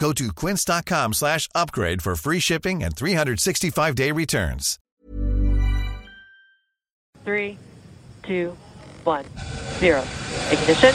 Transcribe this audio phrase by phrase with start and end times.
[0.00, 4.78] Go to quince.com slash upgrade for free shipping and 365-day returns.
[7.22, 7.58] Three,
[8.22, 8.56] two,
[9.04, 9.26] one,
[9.78, 10.02] zero.
[10.50, 10.94] Ignition.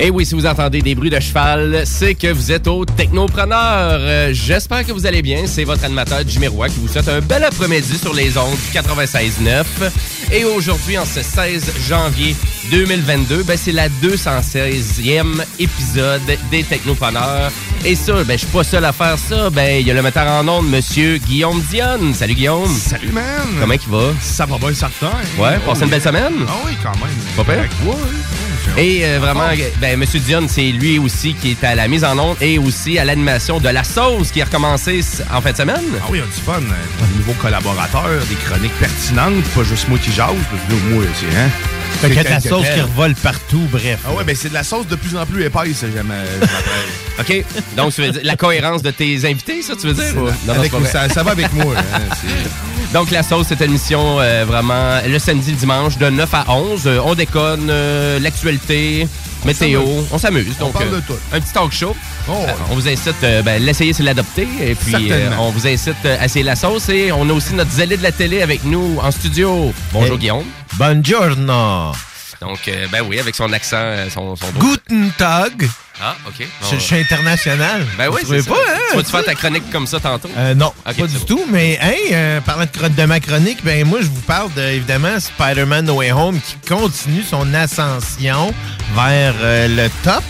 [0.00, 3.98] Et oui, si vous entendez des bruits de cheval, c'est que vous êtes au Technopreneur.
[4.00, 5.42] Euh, J'espère que vous allez bien.
[5.46, 8.78] C'est votre animateur Jimmy Roy qui vous souhaite un bel après-midi sur les ondes du
[8.78, 9.64] 96.9.
[10.30, 12.36] Et aujourd'hui, en ce 16 janvier
[12.70, 16.22] 2022, ben, c'est la 216e épisode
[16.52, 17.50] des Technopreneurs.
[17.84, 19.50] Et ça, ben, je suis pas seul à faire ça.
[19.50, 22.14] Ben, il y a le metteur en ondes, Monsieur Guillaume Dionne.
[22.14, 22.68] Salut Guillaume.
[22.68, 23.24] Salut, man!
[23.60, 24.12] Comment il va?
[24.22, 25.10] Ça va bien, certain.
[25.36, 26.34] Ouais, passez une belle semaine?
[26.46, 27.16] Ah oui, quand même.
[27.36, 27.68] Pas pire?
[27.84, 28.47] Ouais, ouais.
[28.76, 29.48] Et euh, vraiment,
[29.80, 32.98] ben, Monsieur Dion, c'est lui aussi qui est à la mise en onde et aussi
[32.98, 35.00] à l'animation de La Sauce qui a recommencé
[35.32, 35.82] en fin de semaine.
[36.00, 36.60] Ah oui, on a du fun.
[36.60, 40.28] Des nouveaux collaborateurs, des chroniques pertinentes, pas juste moi qui jase.
[40.50, 41.48] parce que Moi, c'est, hein?
[42.00, 43.98] Fait que la sauce qui revole partout, bref.
[44.06, 46.12] Ah ouais, ben c'est de la sauce de plus en plus épaisse, j'aime.
[47.18, 47.44] OK.
[47.76, 50.14] Donc, tu veux dire la cohérence de tes invités, ça, tu veux dire?
[50.46, 51.98] Non, avec- ça- ça va avec moi, hein,
[52.94, 56.44] Donc, La Sauce, c'est une émission euh, vraiment le samedi, le dimanche, de 9 à
[56.50, 56.82] 11.
[56.86, 59.06] Euh, on déconne, euh, l'actualité,
[59.44, 60.54] météo, on s'amuse.
[60.60, 61.14] On Donc, parle de euh, tout.
[61.32, 61.94] un petit talk show.
[62.28, 64.46] Oh, Euh, on vous incite, euh, ben, l'essayer, c'est l'adopter.
[64.60, 66.88] Et puis, on vous incite à essayer La Sauce.
[66.88, 69.72] Et on a aussi notre zélé de la télé avec nous en studio.
[69.92, 70.18] Bonjour, Hey.
[70.18, 70.44] Guillaume.
[70.74, 71.92] Buongiorno.
[72.40, 73.82] Donc, ben oui, avec son accent,
[74.12, 75.68] son, son Guten Tag.
[76.00, 76.46] Ah, OK.
[76.62, 77.84] Je, je suis international.
[77.96, 78.78] Ben oui, c'est pas, hein?
[78.90, 80.30] Tu vas-tu faire ta chronique comme ça tantôt?
[80.36, 81.44] Euh, non, pas du tout.
[81.50, 85.86] Mais, hey, euh, parlant de, ma chronique, ben moi, je vous parle de, évidemment, Spider-Man
[85.86, 88.54] No Way Home qui continue son ascension
[88.94, 90.22] vers euh, le top.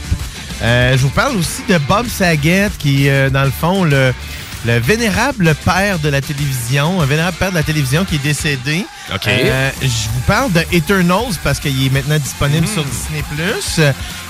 [0.62, 4.12] Euh, je vous parle aussi de Bob Saget qui, euh, dans le fond, le,
[4.66, 8.84] le vénérable père de la télévision, un vénérable père de la télévision qui est décédé.
[9.14, 9.26] OK.
[9.28, 13.22] Euh, je vous parle de Eternals parce qu'il est maintenant disponible sur Disney+.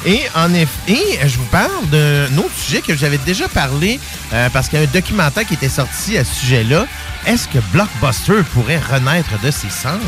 [0.06, 3.98] Et en effet, je vous parle d'un autre sujet que j'avais déjà parlé
[4.32, 6.86] euh, parce qu'il y a un documentaire qui était sorti à ce sujet-là.
[7.26, 10.02] Est-ce que Blockbuster pourrait renaître de ses cendres?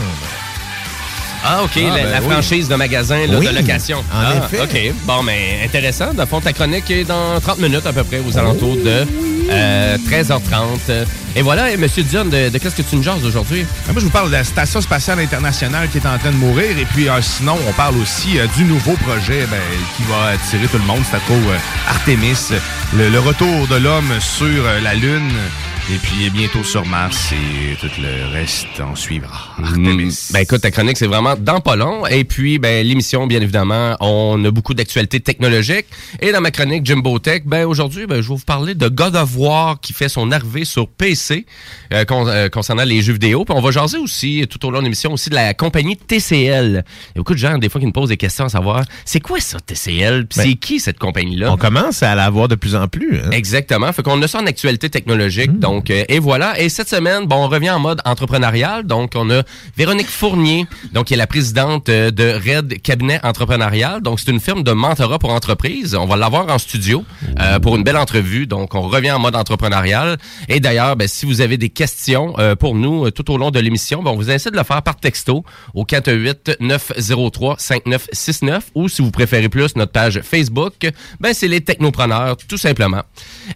[1.44, 2.30] Ah, OK, Ah, la, ben la oui.
[2.30, 3.98] franchise de magasin là, Oui, de location.
[3.98, 4.60] en ah, effet.
[4.90, 4.94] OK.
[5.04, 6.12] Bon, mais intéressant.
[6.12, 9.06] De fond, ta chronique est dans 30 minutes à peu près, aux alentours de
[9.50, 11.06] euh, 13h30.
[11.37, 13.64] Et voilà, et Monsieur Dion, de, de qu'est-ce que tu nous jases aujourd'hui?
[13.88, 16.37] Ah, Moi, je vous parle de la Station spatiale internationale qui est en train de
[16.37, 16.76] mourir.
[16.78, 19.58] Et puis, euh, sinon, on parle aussi euh, du nouveau projet ben,
[19.96, 21.02] qui va attirer tout le monde.
[21.08, 22.36] C'est à cause euh, Artemis,
[22.96, 25.31] le, le retour de l'homme sur euh, la Lune.
[25.92, 29.56] Et puis bientôt sur Mars et tout le reste en suivra.
[29.60, 30.28] Artemis.
[30.32, 32.06] Ben écoute, ta chronique, c'est vraiment dans pas long.
[32.06, 35.87] Et puis, ben l'émission, bien évidemment, on a beaucoup d'actualités technologiques.
[36.20, 39.16] Et dans ma chronique Jimbo Tech, ben aujourd'hui, ben, je vais vous parler de God
[39.16, 41.44] of War qui fait son arrivée sur PC
[41.93, 43.44] euh, con- euh, concernant les jeux vidéo.
[43.44, 46.66] Puis on va jaser aussi, tout au long de l'émission, aussi de la compagnie TCL.
[46.69, 46.82] Il y a
[47.16, 49.58] beaucoup de gens, des fois, qui me posent des questions à savoir, c'est quoi ça,
[49.58, 50.26] TCL?
[50.28, 51.50] Puis Ben, c'est qui cette compagnie-là?
[51.52, 53.19] On commence à l'avoir de plus en plus.
[53.19, 53.31] hein.
[53.32, 53.93] Exactement.
[53.93, 55.50] Fait qu'on a ça en actualité technologique.
[55.50, 55.58] Hmm.
[55.58, 56.61] Donc, euh, et voilà.
[56.61, 58.85] Et cette semaine, bon, on revient en mode entrepreneurial.
[58.85, 59.43] Donc, on a
[59.77, 64.03] Véronique Fournier, donc qui est la présidente euh, de Red Cabinet Entrepreneurial.
[64.03, 65.94] Donc, c'est une firme de mentorat pour entreprises.
[65.94, 67.05] On va l'avoir en studio
[67.38, 68.47] euh, pour une belle entrevue.
[68.47, 70.19] Donc, on revient en mode entrepreneurial.
[70.49, 74.03] Et d'ailleurs, ben, si vous avez des questions pour nous tout au long de l'émission,
[74.03, 75.44] ben, on vous incite de le faire par texto
[75.75, 80.91] au 418-903-5969 ou si vous préférez plus notre page Facebook,
[81.21, 83.03] ben, c'est les technopreneurs, tout simplement.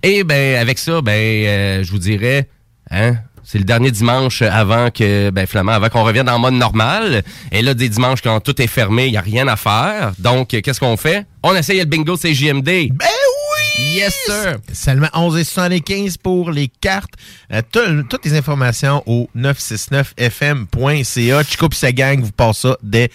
[0.03, 2.48] Et ben avec ça, ben je vous dirais,
[2.90, 7.22] hein, c'est le dernier dimanche avant que, ben finalement, avant qu'on revienne en mode normal.
[7.52, 10.12] Et là, des dimanches quand tout est fermé, il y a rien à faire.
[10.18, 11.26] Donc, qu'est-ce qu'on fait?
[11.42, 12.64] On essaye le bingo CJMD.
[12.64, 13.96] Ben oui!
[13.96, 14.56] Yes sir.
[14.72, 17.12] Seulement 11,75 pour les cartes.
[17.52, 21.42] Euh, tout- toutes les informations au 969fm.ca.
[21.42, 23.10] Chico pis sa gang vous passe ça dès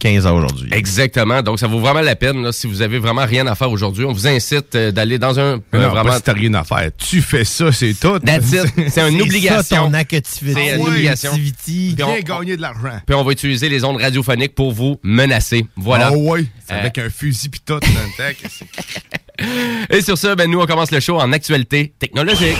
[0.00, 0.68] 15 h aujourd'hui.
[0.72, 1.42] Exactement.
[1.42, 2.42] Donc, ça vaut vraiment la peine.
[2.42, 5.38] Là, si vous avez vraiment rien à faire aujourd'hui, on vous incite euh, d'aller dans
[5.38, 6.04] un euh, non, vraiment.
[6.10, 6.90] pas si t'as rien à faire.
[6.98, 8.18] Tu fais ça, c'est tout.
[8.26, 9.62] C'est une C'est obligation.
[9.62, 10.60] ça ton activité.
[10.68, 11.30] C'est une obligation.
[11.30, 11.92] activity.
[11.94, 12.98] Puis on- Bien gagner de l'argent.
[13.06, 15.66] Puis on va utiliser les ondes radiophoniques pour vous menacer.
[15.76, 16.08] Voilà.
[16.12, 16.44] Ah ouais.
[16.66, 17.86] C'est Euh, avec un fusil pis tout dans
[19.38, 22.56] le Et sur ça, ben, nous, on commence le show en actualité technologique.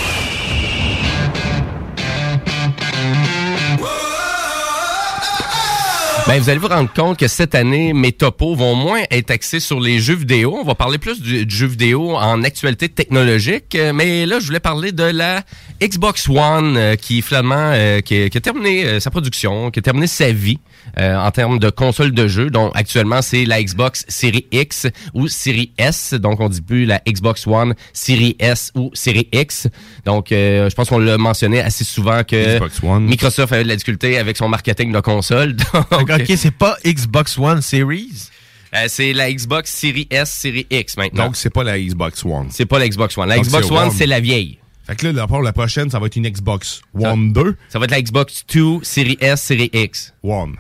[6.31, 9.59] Ben, vous allez vous rendre compte que cette année, mes topos vont moins être axés
[9.59, 10.57] sur les jeux vidéo.
[10.61, 13.75] On va parler plus du, du jeu vidéo en actualité technologique.
[13.75, 15.43] Euh, Mais là, je voulais parler de la
[15.83, 20.31] Xbox One euh, qui, finalement, euh, qui, a- terminé sa production, qui a terminé sa
[20.31, 20.61] vie
[20.99, 22.51] euh, en termes de console de jeu.
[22.51, 26.15] Donc, actuellement, c'est la Xbox Series X ou Series S.
[26.15, 29.69] Donc, on dit plus la Xbox One Series S ou Series X.
[30.05, 33.05] Donc, euh, je pense qu'on l'a mentionné assez souvent que Xbox One.
[33.05, 35.55] Microsoft avait de la difficulté avec son marketing de console.
[35.91, 38.29] Donc, OK, c'est pas Xbox One Series?
[38.75, 41.27] euh, c'est la Xbox Series S, Series X maintenant.
[41.27, 42.49] Donc, c'est pas la Xbox One.
[42.51, 43.29] c'est pas la Xbox One.
[43.29, 43.91] La Donc, Xbox One.
[43.91, 44.59] c'est la vieille.
[44.87, 47.57] Fait que là, la, la prochaine, ça va être une Xbox One 2.
[47.69, 50.13] Ça va être la Xbox 2, Series S, Series X.
[50.23, 50.57] One.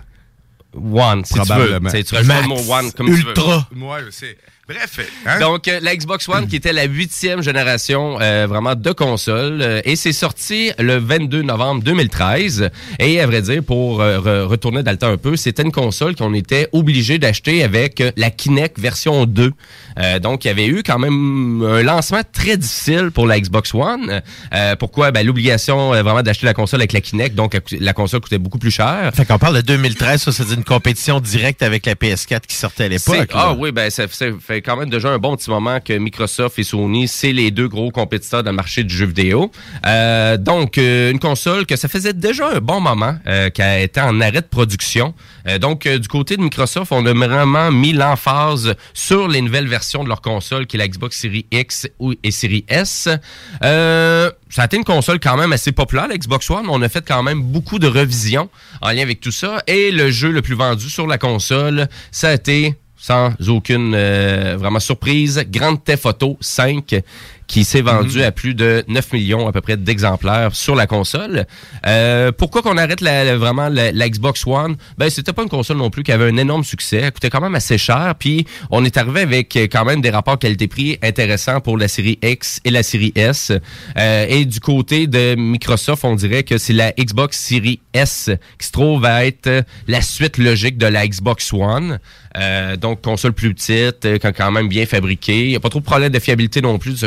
[0.74, 1.80] One, si tu veux.
[1.80, 3.28] Tu sais, tu rajoutes Max, le mot One comme tu veux.
[3.28, 3.68] Ultra.
[3.76, 4.38] Ouais, c'est.
[4.70, 5.00] Bref.
[5.26, 5.40] Hein?
[5.40, 9.80] Donc, euh, la Xbox One, qui était la huitième génération euh, vraiment de console, euh,
[9.84, 12.70] et c'est sorti le 22 novembre 2013.
[13.00, 15.72] Et à vrai dire, pour euh, re- retourner dans le temps un peu, c'était une
[15.72, 19.50] console qu'on était obligé d'acheter avec euh, la Kinect version 2.
[19.98, 23.74] Euh, donc, il y avait eu quand même un lancement très difficile pour la Xbox
[23.74, 24.22] One.
[24.54, 25.10] Euh, pourquoi?
[25.10, 28.58] Ben, l'obligation euh, vraiment d'acheter la console avec la Kinect, donc la console coûtait beaucoup
[28.58, 29.10] plus cher.
[29.14, 32.84] Fait qu'on parle de 2013, ça, c'est une compétition directe avec la PS4 qui sortait
[32.84, 33.30] à l'époque.
[33.34, 34.26] Ah oui, ben ça, ça
[34.60, 37.68] fait quand même déjà un bon petit moment que Microsoft et Sony, c'est les deux
[37.68, 39.50] gros compétiteurs dans le marché du jeu vidéo.
[39.86, 43.80] Euh, donc, euh, une console que ça faisait déjà un bon moment euh, qui a
[43.80, 45.14] été en arrêt de production.
[45.48, 50.04] Euh, donc, du côté de Microsoft, on a vraiment mis l'emphase sur les nouvelles versions
[50.04, 51.88] de leur console, qui est la Xbox Series X
[52.22, 53.08] et Series S.
[53.62, 56.66] Ça a été une console quand même assez populaire, la Xbox One.
[56.68, 58.50] On a fait quand même beaucoup de revisions
[58.82, 59.62] en lien avec tout ça.
[59.66, 64.56] Et le jeu le plus vendu sur la console, ça a été sans aucune euh,
[64.58, 67.02] vraiment surprise, Grand Theft Auto 5
[67.50, 71.46] qui s'est vendu à plus de 9 millions à peu près d'exemplaires sur la console.
[71.84, 74.76] Euh, pourquoi qu'on arrête la, la- vraiment la, la Xbox One?
[74.98, 76.98] Ben, c'était pas une console non plus qui avait un énorme succès.
[76.98, 78.14] Elle coûtait quand même assez cher.
[78.16, 82.20] Puis, on est arrivé avec euh, quand même des rapports qualité-prix intéressants pour la série
[82.22, 83.50] X et la série S.
[83.98, 88.66] Euh, et du côté de Microsoft, on dirait que c'est la Xbox Series S qui
[88.68, 91.98] se trouve à être euh, la suite logique de la Xbox One.
[92.38, 95.46] Euh, donc, console plus petite, euh, quand même bien fabriquée.
[95.46, 97.06] Il n'y a pas trop de problème de fiabilité non plus de ce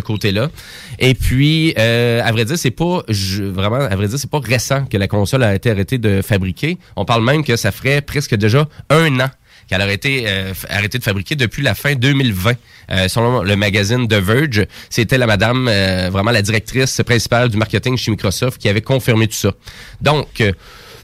[0.99, 4.85] Et puis, euh, à vrai dire, c'est pas vraiment, à vrai dire, c'est pas récent
[4.85, 6.77] que la console a été arrêtée de fabriquer.
[6.95, 9.29] On parle même que ça ferait presque déjà un an
[9.67, 12.53] qu'elle aurait été euh, arrêtée de fabriquer depuis la fin 2020.
[12.91, 15.69] Euh, selon le magazine The Verge, c'était la madame,
[16.11, 19.53] vraiment la directrice principale du marketing chez Microsoft qui avait confirmé tout ça.
[20.01, 20.43] Donc,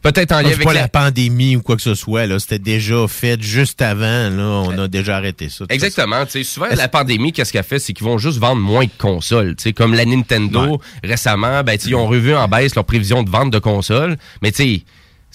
[0.01, 0.81] peut-être en lien avec pas la...
[0.81, 2.25] la pandémie ou quoi que ce soit.
[2.25, 2.39] là.
[2.39, 4.29] C'était déjà fait juste avant.
[4.29, 4.63] Là.
[4.65, 5.65] On a déjà arrêté ça.
[5.69, 6.25] Exactement.
[6.25, 7.79] Tu sais, souvent, la pandémie, qu'est-ce qu'elle fait?
[7.79, 9.55] C'est qu'ils vont juste vendre moins de consoles.
[9.55, 13.29] Tu sais, comme la Nintendo, récemment, ben, ils ont revu en baisse leur prévision de
[13.29, 14.17] vente de consoles.
[14.41, 14.83] Mais tu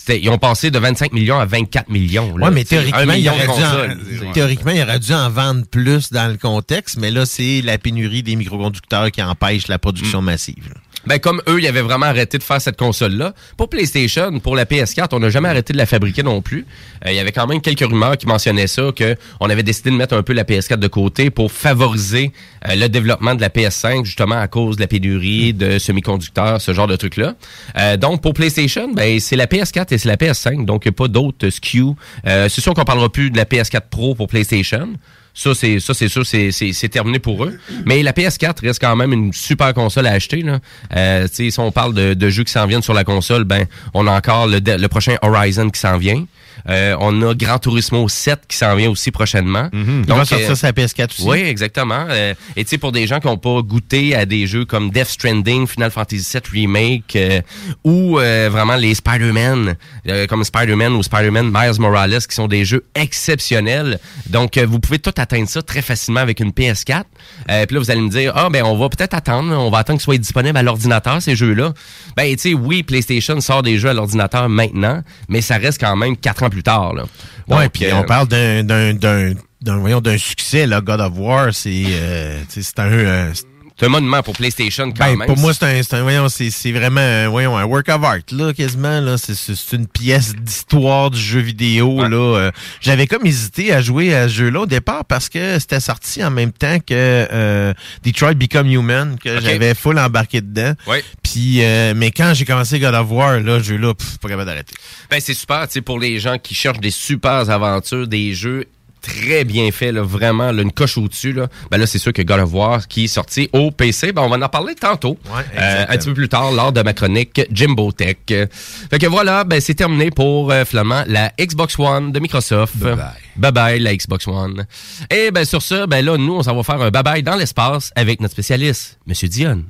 [0.09, 2.37] ils ont passé de 25 millions à 24 millions.
[2.37, 2.47] là.
[2.47, 6.37] Ouais, mais théoriquement, il aurait en, théoriquement, il aurait dû en vendre plus dans le
[6.37, 10.25] contexte, mais là, c'est la pénurie des microconducteurs qui empêche la production Mm.
[10.25, 10.69] massive.
[10.69, 10.81] là.
[11.07, 13.35] Ben, comme eux, ils avaient vraiment arrêté de faire cette console-là.
[13.57, 16.67] Pour PlayStation, pour la PS4, on n'a jamais arrêté de la fabriquer non plus.
[17.07, 19.91] Euh, Il y avait quand même quelques rumeurs qui mentionnaient ça, que on avait décidé
[19.91, 22.33] de mettre un peu la PS4 de côté pour favoriser
[22.69, 26.73] euh, le développement de la PS5, justement à cause de la pénurie de semi-conducteurs, ce
[26.73, 27.35] genre de trucs-là.
[27.79, 30.95] Euh, donc, pour PlayStation, ben, c'est la PS4 et c'est la PS5, donc il n'y
[30.95, 31.85] a pas d'autres SKU.
[32.27, 34.89] Euh, c'est sûr qu'on parlera plus de la PS4 Pro pour PlayStation.
[35.35, 37.59] Ça, c'est sûr, c'est, terminé pour eux.
[37.85, 40.43] Mais la PS4 reste quand même une super console à acheter.
[40.43, 40.61] Là.
[40.97, 44.07] Euh, si on parle de, de jeux qui s'en viennent sur la console, ben on
[44.07, 46.25] a encore le, le prochain Horizon qui s'en vient.
[46.69, 49.69] Euh, on a Gran Turismo 7 qui s'en vient aussi prochainement.
[49.73, 51.29] Il va sortir euh, sur la PS4 aussi.
[51.29, 52.07] oui, exactement.
[52.09, 54.91] Euh, et tu sais, pour des gens qui n'ont pas goûté à des jeux comme
[54.91, 57.41] Death Stranding, Final Fantasy VII Remake, euh,
[57.85, 59.75] ou euh, vraiment les Spider-Man,
[60.09, 63.99] euh, comme Spider-Man ou Spider-Man Miles Morales, qui sont des jeux exceptionnels.
[64.29, 67.05] Donc, euh, vous pouvez tout atteindre ça très facilement avec une PS4.
[67.51, 69.79] Euh, Puis là, vous allez me dire, ah, ben, on va peut-être attendre, on va
[69.79, 71.73] attendre qu'ils soient disponibles à l'ordinateur, ces jeux-là.
[72.17, 75.97] Ben, tu sais, oui, PlayStation sort des jeux à l'ordinateur maintenant, mais ça reste quand
[75.97, 77.05] même quatre ans plus tard, là.
[77.49, 81.13] Ouais, puis euh, on parle d'un d'un d'un d'un voyons d'un succès là, God of
[81.17, 83.33] War, c'est euh, c'est un euh,
[83.77, 85.27] C'est un monument pour PlayStation quand ben, même.
[85.27, 88.19] pour moi c'est un c'est un voyons c'est vraiment un, voyons un work of art
[88.31, 92.17] là quasiment là, c'est une pièce d'histoire du jeu vidéo là.
[92.17, 92.51] Euh,
[92.81, 96.23] J'avais comme hésité à jouer à ce jeu là au départ parce que c'était sorti
[96.23, 97.73] en même temps que euh,
[98.05, 100.75] Detroit Become Human que j'avais full embarqué dedans.
[100.87, 101.03] Ouais.
[101.23, 104.29] Puis euh, mais quand j'ai commencé God of War là, ce jeu là, pff, pas
[104.29, 104.75] capable d'arrêter.
[105.11, 108.67] Ben, c'est super, tu sais, pour les gens qui cherchent des super aventures, des jeux
[109.05, 111.49] très bien faits, là, vraiment, là, une coche au-dessus, là.
[111.71, 114.29] Ben là, c'est sûr que God of War, qui est sorti au PC, ben, on
[114.29, 115.19] va en parler tantôt.
[115.27, 118.17] Ouais, Euh, un petit peu plus tard, lors de ma chronique Jimbo Tech.
[118.29, 122.77] Fait que voilà, ben, c'est terminé pour, euh, finalement, la Xbox One de Microsoft.
[122.77, 123.05] Bye bye.
[123.37, 124.67] Bye bye, la Xbox One.
[125.11, 127.37] Et ben, sur ça, ben là, nous, on s'en va faire un bye bye dans
[127.37, 129.65] l'espace avec notre spécialiste, Monsieur Dion.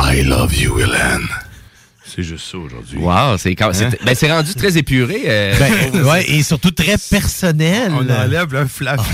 [0.00, 1.28] I love you, Hélène.
[2.14, 2.98] C'est juste ça aujourd'hui.
[2.98, 5.22] Wow, c'est quand- c'est ben, c'est rendu très épuré.
[5.26, 5.54] euh,
[5.92, 7.92] Ben, ouais, et surtout très personnel.
[7.94, 9.00] On enlève le flap.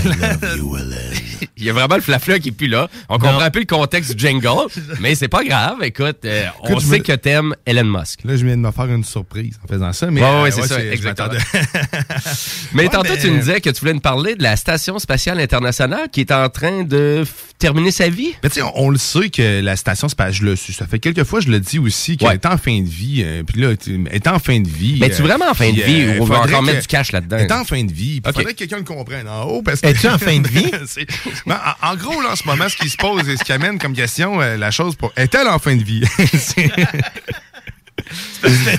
[1.59, 2.87] Il y a vraiment le flafla qui est plus là.
[3.09, 4.47] On comprend un peu le contexte du jingle,
[4.99, 5.77] mais c'est pas grave.
[5.83, 8.19] Écoute, euh, on Écoute, sait me- que t'aimes Elon Musk.
[8.25, 10.09] Là, je viens de me faire une surprise en faisant ça.
[10.11, 11.29] Mais Ouais, ouais, euh, c'est ça, exactement.
[12.73, 15.39] Mais Ouais, tantôt, tu nous disais que tu voulais nous parler de la Station spatiale
[15.39, 17.23] internationale qui est en train de
[17.59, 18.33] terminer sa vie.
[18.61, 20.73] On, on le sait que la station spatiale, je le suis.
[20.73, 22.33] Ça fait quelques fois, je le dis aussi, qu'elle Ouais.
[22.35, 23.23] est en fin de vie.
[23.25, 23.71] euh, puis là,
[24.11, 24.97] est en fin de vie.
[24.99, 26.87] Mais tu euh, vraiment en fin de vie euh, ou on va encore mettre du
[26.87, 27.37] cash là-dedans?
[27.37, 28.21] Est en fin de vie.
[28.25, 29.61] Il faudrait que quelqu'un le comprenne en haut.
[29.61, 30.71] parce que Es-tu en fin de vie?
[31.45, 33.51] Ben, en, en gros, là, en ce moment, ce qui se pose et ce qui
[33.51, 35.11] amène comme question, la chose pour.
[35.15, 36.03] Est-elle en fin de vie?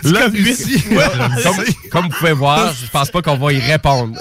[0.04, 0.82] Là, ici,
[1.42, 1.56] Comme,
[1.90, 4.18] comme vous pouvez voir, je pense pas qu'on va y répondre.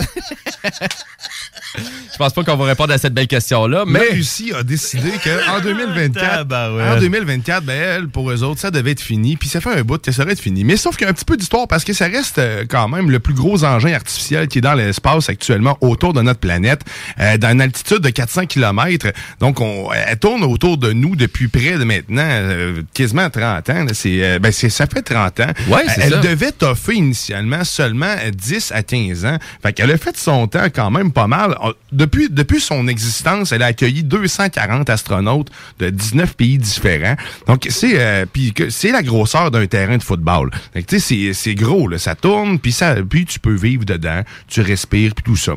[2.11, 5.11] je pense pas qu'on va répondre à cette belle question-là, Mais mais Russie a décidé
[5.23, 6.97] qu'en 2024, Tabarouette.
[6.97, 9.37] en 2024, ben, elle, pour eux autres, ça devait être fini.
[9.37, 10.63] Puis ça fait un bout que ça devait être fini.
[10.63, 12.87] Mais sauf qu'il y a un petit peu d'histoire parce que ça reste euh, quand
[12.87, 16.81] même le plus gros engin artificiel qui est dans l'espace actuellement autour de notre planète,
[17.19, 19.07] euh, dans une altitude de 400 km.
[19.39, 23.85] Donc, on, elle tourne autour de nous depuis près de maintenant euh, quasiment 30 ans.
[23.93, 25.53] C'est, euh, ben, c'est, ça fait 30 ans.
[25.69, 26.17] Ouais, c'est elle ça.
[26.19, 29.37] devait toffer initialement seulement 10 à 15 ans.
[29.61, 31.55] Fait qu'elle a fait son temps quand même pas mal.
[31.63, 37.15] Euh, Depuis, depuis son existence, elle a accueilli 240 astronautes de 19 pays différents.
[37.47, 40.51] Donc, c'est euh, puis que c'est la grosseur d'un terrain de football.
[40.87, 41.97] Tu sais, c'est, gros, là.
[41.97, 45.53] Ça tourne, puis ça, puis tu peux vivre dedans, tu respires, puis tout ça.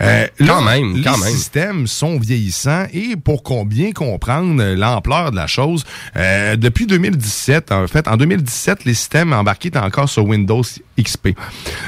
[0.00, 1.30] Euh, Quand là, même, les quand même.
[1.32, 5.84] systèmes sont vieillissants et pour qu'on bien comprendre l'ampleur de la chose,
[6.16, 10.62] euh, depuis 2017, en fait, en 2017, les systèmes embarqués encore sur Windows
[11.00, 11.30] XP.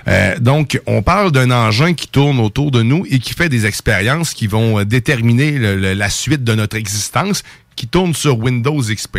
[0.08, 3.66] Euh, donc, on parle d'un engin qui tourne autour de nous et qui fait des
[3.66, 7.42] expériences qui vont euh, déterminer la suite de notre existence,
[7.76, 9.18] qui tourne sur Windows XP.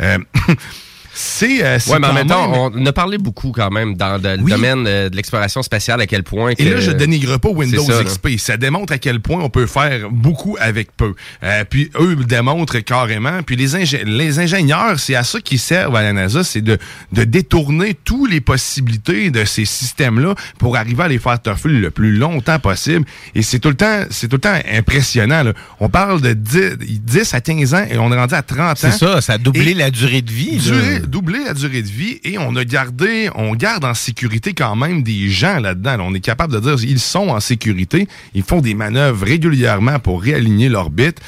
[0.00, 0.18] Euh,
[1.20, 4.28] c'est euh, Ouais, mais en même temps, on a parlé beaucoup quand même dans de-
[4.28, 6.62] le domaine euh, de l'exploration spatiale à quel point que...
[6.62, 8.04] Et là, je dénigre pas Windows là.
[8.04, 8.38] XP.
[8.38, 11.14] Ça démontre à quel point on peut faire beaucoup avec peu.
[11.42, 13.42] Euh, puis eux le démontrent carrément.
[13.42, 16.78] Puis les, ingé- les ingénieurs, c'est à ça qu'ils servent à la NASA, c'est de,
[17.12, 21.90] de détourner toutes les possibilités de ces systèmes-là pour arriver à les faire toffer le
[21.90, 23.04] plus longtemps possible.
[23.34, 25.42] Et c'est tout le temps, c'est tout le temps impressionnant.
[25.42, 25.52] là.
[25.80, 28.72] On parle de 10, 10 à 15 ans et on est rendu à 30 ans.
[28.76, 30.58] C'est ça, ça a doublé Et- la durée de vie.
[30.58, 34.76] Durée- doubler la durée de vie et on a gardé, on garde en sécurité quand
[34.76, 35.96] même des gens là-dedans.
[35.96, 36.04] là.
[36.04, 40.22] On est capable de dire ils sont en sécurité, ils font des manœuvres régulièrement pour
[40.22, 41.20] réaligner l'orbite.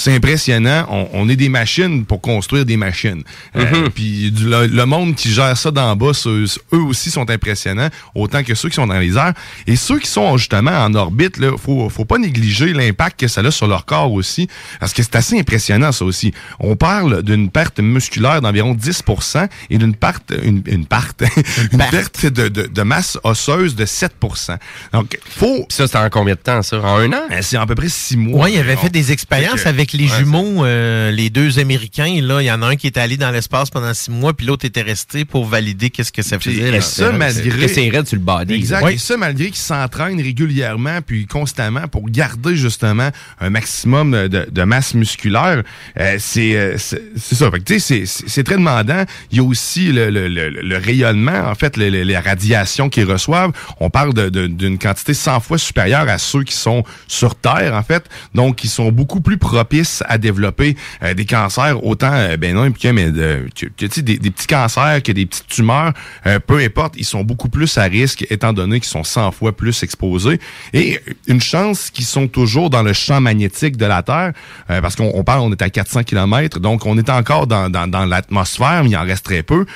[0.00, 0.86] C'est impressionnant.
[0.90, 3.22] On, on est des machines pour construire des machines.
[3.56, 3.90] Euh, Mhm.
[3.90, 7.88] Puis du- le, le monde qui gère ça d'en bas, ceux- eux aussi sont impressionnants,
[8.14, 9.34] autant que ceux qui sont dans les airs.
[9.66, 13.40] Et ceux qui sont justement en orbite, là, faut, faut pas négliger l'impact que ça
[13.40, 16.32] a sur leur corps aussi, parce que c'est assez impressionnant ça aussi.
[16.60, 21.24] On parle d'une perte musculaire d'environ 10% et d'une perte, une, une perte,
[21.72, 24.56] une perte de, de, de masse osseuse de 7%
[24.92, 25.66] Donc, faut.
[25.68, 26.80] ça, c'est en combien de temps, ça?
[26.80, 27.22] En un an?
[27.40, 28.44] C'est à peu près six mois.
[28.44, 32.20] Oui, il avait fait des expériences que- avec les ouais, jumeaux, euh, les deux Américains.
[32.22, 34.46] Là, il y en a un qui est allé dans l'espace pendant six mois, puis
[34.46, 36.76] l'autre était resté pour valider qu'est-ce que ça faisait.
[36.76, 37.48] et ça, malgré.
[37.66, 38.54] Que c'est raide sur le body.
[38.54, 38.86] Exact.
[38.90, 44.62] Et ça, malgré qu'ils s'entraînent régulièrement puis constamment pour garder justement un maximum de, de
[44.62, 45.62] masse musculaire,
[45.98, 47.50] euh, c'est euh, c'est c'est ça.
[47.50, 49.04] Fait que, tu sais, c'est- c'est très demandant.
[49.30, 52.88] Il y a aussi le, le, le, le rayonnement, en fait, le- le- les radiations
[52.88, 53.52] qu'ils reçoivent.
[53.80, 57.74] On parle de- de- d'une quantité 100 fois supérieure à ceux qui sont sur Terre,
[57.74, 58.04] en fait.
[58.34, 62.88] Donc, qui sont beaucoup plus propices à développer euh, des cancers, autant euh, bénins que,
[62.88, 65.92] mais de, des, des petits cancers, que des petites tumeurs,
[66.26, 69.56] euh, peu importe, ils sont beaucoup plus à risque étant donné qu'ils sont 100 fois
[69.56, 70.40] plus exposés.
[70.72, 74.32] Et une chance qu'ils sont toujours dans le champ magnétique de la Terre,
[74.66, 78.06] parce qu'on on parle, on est à 400 km, donc on est encore dans, dans
[78.06, 79.66] l'atmosphère, mais il en reste très peu.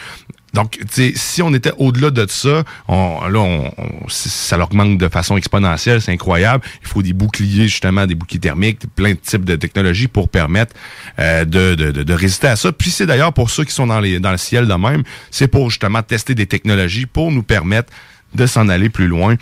[0.55, 0.79] Donc,
[1.15, 3.71] si on était au-delà de ça, là, on,
[4.09, 6.65] ça leur manque de façon exponentielle, c'est incroyable.
[6.83, 10.75] Il faut des boucliers, justement, des boucliers thermiques, plein de types de technologies pour permettre
[11.19, 12.73] euh, de, résister à ça.
[12.73, 15.71] Puis c'est d'ailleurs pour ceux qui sont dans, dans le ciel de même, c'est pour
[15.71, 17.93] justement tester des technologies pour nous permettre
[18.35, 19.37] de s'en aller plus loin.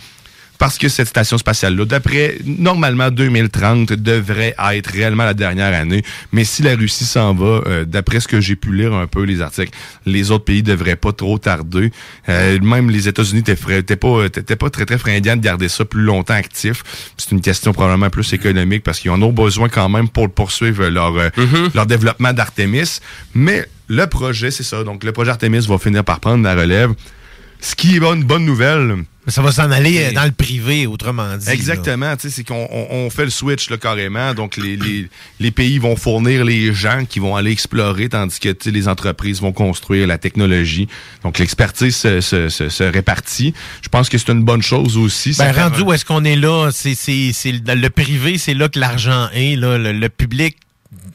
[0.61, 6.03] Parce que cette station spatiale-là, d'après, normalement, 2030 devrait être réellement la dernière année.
[6.31, 9.23] Mais si la Russie s'en va, euh, d'après ce que j'ai pu lire un peu
[9.23, 9.71] les articles,
[10.05, 11.91] les autres pays devraient pas trop tarder.
[12.29, 15.67] Euh, même les États-Unis étaient frais- étaient pas, étaient pas très, très fringants de garder
[15.67, 16.83] ça plus longtemps actif.
[17.17, 20.87] C'est une question probablement plus économique parce qu'ils en ont besoin quand même pour poursuivre
[20.89, 21.29] leur, euh,
[21.73, 22.99] leur développement d'Artemis.
[23.33, 24.83] Mais le projet, c'est ça.
[24.83, 26.91] Donc, le projet Artemis va finir par prendre la relève.
[27.61, 29.03] Ce qui est une bonne nouvelle.
[29.27, 31.47] Ça va s'en aller euh, dans le privé, autrement dit.
[31.47, 34.33] Exactement, tu sais, c'est qu'on on, on fait le switch là, carrément.
[34.33, 35.07] Donc les, les,
[35.39, 38.87] les pays vont fournir les gens qui vont aller explorer, tandis que tu sais, les
[38.87, 40.87] entreprises vont construire la technologie.
[41.23, 43.53] Donc l'expertise se, se, se, se répartit.
[43.83, 45.35] Je pense que c'est une bonne chose aussi.
[45.37, 48.69] Ben, rendu où est-ce qu'on est là, c'est, c'est, c'est le, le privé, c'est là
[48.69, 49.55] que l'argent est.
[49.55, 49.77] Là.
[49.77, 50.57] Le, le public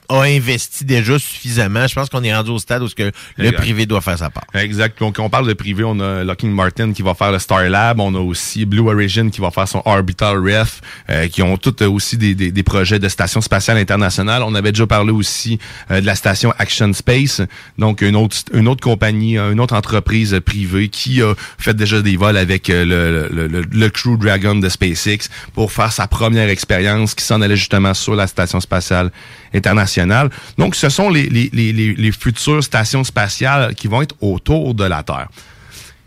[0.08, 1.86] a investi déjà suffisamment.
[1.86, 3.56] Je pense qu'on est rendu au stade où ce que le Exact.
[3.58, 4.44] privé doit faire sa part.
[4.54, 4.98] Exact.
[4.98, 5.84] Donc, on parle de privé.
[5.84, 8.00] On a Lockheed Martin qui va faire le Star Lab.
[8.00, 11.82] On a aussi Blue Origin qui va faire son Orbital Ref, euh, qui ont toutes
[11.82, 14.42] aussi des, des, des projets de station spatiale internationale.
[14.42, 15.58] On avait déjà parlé aussi
[15.90, 17.42] euh, de la station Action Space,
[17.78, 22.02] donc une autre une autre compagnie, euh, une autre entreprise privée qui a fait déjà
[22.02, 26.49] des vols avec le, le, le, le Crew Dragon de SpaceX pour faire sa première
[26.49, 29.10] expérience qui s'en allait justement sur la station spatiale
[29.54, 30.30] internationale.
[30.59, 34.85] Donc, ce sont les, les, les, les, futures stations spatiales qui vont être autour de
[34.85, 35.28] la Terre.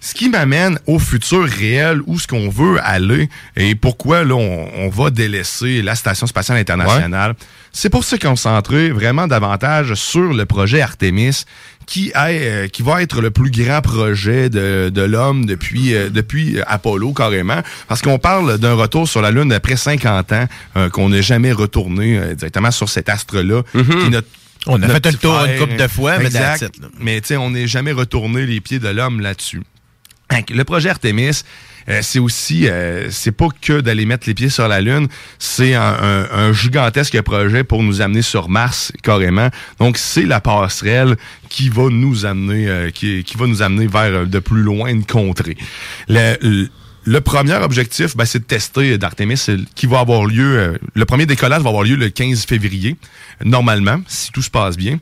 [0.01, 4.69] Ce qui m'amène au futur réel, où ce qu'on veut aller et pourquoi là on,
[4.77, 7.35] on va délaisser la Station spatiale internationale,
[7.73, 11.43] c'est pour se concentrer vraiment davantage sur le projet Artemis,
[11.89, 16.09] qui, est, euh, qui va être le plus grand projet de, de l'homme depuis, euh,
[16.09, 20.47] depuis Apollo carrément, parce qu'on parle d'un retour sur la Lune après 50 ans,
[20.77, 24.27] euh, qu'on n'est jamais retourné euh, directement sur cet astre-là, qui est notre
[24.67, 26.59] On a notre fait le tour une couple de fois, mais Exact.
[26.59, 26.87] that's it, là.
[26.99, 29.63] Mais tu sais, on n'est jamais retourné les pieds de l'homme là-dessus.
[30.51, 31.41] Le projet Artemis,
[31.87, 35.75] euh, c'est aussi, euh, c'est pas que d'aller mettre les pieds sur la Lune, c'est
[35.75, 39.49] un, gigantesque projet pour nous amener sur Mars carrément.
[39.79, 41.15] Donc c'est la passerelle
[41.49, 45.05] qui va nous amener, euh, qui, va nous amener vers euh, de plus loin une
[45.05, 45.57] contrée.
[46.07, 50.79] Le, premier objectif, ben, c'est de tester d'Artemis qui va avoir lieu.
[50.93, 52.97] le premier décollage va avoir lieu le 15 février,
[53.43, 54.99] normalement, si tout se passe bien.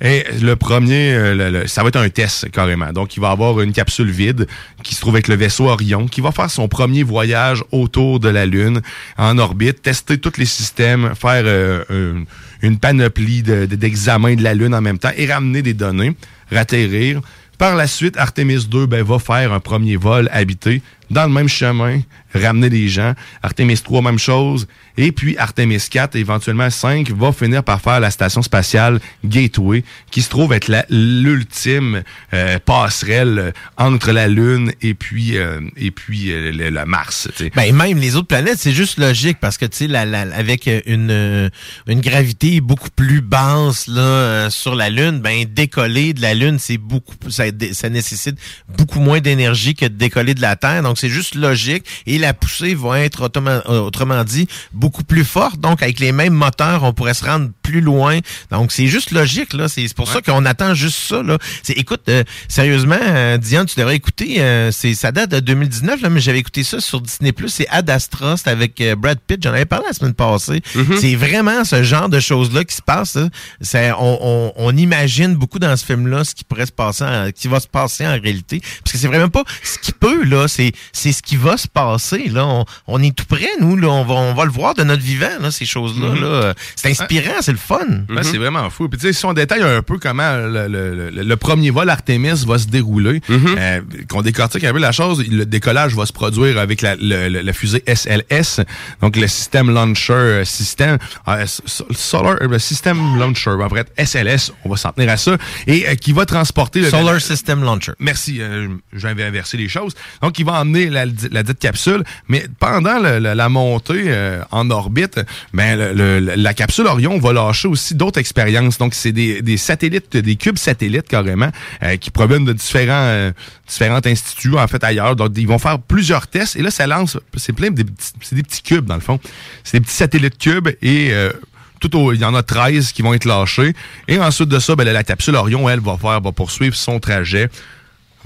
[0.00, 2.92] Et le premier, euh, le- le- ça va être un test carrément.
[2.92, 4.46] Donc, il va avoir une capsule vide
[4.82, 8.28] qui se trouve avec le vaisseau Orion, qui va faire son premier voyage autour de
[8.28, 8.82] la Lune
[9.16, 12.22] en orbite, tester tous les systèmes, faire euh,
[12.62, 16.14] une, panoplie de- de- d'examens de, la Lune en même temps et ramener des données,
[16.52, 17.20] ratterrir.
[17.58, 21.48] Par la suite, Artemis 2 ben, va faire un premier vol habité dans le même
[21.48, 22.00] chemin,
[22.34, 23.14] ramener des gens.
[23.42, 24.66] Artemis 3, même chose.
[24.98, 30.22] Et puis Artemis 4, éventuellement 5, va finir par faire la station spatiale Gateway, qui
[30.22, 36.30] se trouve être l'ultime euh, passerelle euh, entre la Lune et puis, euh, et puis
[36.32, 37.28] le, Mars.
[37.36, 37.52] tu sais.
[37.54, 41.50] Ben, même les autres planètes, c'est juste logique parce que, tu sais, avec une,
[41.86, 46.78] une gravité beaucoup plus basse là, sur la Lune, ben, décoller de la Lune, c'est
[46.78, 48.38] beaucoup, ça, ça nécessite
[48.68, 50.82] beaucoup moins d'énergie que de décoller de la Terre.
[50.96, 51.84] Donc, c'est juste logique.
[52.06, 55.60] Et la poussée va être, autrement, euh, autrement dit, beaucoup plus forte.
[55.60, 58.18] Donc, avec les mêmes moteurs, on pourrait se rendre plus loin.
[58.50, 59.68] Donc, c'est juste logique, là.
[59.68, 61.36] C'est pour ça qu'on attend juste ça, là.
[61.62, 66.00] C'est, écoute, euh, sérieusement, euh, Diane, tu devrais écouter, euh, c'est, ça date de 2019,
[66.00, 67.32] là, mais j'avais écouté ça sur Disney+.
[67.48, 69.42] C'est Ad Astra, c'est avec euh, Brad Pitt.
[69.42, 70.62] J'en avais parlé la semaine passée.
[70.98, 73.18] C'est vraiment ce genre de choses-là qui se passe.
[73.60, 77.30] C'est, on, on, on imagine beaucoup dans ce film-là ce qui pourrait se passer, en-
[77.32, 78.60] qui va se passer en réalité.
[78.82, 80.46] Parce que c'est vraiment pas ce qui peut, là.
[80.48, 82.46] C'est, c'est ce qui va se passer, là.
[82.46, 83.88] On, on est tout près, nous, là.
[83.88, 86.20] On va, on va le voir de notre vivant, là, ces choses-là, Mhm.
[86.20, 86.54] là.
[86.74, 87.78] C'est inspirant, c'est le fun.
[88.08, 88.88] Ben, C'est vraiment fou.
[88.88, 91.88] Puis tu sais, si on détaille un peu comment le, le- le- le premier vol
[91.90, 96.12] Artemis va se dérouler, euh, qu'on décortique un peu la chose, le décollage va se
[96.12, 98.60] produire avec la, le- le- la fusée SLS,
[99.00, 103.92] donc le système launcher euh, système euh, s- solar euh, le système launcher, en fait
[103.96, 107.62] SLS, on va s'en tenir à ça, et euh, qui va transporter le Solar System
[107.64, 107.92] Launcher.
[107.98, 109.94] Merci, euh, j'avais inversé les choses.
[110.22, 114.70] Donc, il va emmener la, la dite capsule, mais pendant le- la montée euh, en
[114.70, 115.20] orbite,
[115.52, 118.78] ben, le- le- la capsule Orion va lâcher aussi d'autres expériences.
[118.78, 121.50] Donc, c'est des, des satellites, des cubes satellites carrément,
[121.82, 123.32] euh, qui proviennent de différents, euh,
[123.68, 125.16] différents instituts, en fait, ailleurs.
[125.16, 127.84] Donc, ils vont faire plusieurs tests, et là, ça lance, c'est plein de
[128.22, 129.18] c'est des petits cubes, dans le fond.
[129.64, 131.08] C'est des petits satellites cubes, et...
[131.12, 131.32] euh,
[131.78, 133.74] tout au- il y en a 13 qui vont être lâchés.
[134.08, 136.98] Et ensuite de ça, ben, la, la capsule Orion, elle, va faire, va poursuivre son
[137.00, 137.50] trajet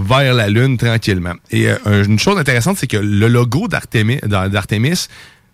[0.00, 1.34] vers la Lune tranquillement.
[1.50, 4.18] Et euh, un- une chose intéressante, c'est que le logo d'Artemis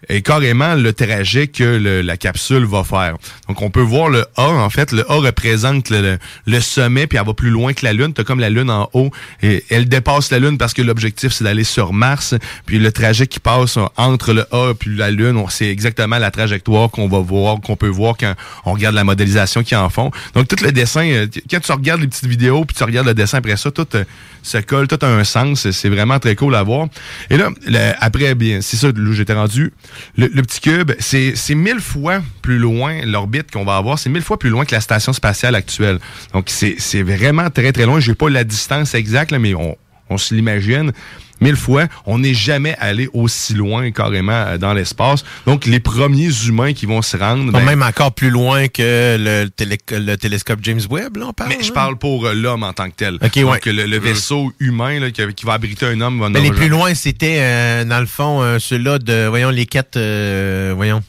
[0.08, 3.16] est carrément le trajet que le- la capsule va faire.
[3.48, 4.92] Donc, on peut voir le A, en fait.
[4.92, 8.12] Le A représente le, le- sommet, puis elle va plus loin que la Lune.
[8.12, 9.10] T'as comme la Lune en haut.
[9.42, 12.34] Et elle dépasse la Lune parce que l'objectif, c'est d'aller sur Mars.
[12.66, 16.90] Puis le trajet qui passe entre le A puis la Lune, sait exactement la trajectoire
[16.90, 20.10] qu'on va voir, qu'on peut voir quand on regarde la modélisation qu'ils en font.
[20.34, 23.14] Donc, tout le dessin, euh, quand tu regardes les petites vidéos, puis tu regardes le
[23.14, 24.04] dessin après ça, tout euh,
[24.42, 25.70] se colle, tout a un sens.
[25.70, 26.88] C'est vraiment très cool à voir.
[27.30, 29.72] Et là, le- après, bien, c'est ça, j'étais rendu.
[30.16, 34.22] Le, le petit cube, c'est mille fois plus loin, l'orbite qu'on va avoir, c'est mille
[34.22, 35.98] fois plus loin que la station spatiale actuelle.
[36.32, 38.00] Donc, c'est c'est vraiment très, très loin.
[38.00, 39.76] J'ai pas la distance exacte, là, mais on,
[40.10, 40.92] on se l'imagine
[41.40, 41.84] mille fois.
[42.06, 45.22] On n'est jamais allé aussi loin carrément euh, dans l'espace.
[45.46, 47.52] Donc, les premiers humains qui vont se rendre...
[47.52, 51.50] Ben, même encore plus loin que le, télé- le télescope James Webb, là, on parle.
[51.50, 51.74] mais je hein?
[51.74, 53.16] parle pour euh, l'homme en tant que tel.
[53.22, 53.72] Ok, Donc, ouais.
[53.72, 56.68] le, le vaisseau humain là, qui, qui va abriter un homme va Mais les plus
[56.70, 61.02] loin, c'était, euh, dans le fond, euh, ceux-là de, voyons, les quatre, euh, voyons,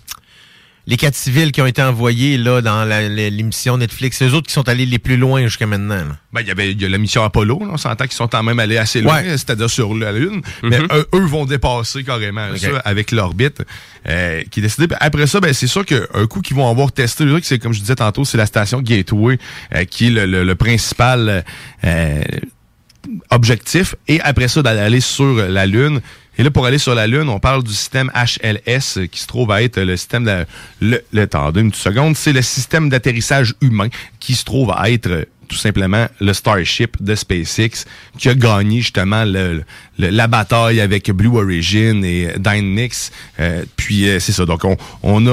[0.90, 4.22] les quatre civils qui ont été envoyés, là, dans l'émission Netflix.
[4.24, 6.16] Eux autres qui sont allés les plus loin jusqu'à maintenant, là.
[6.34, 8.28] Ben, il y avait il y a la mission Apollo, là, on s'entend qu'ils sont
[8.30, 9.32] quand même allés assez loin, Ouais.
[9.32, 10.42] c'est-à-dire sur la Lune.
[10.64, 13.64] Mais eux, eux vont dépasser carrément ça avec l'orbite
[14.08, 14.88] euh, qui est décidée.
[15.02, 17.96] Après ça, ben, c'est sûr qu'un coup qu'ils vont avoir testé, c'est comme je disais
[17.96, 19.38] tantôt, c'est la station Gateway
[19.76, 21.44] euh, qui est le, le- le principal
[21.84, 22.24] euh,
[23.30, 23.96] objectif.
[24.08, 26.02] Et après ça, d'aller sur la Lune.
[26.38, 29.28] Et là, pour aller sur la Lune, on parle du système HLS euh, qui se
[29.28, 30.46] trouve à être le système de...
[30.80, 32.16] Le, le, attendez une seconde.
[32.16, 33.88] C'est le système d'atterrissage humain
[34.20, 37.86] qui se trouve à être euh, tout simplement le Starship de SpaceX
[38.18, 39.64] qui a gagné justement le,
[39.98, 43.12] le- la bataille avec Blue Origin et Dynamics.
[43.40, 44.46] Euh, puis euh, c'est ça.
[44.46, 45.30] Donc on, on a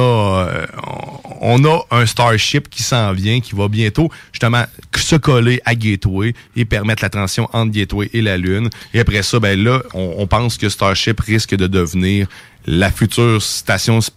[0.49, 0.67] euh,
[1.41, 4.65] on a un Starship qui s'en vient, qui va bientôt justement
[4.97, 8.71] se coller à Gateway et permettre la transition entre Gateway et la Lune.
[8.95, 12.27] Et après ça, ben là, on, on pense que Starship risque de devenir
[12.67, 14.13] la future station sp-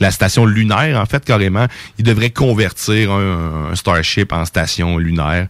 [0.00, 1.66] la station lunaire, en fait, carrément.
[1.98, 5.46] Il devrait convertir un, un Starship en station lunaire.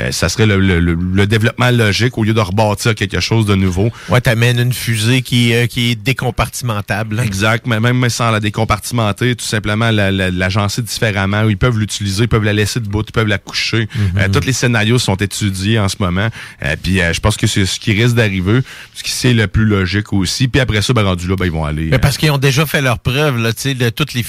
[0.00, 3.46] Euh, ça serait le, le- le- le développement logique au lieu de rebâtir quelque chose
[3.46, 3.90] de nouveau.
[4.08, 7.20] Ouais, t'amènes une fusée qui, euh, qui est décompartimentable.
[7.20, 11.48] Exact, mais même sans la décompartimenter, tout simplement la- la- l'agencer différemment.
[11.48, 13.88] Ils peuvent l'utiliser, ils peuvent la laisser debout, ils peuvent la coucher.
[14.18, 16.28] Euh, tous les scénarios sont étudiés en ce moment.
[16.62, 18.60] Euh, puis euh, je pense que c'est ce qui risque d'arriver,
[18.94, 20.48] ce qui c'est le plus logique aussi.
[20.48, 21.86] Puis après ça, ben, rendu là, ben, ils vont aller.
[21.86, 24.24] Mais euh, parce qu'ils ont déjà fait leur preuve, là, tu sais, toutes les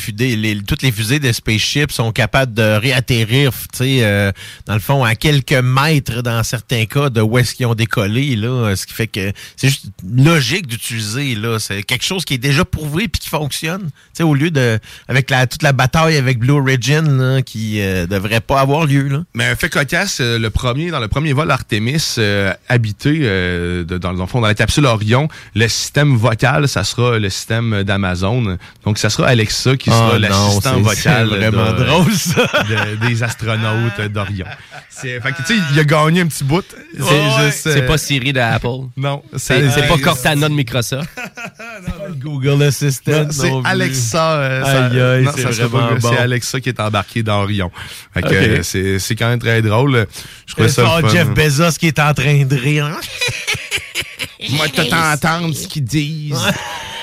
[0.66, 3.52] toutes les fusées de spaceship sont capables de réatterrir,
[3.82, 4.32] euh,
[4.66, 8.36] dans le fond, à quelques mètres dans certains cas de où est-ce qu'ils ont décollé,
[8.36, 12.36] là, euh, ce qui fait que c'est juste logique d'utiliser, là, c'est quelque chose qui
[12.36, 15.74] est déjà prouvé puis qui fonctionne, tu sais, au lieu de, avec la, toute la
[15.74, 19.24] bataille avec Blue Origin, là, qui euh, devrait pas avoir lieu, là.
[19.34, 23.20] Mais un fait cocasse, euh, le premier, dans le premier vol Artemis euh, habité
[23.86, 28.58] dans le fond, dans la capsule Orion, le système vocal, ça sera le système d'Amazon.
[28.84, 32.48] Donc, ça sera Alexa qui sera Oh l'assistant vocal c'est vraiment de- drôle, ça.
[32.64, 34.46] de- des astronautes d'Orion.
[34.90, 36.64] C'est, fait que, tu sais, il a gagné un petit bout.
[36.96, 37.30] C'est Ouais.
[37.40, 38.68] euh, C'est pas Siri d'Apple.
[38.96, 39.22] Non.
[39.36, 41.10] C'est euh, pas Cortana de Microsoft.
[42.22, 43.28] Google Assistant.
[43.30, 43.52] C'est.
[43.66, 44.32] Alexa.
[44.34, 46.10] euh, ça- Aïe, aïe, non, c'est ça sera vraiment pas- bon.
[46.12, 47.72] C'est Alexa qui est embarqué dans Orion.
[48.14, 48.34] Fait que, Ok.
[48.34, 50.06] euh, c'est, c'est quand même très drôle.
[50.46, 51.00] Je trouvais ça.
[51.12, 52.90] Jeff Bezos qui est en train de rire.
[54.52, 56.36] Moi, tout entendre ce qu'ils disent.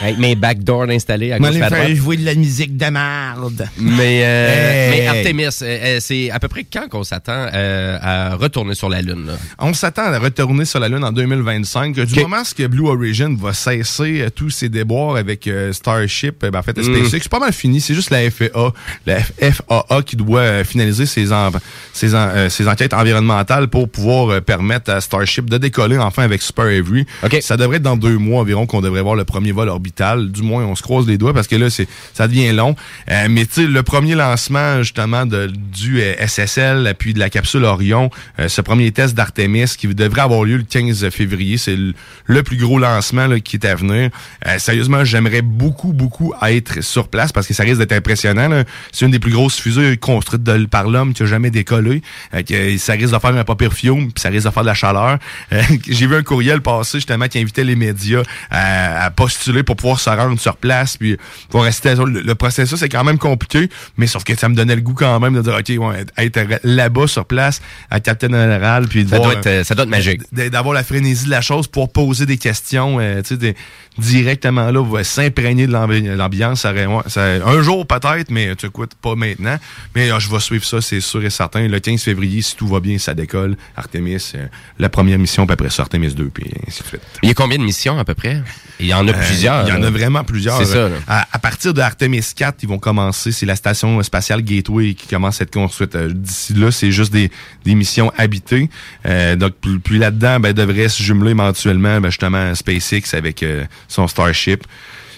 [0.00, 1.94] Avec mes backdoors installés à Moi, gauche à droite.
[1.94, 3.68] jouer de la musique de merde.
[3.78, 5.00] Mais, euh, Hey.
[5.00, 8.88] mais Artemis, euh, euh, c'est à peu près quand qu'on s'attend euh, à retourner sur
[8.88, 9.26] la Lune?
[9.28, 9.34] là?
[9.60, 11.94] On s'attend à retourner sur la Lune en 2025.
[12.00, 16.62] Du moment que Blue Origin va cesser tous ses déboires avec euh, Starship, ben, en
[16.64, 17.80] fait, SpaceX, c'est pas mal fini.
[17.80, 18.72] C'est juste la FAA,
[19.06, 21.52] la FAA qui doit euh, finaliser ses, en-
[21.92, 26.24] ses, en- euh, ses enquêtes environnementales pour pouvoir euh, permettre à Starship de décoller enfin
[26.24, 27.06] avec Super Avery.
[27.40, 30.30] Ça devrait être dans deux mois environ qu'on devrait voir le premier vol orbital.
[30.30, 32.76] Du moins, on se croise les doigts parce que là, c'est ça devient long.
[33.10, 37.30] Euh, mais tu sais, le premier lancement justement de, du euh, SSL puis de la
[37.30, 41.76] capsule Orion, euh, ce premier test d'Artemis qui devrait avoir lieu le 15 février, c'est
[41.76, 44.10] le, plus gros lancement là, qui est à venir.
[44.46, 48.62] Euh, sérieusement, j'aimerais beaucoup, beaucoup être sur place parce que ça risque d'être impressionnant.
[48.90, 52.02] C'est une des plus grosses fusées construites de- par l'homme qui a jamais décollé.
[52.34, 54.68] Euh, que ça risque de faire un papier fiume, puis ça risque de faire de
[54.68, 55.18] la chaleur.
[55.52, 59.76] Euh, J'ai vu un courriel passer justement qui invitait les médias à, à postuler pour
[59.76, 61.16] pouvoir se rendre sur place, puis
[61.50, 61.94] pour rester.
[61.94, 64.94] Le, le processus est quand même compliqué, mais sauf que ça me donnait le goût
[64.94, 69.10] quand même de dire ok, ouais, être là-bas sur place à Captain Général, puis de
[69.10, 70.22] Ça voir, doit, être, euh, ça doit être magique.
[70.32, 73.54] d- d'avoir la frénésie de la chose pour poser des questions, euh, tu sais,
[73.98, 76.62] directement là, va s'imprégner de l'ambi- l'ambiance.
[77.06, 79.58] Ça, un jour peut-être, mais tu écoutes pas maintenant.
[79.94, 81.68] Mais euh, je vais suivre ça, c'est sûr et certain.
[81.68, 83.56] Le 15 février, si tout va bien, ça décolle.
[83.76, 84.46] Artemis, euh,
[84.78, 87.02] la première mission, puis après ça, Artemis 2, puis ainsi de suite.
[87.22, 88.42] Il y a combien de missions à peu près?
[88.80, 89.66] Il y en a Euh, plusieurs.
[89.68, 90.56] Il y en a vraiment plusieurs.
[90.58, 90.96] C'est ça, là.
[91.06, 93.30] À, à partir de Artemis 4, ils vont commencer.
[93.32, 95.94] C'est la station spatiale Gateway qui commence à être construite.
[95.94, 97.30] Euh, D'ici là, c'est juste des,
[97.64, 98.70] des missions habitées.
[99.06, 103.64] Euh, donc, puis, puis là-dedans, ben, devrait se jumeler éventuellement ben, justement SpaceX avec euh,
[103.92, 104.64] son Starship.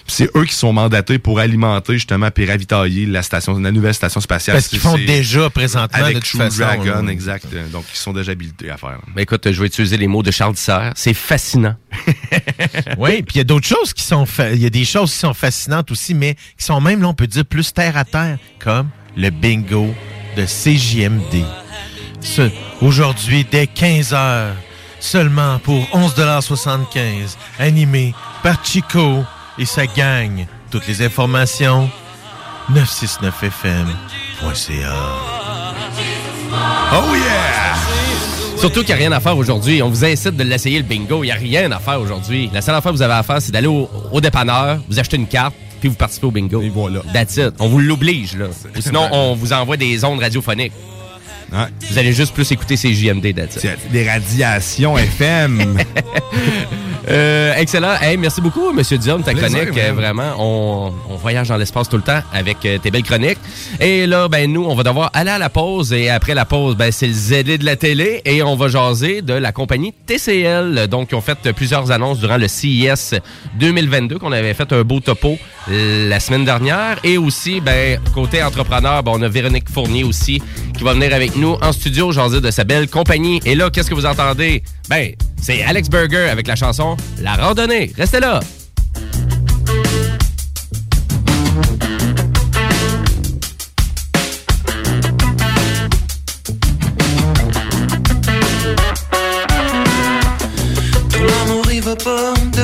[0.05, 3.95] Puis C'est eux qui sont mandatés pour alimenter justement puis ravitailler la station, la nouvelle
[3.95, 4.55] station spatiale.
[4.55, 6.57] Parce qu'ils font déjà présentement de avec toute True façon.
[6.57, 7.11] Dragon, là.
[7.11, 7.47] exact.
[7.71, 8.99] Donc, ils sont déjà habilités à faire.
[9.15, 10.93] Ben, écoute, je vais utiliser les mots de Charles Serre.
[10.95, 11.75] C'est fascinant.
[12.97, 15.17] Oui, puis il y a d'autres choses qui sont il y a des choses qui
[15.17, 18.37] sont fascinantes aussi, mais qui sont même, là, on peut dire, plus terre à terre,
[18.59, 19.93] comme le bingo
[20.37, 21.43] de CJMD.
[22.81, 24.55] Aujourd'hui, dès 15 heures,
[24.99, 28.13] seulement pour 11,75 animé
[28.45, 29.25] par Chico
[29.57, 30.45] et sa gang.
[30.69, 31.89] Toutes les informations,
[32.71, 34.93] 969fm.ca.
[36.93, 37.73] Oh yeah!
[38.59, 39.81] Surtout qu'il n'y a rien à faire aujourd'hui.
[39.81, 41.23] On vous incite de l'essayer, le bingo.
[41.23, 42.51] Il n'y a rien à faire aujourd'hui.
[42.53, 45.17] La seule affaire que vous avez à faire, c'est d'aller au, au dépanneur, vous achetez
[45.17, 46.61] une carte, puis vous participez au bingo.
[46.61, 46.99] Et voilà.
[47.13, 47.55] That's it.
[47.57, 48.45] On vous l'oblige, là.
[48.45, 50.73] Ou sinon, on vous envoie des ondes radiophoniques.
[51.51, 51.65] Ouais.
[51.89, 53.91] Vous allez juste plus écouter ces JMD, that's it.
[53.91, 55.79] Des radiations FM.
[57.07, 57.95] Euh, excellent.
[58.01, 59.93] Hey, merci beaucoup, Monsieur Dion, ta Plaisir, chronique.
[59.93, 63.37] vraiment, on, on voyage dans l'espace tout le temps avec euh, tes belles chroniques.
[63.79, 65.93] Et là, ben nous, on va devoir aller à la pause.
[65.93, 68.21] Et après la pause, ben c'est le ZD de la télé.
[68.25, 70.87] Et on va jaser de la compagnie TCL.
[70.87, 73.15] Donc, ils ont fait plusieurs annonces durant le CIS
[73.59, 75.37] 2022 qu'on avait fait un beau topo
[75.69, 76.97] euh, la semaine dernière.
[77.03, 80.41] Et aussi, ben côté entrepreneur, ben, on a Véronique Fournier aussi
[80.75, 83.41] qui va venir avec nous en studio jaser de sa belle compagnie.
[83.45, 84.63] Et là, qu'est-ce que vous entendez?
[84.89, 87.91] Ben, c'est Alex Burger avec la chanson La randonnée.
[87.97, 88.39] Restez là.
[101.09, 102.63] Ton amour il va pas de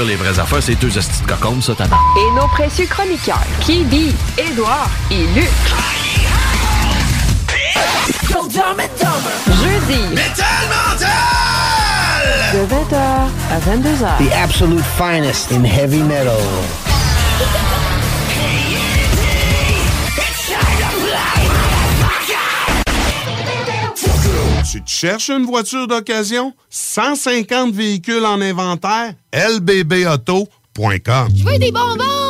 [0.00, 3.42] dire les vraies affaires, c'est deux hosties de cocombes, ça, t'as et nos précieux chroniqueurs,
[3.60, 5.50] Kibi, Édouard et Luc.
[9.62, 10.02] Jeudi.
[12.52, 12.96] De 20h
[13.50, 14.28] à 22h.
[14.28, 16.36] The absolute finest in heavy metal.
[24.70, 26.54] Tu te cherches une voiture d'occasion?
[26.68, 29.14] 150 véhicules en inventaire?
[29.32, 32.29] lbbauto.com Je veux des bonbons!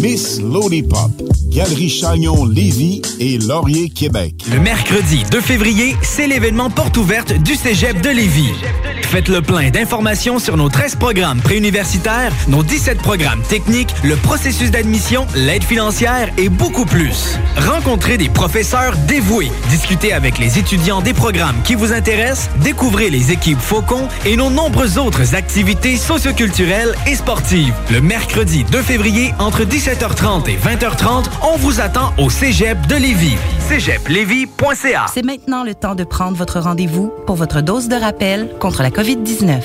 [0.01, 1.11] Miss Lollipop,
[1.49, 4.33] Galerie Chagnon Lévis et Laurier Québec.
[4.51, 8.55] Le mercredi 2 février, c'est l'événement porte ouverte du Cégep de Lévis.
[9.03, 14.71] Faites le plein d'informations sur nos 13 programmes préuniversitaires, nos 17 programmes techniques, le processus
[14.71, 17.37] d'admission, l'aide financière et beaucoup plus.
[17.57, 23.33] Rencontrez des professeurs dévoués, discutez avec les étudiants des programmes qui vous intéressent, découvrez les
[23.33, 27.73] équipes Faucon et nos nombreuses autres activités socioculturelles et sportives.
[27.91, 33.35] Le mercredi 2 février, entre 17h30 et 20h30, on vous attend au Cégep de Lévis.
[33.67, 38.83] cégeplévis.ca C'est maintenant le temps de prendre votre rendez-vous pour votre dose de rappel contre
[38.83, 39.61] la COVID-19.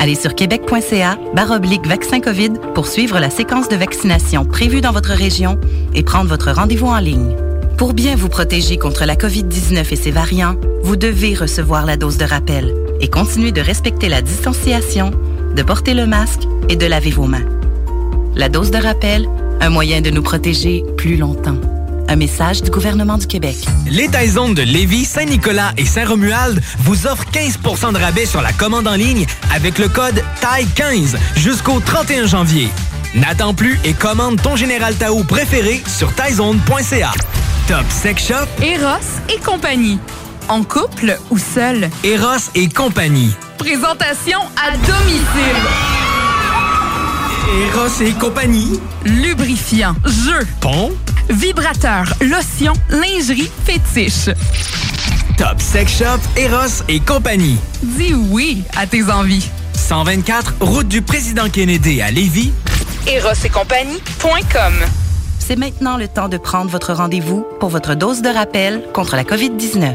[0.00, 5.12] Allez sur québec.ca baroblique vaccin COVID pour suivre la séquence de vaccination prévue dans votre
[5.12, 5.60] région
[5.94, 7.36] et prendre votre rendez-vous en ligne.
[7.78, 12.18] Pour bien vous protéger contre la COVID-19 et ses variants, vous devez recevoir la dose
[12.18, 15.12] de rappel et continuer de respecter la distanciation,
[15.54, 17.46] de porter le masque et de laver vos mains.
[18.34, 19.28] La dose de rappel,
[19.60, 21.56] un moyen de nous protéger plus longtemps.
[22.08, 23.56] Un message du gouvernement du Québec.
[23.86, 28.86] Les Taizones de Lévis, Saint-Nicolas et Saint-Romuald vous offrent 15% de rabais sur la commande
[28.88, 32.68] en ligne avec le code TAI15 jusqu'au 31 janvier.
[33.14, 37.12] N'attends plus et commande ton Général Tao préféré sur taizone.ca.
[37.68, 39.98] Top Sex Shop, Eros et compagnie.
[40.48, 41.88] En couple ou seul?
[42.04, 43.32] Eros et compagnie.
[43.58, 46.11] Présentation à domicile.
[47.52, 48.80] Eros et compagnie.
[49.04, 50.94] Lubrifiant, jeu, Pompe,
[51.28, 54.30] vibrateur, lotion, lingerie, fétiche.
[55.36, 57.58] Top Sex Shop, Eros et compagnie.
[57.82, 59.50] Dis oui à tes envies.
[59.74, 62.54] 124, route du président Kennedy à Lévis.
[63.06, 64.72] Eros et compagnie.com
[65.38, 69.24] C'est maintenant le temps de prendre votre rendez-vous pour votre dose de rappel contre la
[69.24, 69.94] COVID-19.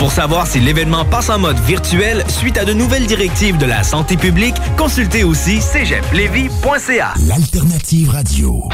[0.00, 3.82] Pour savoir si l'événement passe en mode virtuel suite à de nouvelles directives de la
[3.82, 7.12] santé publique, consultez aussi cégeplevis.ca.
[7.28, 8.66] L'alternative radio.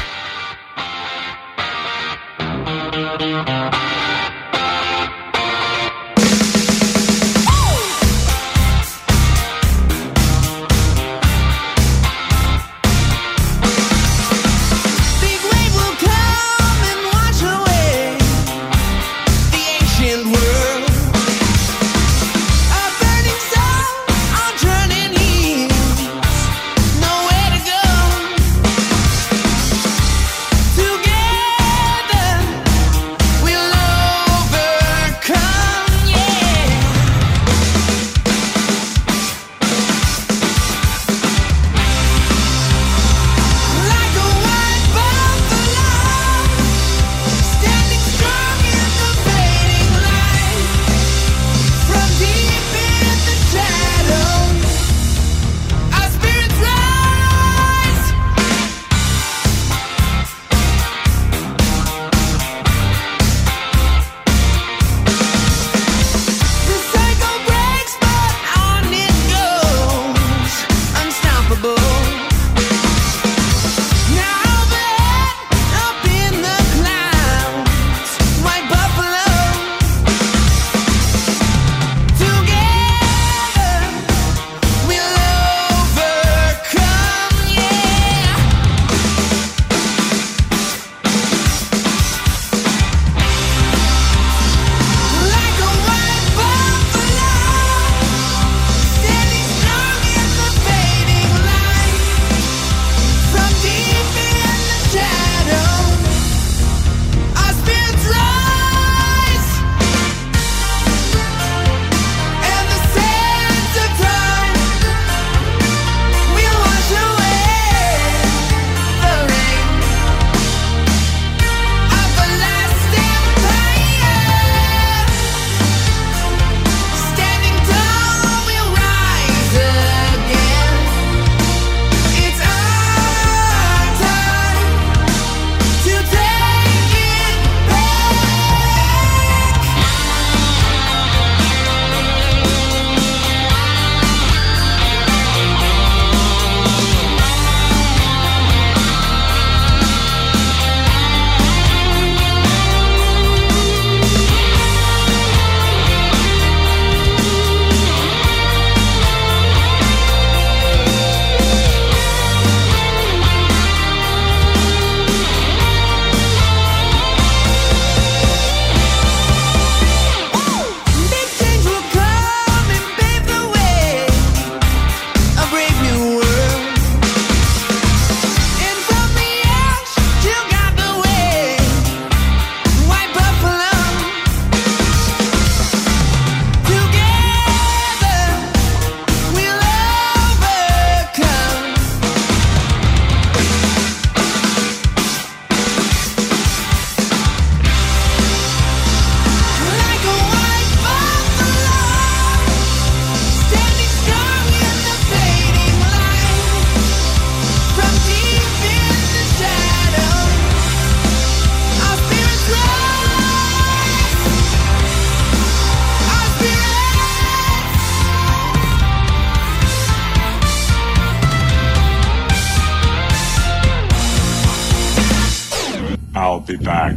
[226.47, 226.96] Be back.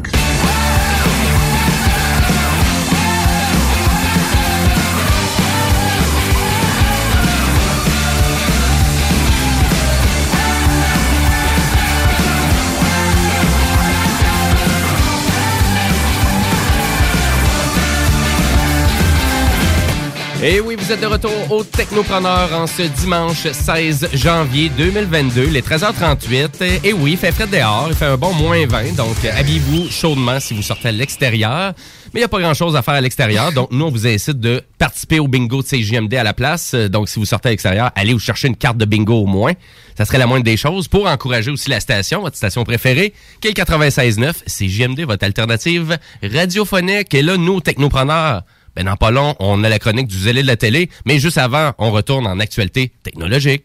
[20.90, 26.80] Vous êtes de retour au Technopreneur en ce dimanche 16 janvier 2022, les 13h38.
[26.82, 30.40] Et oui, il fait frais dehors, il fait un bon moins 20, donc habillez-vous chaudement
[30.40, 31.74] si vous sortez à l'extérieur.
[32.06, 34.40] Mais il n'y a pas grand-chose à faire à l'extérieur, donc nous, on vous incite
[34.40, 36.74] de participer au bingo de CJMD à la place.
[36.74, 39.52] Donc, si vous sortez à l'extérieur, allez vous chercher une carte de bingo au moins.
[39.96, 43.46] Ça serait la moindre des choses pour encourager aussi la station, votre station préférée, qui
[43.46, 44.32] est le 96.9.
[44.48, 47.14] CJMD, votre alternative radiophonique.
[47.14, 48.42] Et là, nous, technopreneurs,
[48.76, 51.38] ben dans pas long, on a la chronique du zélé de la télé, mais juste
[51.38, 53.64] avant, on retourne en actualité technologique.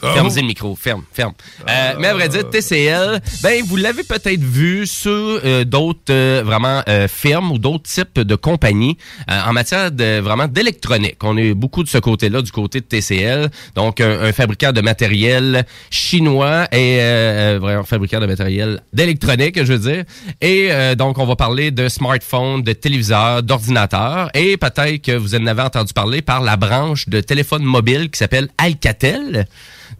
[0.00, 1.32] Fermez le micro, ferme, ferme.
[1.68, 6.42] Euh, mais à vrai dire, TCL, ben vous l'avez peut-être vu sur euh, d'autres euh,
[6.44, 8.96] vraiment euh, firmes ou d'autres types de compagnies
[9.30, 11.16] euh, en matière de vraiment d'électronique.
[11.22, 14.80] On est beaucoup de ce côté-là, du côté de TCL, donc un, un fabricant de
[14.80, 20.04] matériel chinois et euh, vraiment fabricant de matériel d'électronique, je veux dire.
[20.40, 25.34] Et euh, donc on va parler de smartphones, de téléviseurs, d'ordinateurs et peut-être que vous
[25.34, 29.46] en avez entendu parler par la branche de téléphone mobile qui s'appelle Alcatel.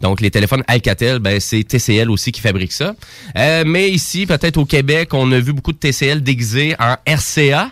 [0.00, 2.94] Donc, les téléphones Alcatel, ben, c'est TCL aussi qui fabrique ça.
[3.36, 7.70] Euh, mais ici, peut-être au Québec, on a vu beaucoup de TCL déguisés en RCA.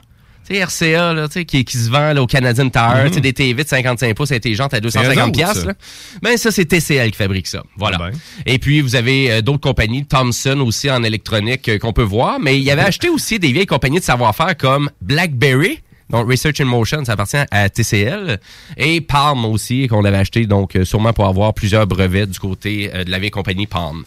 [0.49, 3.15] Tu sais, RCA, là, tu sais, qui, qui se vend là, au Canadian Tower, tu
[3.15, 5.67] sais, des TV de 55 pouces intelligentes à eux 250 autres, piastres, ça.
[5.67, 5.75] là.
[6.23, 7.63] Ben, ça, c'est TCL qui fabrique ça.
[7.77, 8.11] Voilà.
[8.47, 12.41] Et puis, vous avez euh, d'autres compagnies, Thomson aussi en électronique euh, qu'on peut voir,
[12.41, 15.81] mais il y avait acheté aussi des vieilles compagnies de savoir-faire comme BlackBerry.
[16.11, 18.41] Donc, Research in Motion, ça appartient à TCL.
[18.77, 22.91] Et Palm aussi, qu'on avait acheté, donc, euh, sûrement pour avoir plusieurs brevets du côté
[22.95, 24.05] euh, de la vieille compagnie Palm.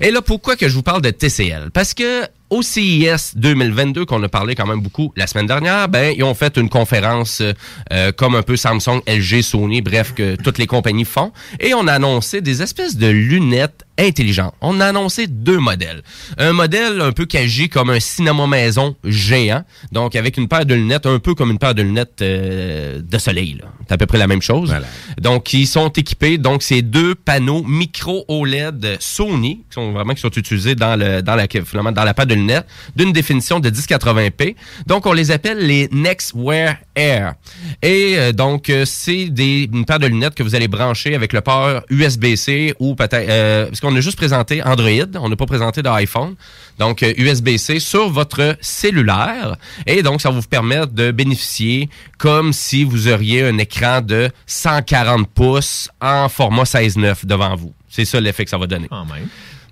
[0.00, 1.70] Et là, pourquoi que je vous parle de TCL?
[1.72, 6.14] Parce que au CIS 2022, qu'on a parlé quand même beaucoup la semaine dernière, ben,
[6.16, 7.52] ils ont fait une conférence euh,
[7.92, 11.32] euh, comme un peu Samsung, LG, Sony, bref, que toutes les compagnies font.
[11.58, 14.54] Et on a annoncé des espèces de lunettes intelligentes.
[14.60, 16.02] On a annoncé deux modèles.
[16.38, 20.66] Un modèle un peu qui agit comme un cinéma maison géant, donc avec une paire
[20.66, 23.60] de lunettes, un peu comme une paire de lunettes euh, de soleil.
[23.86, 24.74] C'est à peu près la même chose.
[25.20, 30.20] Donc, ils sont équipés, donc ces deux panneaux micro OLED Sony, qui sont vraiment qui
[30.20, 32.66] sont utilisés dans le dans la finalement dans la paire de lunettes,
[32.96, 34.56] d'une définition de 1080p.
[34.86, 37.34] Donc, on les appelle les Nextwear Air.
[37.82, 41.32] Et euh, donc, euh, c'est des une paire de lunettes que vous allez brancher avec
[41.32, 45.82] le port USB-C ou peut-être euh, qu'on a juste présenté Android, on n'a pas présenté
[45.82, 46.34] d'iPhone.
[46.78, 49.56] Donc, euh, USB-C sur votre cellulaire.
[49.86, 54.30] Et donc, ça va vous permettre de bénéficier comme si vous auriez un écran de
[54.46, 57.72] 140 pouces en format 16-9 devant vous.
[57.88, 58.88] C'est ça l'effet que ça va donner.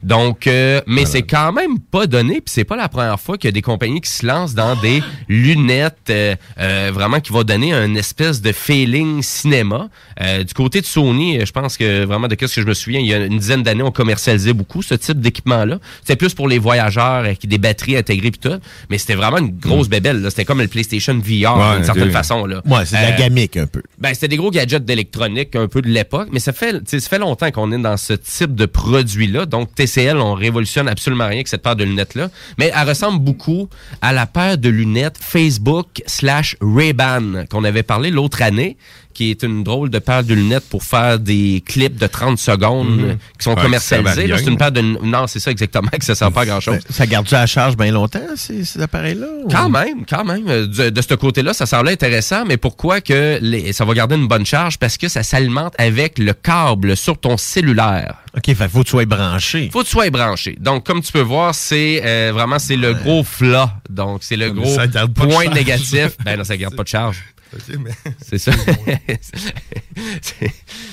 [0.02, 3.48] Donc, euh, mais c'est quand même pas donné, puis c'est pas la première fois qu'il
[3.48, 7.42] y a des compagnies qui se lancent dans des lunettes euh, euh, vraiment qui vont
[7.42, 9.88] donner un espèce de feeling cinéma.
[10.20, 12.74] Euh, du côté de Sony, euh, je pense que vraiment de ce que je me
[12.74, 15.78] souviens, il y a une dizaine d'années, on commercialisait beaucoup ce type d'équipement-là.
[16.00, 18.58] C'était plus pour les voyageurs avec des batteries intégrées puis tout,
[18.90, 20.20] mais c'était vraiment une grosse bébelle.
[20.22, 20.30] là.
[20.30, 22.44] C'était comme le PlayStation VR Ouais, d'une certaine façon.
[22.46, 22.62] Là.
[22.66, 23.82] Ouais, c'est de la Euh, gamique un peu.
[23.98, 27.18] ben, c'était des gros gadgets d'électronique un peu de l'époque, mais ça fait, ça fait
[27.18, 29.46] longtemps qu'on est dans ce type de produit-là.
[29.46, 32.30] Donc, TCL, on révolutionne absolument rien avec cette paire de lunettes-là.
[32.58, 33.68] Mais elle ressemble beaucoup
[34.00, 38.76] à la paire de lunettes Facebook slash Ray-Ban qu'on avait parlé l'autre année,
[39.12, 42.88] qui est une drôle de paire de lunettes pour faire des clips de 30 secondes
[43.00, 43.18] Mhm.
[43.38, 44.32] qui sont Ouais, commercialisés.
[44.38, 44.80] C'est une paire de...
[44.80, 46.78] Non, c'est ça exactement, que ça sert pas grand-chose.
[46.90, 49.26] Ça garde-tu à la charge bien longtemps, ces, ces appareils-là?
[49.44, 50.48] ou- Quand même, quand même.
[50.48, 54.16] Euh, De, de ce côté-là, ça semblait intéressant, mais pourquoi que les- ça va garder
[54.16, 54.78] une bonne charge?
[54.78, 58.16] Parce que ça s'alimente avec le câble sur ton cellulaire.
[58.36, 59.68] OK, fait faut que tu sois branché.
[59.72, 60.56] Faut que tu sois branché.
[60.58, 63.74] Donc, comme tu peux voir, c'est euh, vraiment c'est le gros flat.
[63.90, 64.76] Donc, c'est le gros
[65.14, 66.12] point négatif.
[66.24, 67.22] Ben non, ça garde pas de charge.
[67.54, 67.90] OK, mais-
[68.26, 68.52] C'est ça.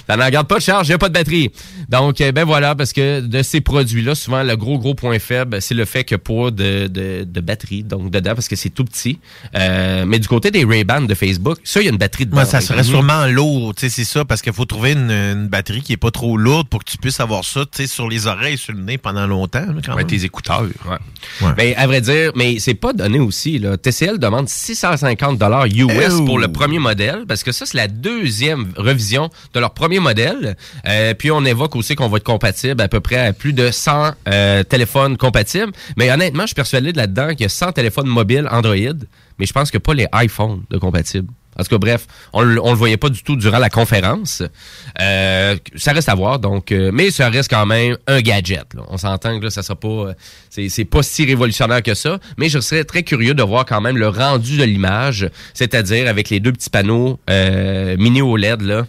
[0.08, 1.52] Ça n'en garde pas de charge, il n'y a pas de batterie.
[1.88, 5.62] Donc, euh, ben voilà, parce que de ces produits-là, souvent, le gros, gros point faible,
[5.62, 8.56] c'est le fait qu'il n'y a pas de, de, de batterie donc dedans, parce que
[8.56, 9.20] c'est tout petit.
[9.56, 12.38] Euh, mais du côté des Ray-Ban de Facebook, ça, il y a une batterie dedans.
[12.40, 15.48] Ouais, ça serait sûrement lourd, tu sais, c'est ça, parce qu'il faut trouver une, une
[15.48, 18.10] batterie qui est pas trop lourde pour que tu puisses avoir ça, tu sais, sur
[18.10, 20.08] les oreilles, sur le nez pendant longtemps, là, quand Ouais, même.
[20.08, 20.64] tes écouteurs.
[21.42, 21.48] Ouais.
[21.56, 23.60] Ben, à vrai dire, mais c'est pas donné aussi.
[23.60, 23.78] Là.
[23.78, 28.72] TCL demande 650 dollars US pour le premier modèle, parce que ça, c'est la deuxième
[28.76, 30.56] revision de leur premier modèle.
[30.88, 33.72] Euh, puis on évoque aussi qu'on va être compatible à peu près à plus de
[33.72, 35.72] 100 euh, téléphones compatibles.
[35.98, 38.76] Mais honnêtement, je suis persuadé de là-dedans qu'il y a 100 téléphones mobiles Android,
[39.38, 41.30] mais je pense que pas les iPhones de compatibles.
[41.60, 44.42] En tout cas, bref, on, on le voyait pas du tout durant la conférence.
[45.02, 48.66] Euh, ça reste à voir, donc, euh, mais ça reste quand même un gadget.
[48.88, 50.14] On s'entend que là, ça sera pas, euh,
[50.50, 52.20] c'est, c'est pas si révolutionnaire que ça.
[52.38, 56.30] Mais je serais très curieux de voir quand même le rendu de l'image, c'est-à-dire avec
[56.30, 58.86] les deux petits panneaux euh, mini OLED là,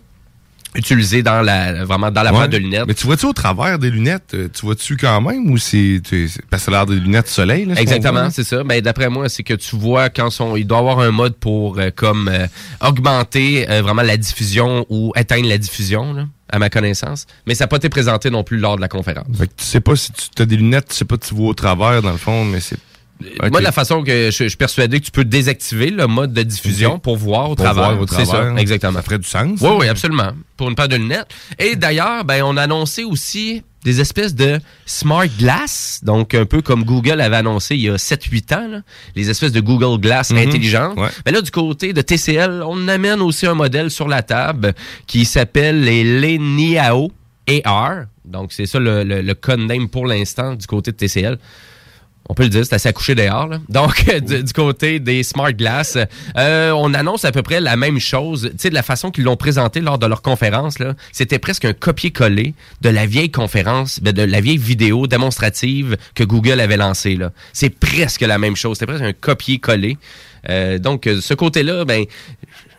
[0.74, 2.38] utilisés dans la, vraiment dans la Ouais.
[2.38, 2.84] boîte de lunettes.
[2.86, 4.34] Mais tu vois-tu au travers des lunettes?
[4.34, 6.00] euh, Tu vois-tu quand même ou c'est.
[6.48, 7.74] Parce que l'air des lunettes soleil, là?
[7.76, 8.62] Exactement, c'est ça.
[8.62, 11.78] Ben, d'après moi, c'est que tu vois quand son, il doit avoir un mode pour
[11.78, 12.46] euh, comme euh,
[12.80, 17.26] augmenter euh, vraiment la diffusion ou éteindre la diffusion, là, à ma connaissance.
[17.46, 19.26] Mais ça n'a pas été présenté non plus lors de la conférence.
[19.36, 21.34] Fait que tu sais pas si tu as des lunettes, tu sais pas si tu
[21.34, 22.78] vois au travers, dans le fond, mais c'est.
[23.50, 26.32] Moi, de la façon que je, je suis persuadé que tu peux désactiver le mode
[26.32, 27.84] de diffusion pour voir au Pour travers.
[27.90, 28.26] voir au travers.
[28.26, 28.94] ça, exactement.
[28.94, 29.60] Ça ferait du sens.
[29.60, 30.30] Oui, oui, absolument.
[30.56, 31.28] Pour une paire de lunettes.
[31.58, 36.60] Et d'ailleurs, ben, on a annoncé aussi des espèces de smart glass, donc un peu
[36.60, 38.80] comme Google avait annoncé il y a 7-8 ans, là,
[39.16, 40.36] les espèces de Google Glass Mhm.
[40.38, 40.98] intelligentes.
[41.24, 44.74] Mais là, du côté de TCL, on amène aussi un modèle sur la table
[45.06, 47.10] qui s'appelle les Leniao
[47.64, 48.04] AR.
[48.26, 51.38] Donc, c'est ça le, le, le code name pour l'instant du côté de TCL.
[52.30, 53.48] On peut le dire, c'est assez accouché dehors.
[53.48, 53.58] Là.
[53.68, 55.98] Donc, du, côté des Smart Glass,
[56.38, 58.50] euh, on annonce à peu près la même chose.
[58.52, 60.76] Tu sais, de la façon qu'ils l'ont présenté lors de leur conférence,
[61.10, 66.22] c'était presque un copier-coller de la vieille conférence, ben, de la vieille vidéo démonstrative que
[66.22, 67.18] Google avait lancée.
[67.52, 68.76] C'est presque la même chose.
[68.78, 69.98] C'était presque un copier-coller.
[70.48, 72.04] Euh, donc, ce côté-là, ben,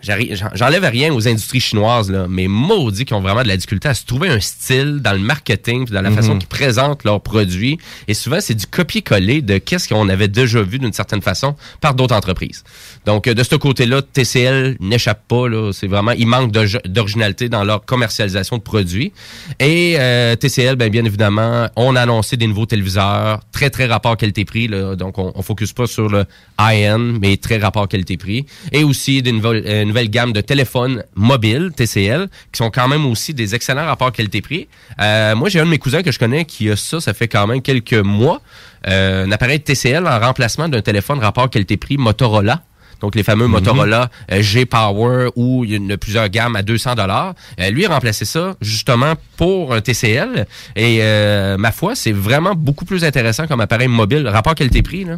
[0.01, 3.93] j'enlève rien aux industries chinoises, là, mais maudit qui ont vraiment de la difficulté à
[3.93, 6.15] se trouver un style dans le marketing, puis dans la Mhm.
[6.15, 7.77] façon qu'ils présentent leurs produits.
[8.07, 11.93] Et souvent, c'est du copier-coller de qu'est-ce qu'on avait déjà vu d'une certaine façon par
[11.95, 12.63] d'autres entreprises.
[13.05, 15.47] Donc, euh, de ce côté-là, TCL n'échappe pas.
[15.47, 19.11] Là, c'est vraiment, il manque d'originalité dans leur commercialisation de produits.
[19.59, 24.17] Et euh, TCL, ben, bien évidemment, on a annoncé des nouveaux téléviseurs, très très rapport
[24.17, 24.67] qualité-prix.
[24.67, 24.95] là.
[24.95, 26.25] Donc, on, on focus pas sur le
[26.59, 28.45] high-end, mais très rapport qualité-prix.
[28.71, 33.05] Et aussi des nouvelles, euh, nouvelles gammes de téléphones mobiles TCL, qui sont quand même
[33.05, 34.67] aussi des excellents rapports qualité-prix.
[35.01, 37.27] Euh, moi, j'ai un de mes cousins que je connais qui a ça, ça fait
[37.27, 38.41] quand même quelques mois.
[38.87, 42.61] Euh, un appareil TCL en remplacement d'un téléphone rapport qualité-prix Motorola.
[43.01, 46.93] Donc, les fameux Motorola euh, G-Power où il y a une- plusieurs gammes à 200
[46.95, 47.33] dollars.
[47.71, 50.45] lui, il a remplacé ça justement pour un TCL.
[50.75, 54.27] Et euh, ma foi, c'est vraiment beaucoup plus intéressant comme appareil mobile.
[54.27, 55.17] Rapport qualité-prix, là.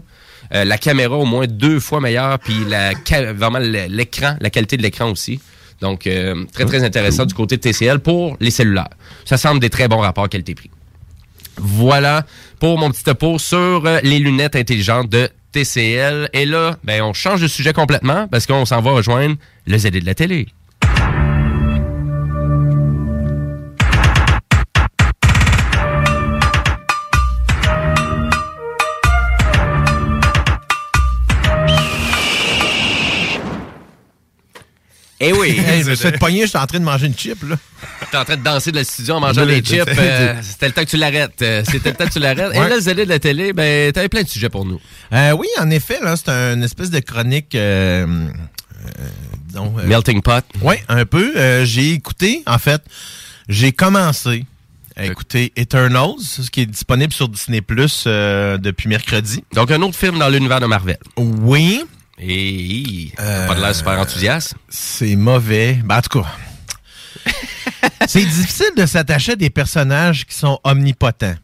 [0.53, 2.53] Euh, la caméra au moins deux fois meilleure, puis
[3.35, 5.39] vraiment l'écran, la qualité de l'écran aussi.
[5.81, 8.89] Donc, euh, très, très intéressant du côté de TCL pour les cellulaires.
[9.25, 10.69] Ça semble des très bons rapports qualité-prix.
[11.57, 12.25] Voilà
[12.59, 16.29] pour mon petit topo sur euh, les lunettes intelligentes de TCL.
[16.33, 19.35] Et là, ben, on change de sujet complètement parce qu'on s'en va rejoindre
[19.67, 20.47] le ZD de la télé.
[35.25, 35.57] Eh oui!
[35.65, 37.55] Hey, je me suis fait pogner, je suis en train de manger une chip, là.
[38.11, 39.81] T'es en train de danser de la studio en mangeant des chips.
[39.87, 41.41] euh, C'était le temps que tu l'arrêtes.
[41.41, 42.51] Euh, C'était le temps que tu l'arrêtes.
[42.55, 44.81] Et là, ZD de la télé, ben, t'avais plein de sujets pour nous.
[45.13, 47.51] Euh, oui, en effet, là, c'est une espèce de chronique.
[49.47, 50.43] disons, Melting pot.
[50.61, 51.63] Oui, un peu.
[51.65, 52.81] J'ai écouté, en fait,
[53.47, 54.45] j'ai commencé
[54.95, 59.43] à écouter Eternals, ce qui est disponible sur Disney Plus depuis mercredi.
[59.53, 60.97] Donc, un autre film dans l'univers de Marvel.
[61.17, 61.83] Oui.
[62.25, 64.55] Et pas de l'air super enthousiaste?
[64.69, 65.79] C'est mauvais.
[65.83, 66.27] Ben, en tout cas,
[68.07, 71.35] c'est difficile de s'attacher à des personnages qui sont omnipotents.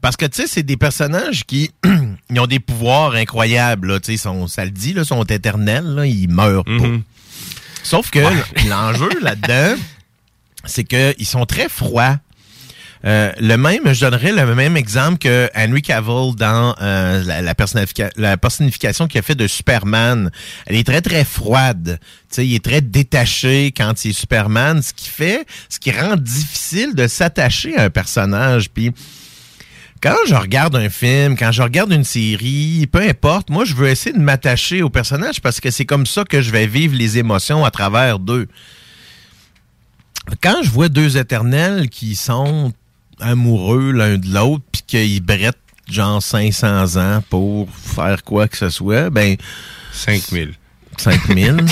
[0.00, 1.70] Parce que, tu sais, c'est des personnages qui
[2.30, 3.92] ils ont des pouvoirs incroyables.
[3.92, 5.84] Là, tu sais, ça le dit, là, sont éternels.
[5.84, 6.88] Là, ils meurent pas.
[7.82, 8.20] Sauf que
[8.68, 9.80] l'enjeu là-dedans,
[10.64, 12.18] c'est qu'ils sont très froids.
[13.04, 17.54] Euh, le même, je donnerais le même exemple que Henry Cavill dans euh, la, la,
[18.16, 20.30] la personnification qu'il a fait de Superman.
[20.66, 21.98] Elle est très très froide.
[22.30, 25.90] Tu sais, il est très détaché quand il est Superman, ce qui fait, ce qui
[25.90, 28.70] rend difficile de s'attacher à un personnage.
[28.70, 28.92] Puis
[30.00, 33.88] quand je regarde un film, quand je regarde une série, peu importe, moi je veux
[33.88, 37.18] essayer de m'attacher au personnage parce que c'est comme ça que je vais vivre les
[37.18, 38.48] émotions à travers d'eux.
[40.40, 42.72] Quand je vois deux éternels qui sont
[43.20, 45.58] amoureux l'un de l'autre, puis qu'ils brettent
[45.88, 49.36] genre 500 ans pour faire quoi que ce soit, ben...
[49.92, 50.54] 5000.
[50.96, 51.56] 5000.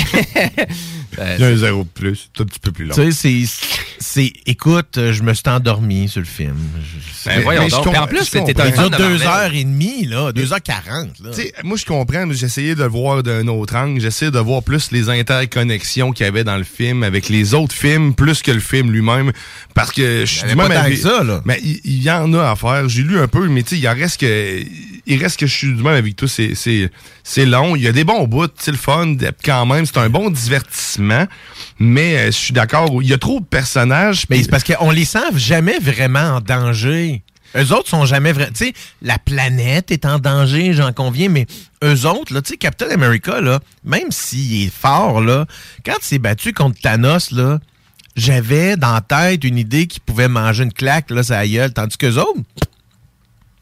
[1.19, 2.95] Il y a un zéro de plus, tout un petit peu plus long.
[2.95, 3.67] Tu sais, c'est-
[3.99, 4.33] c'est.
[4.47, 6.57] Écoute, je me suis endormi sur le film.
[6.81, 7.71] Je- Ben, voyons donc.
[7.71, 9.27] je En comprends- plus, c'était un Il dure fan de deux Marvel.
[9.27, 10.33] heures et demie, là.
[10.33, 11.31] Deux heures quarante, là.
[11.35, 14.01] Tu sais, moi, je comprends, mais j'essayais de le voir d'un autre angle.
[14.01, 17.75] J'essayais de voir plus les interconnexions qu'il y avait dans le film avec les autres
[17.75, 19.33] films, plus que le film lui-même.
[19.75, 20.69] Parce que je suis du même.
[21.45, 22.89] Mais il, il y en a à faire.
[22.89, 24.63] J'ai lu un peu, mais tu sais, il en reste que.
[25.07, 26.29] Il reste que je suis du même avec toi.
[26.29, 26.91] C'est, c'est,
[27.23, 27.77] c'est long.
[27.77, 29.17] Il y a des bons bouts, c'est le fun.
[29.45, 31.27] Quand même, c'est un bon divertissement.
[31.79, 33.03] Mais euh, je suis d'accord.
[33.03, 34.25] Il y a trop de personnages.
[34.31, 37.23] Mais c'est parce qu'on les sent jamais vraiment en danger.
[37.57, 38.53] Eux autres sont jamais vraiment.
[38.53, 38.73] Tu sais,
[39.03, 41.47] la planète est en danger, j'en conviens, mais
[41.83, 45.47] eux autres, là, tu sais, Captain America, là, même s'il est fort, là,
[45.85, 47.59] quand il s'est battu contre Thanos, là,
[48.17, 51.97] j'avais dans la tête une idée qu'il pouvait manger une claque, là, sa gueule, tandis
[51.97, 52.41] qu'eux autres,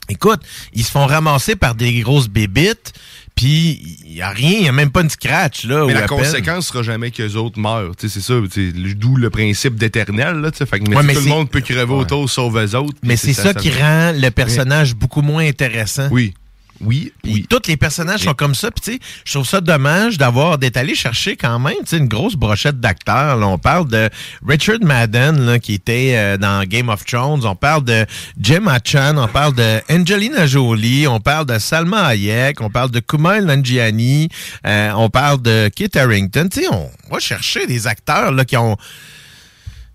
[0.08, 0.40] écoute,
[0.72, 2.92] ils se font ramasser par des grosses bébites,
[3.34, 5.84] puis il n'y a rien, il n'y a même pas une scratch, là.
[5.86, 7.92] Mais la conséquence sera jamais qu'eux autres meurent.
[7.98, 10.36] C'est ça, d'où le principe d'éternel.
[10.36, 10.66] là, tu sais.
[10.66, 12.98] Fait que, mais Ouais, tout le monde peut crever autour sauf eux autres.
[13.02, 16.08] Mais c'est ça, qui rend le personnage beaucoup moins intéressant.
[16.10, 16.34] Oui.
[16.80, 17.46] Oui, oui.
[17.48, 18.70] Tous les personnages sont comme ça.
[18.70, 21.96] Puis tu sais, je trouve ça dommage d'avoir d'être allé chercher quand même, tu sais,
[21.98, 23.36] une grosse brochette d'acteurs.
[23.36, 24.08] Là, On parle de
[24.46, 27.44] Richard Madden là, qui était euh, dans Game of Thrones.
[27.44, 28.06] On parle de
[28.40, 29.16] Jim Chan.
[29.16, 31.06] On parle de Angelina Jolie.
[31.08, 32.60] On parle de Salma Hayek.
[32.60, 34.28] On parle de Kumail Nanjiani.
[34.66, 36.48] euh, on parle de Kit Harington.
[36.50, 38.76] Tu sais, on va chercher des acteurs là qui ont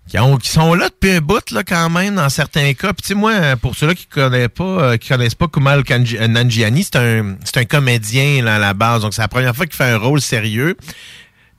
[0.08, 2.92] qui, ont- qui sont là depuis un bout là, quand même dans certains cas.
[2.92, 6.28] Puis tu sais moi pour ceux-là qui connaissent pas euh, qui connaissent pas Kumal euh,
[6.28, 9.02] Nanjiani, c'est un c'est un comédien là, à la base.
[9.02, 10.76] Donc c'est la première fois qu'il fait un rôle sérieux.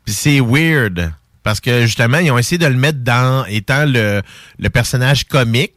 [0.06, 1.12] Puis c'est weird
[1.44, 4.22] parce que justement ils ont essayé de le mettre dans étant le
[4.60, 5.74] le personnage comique,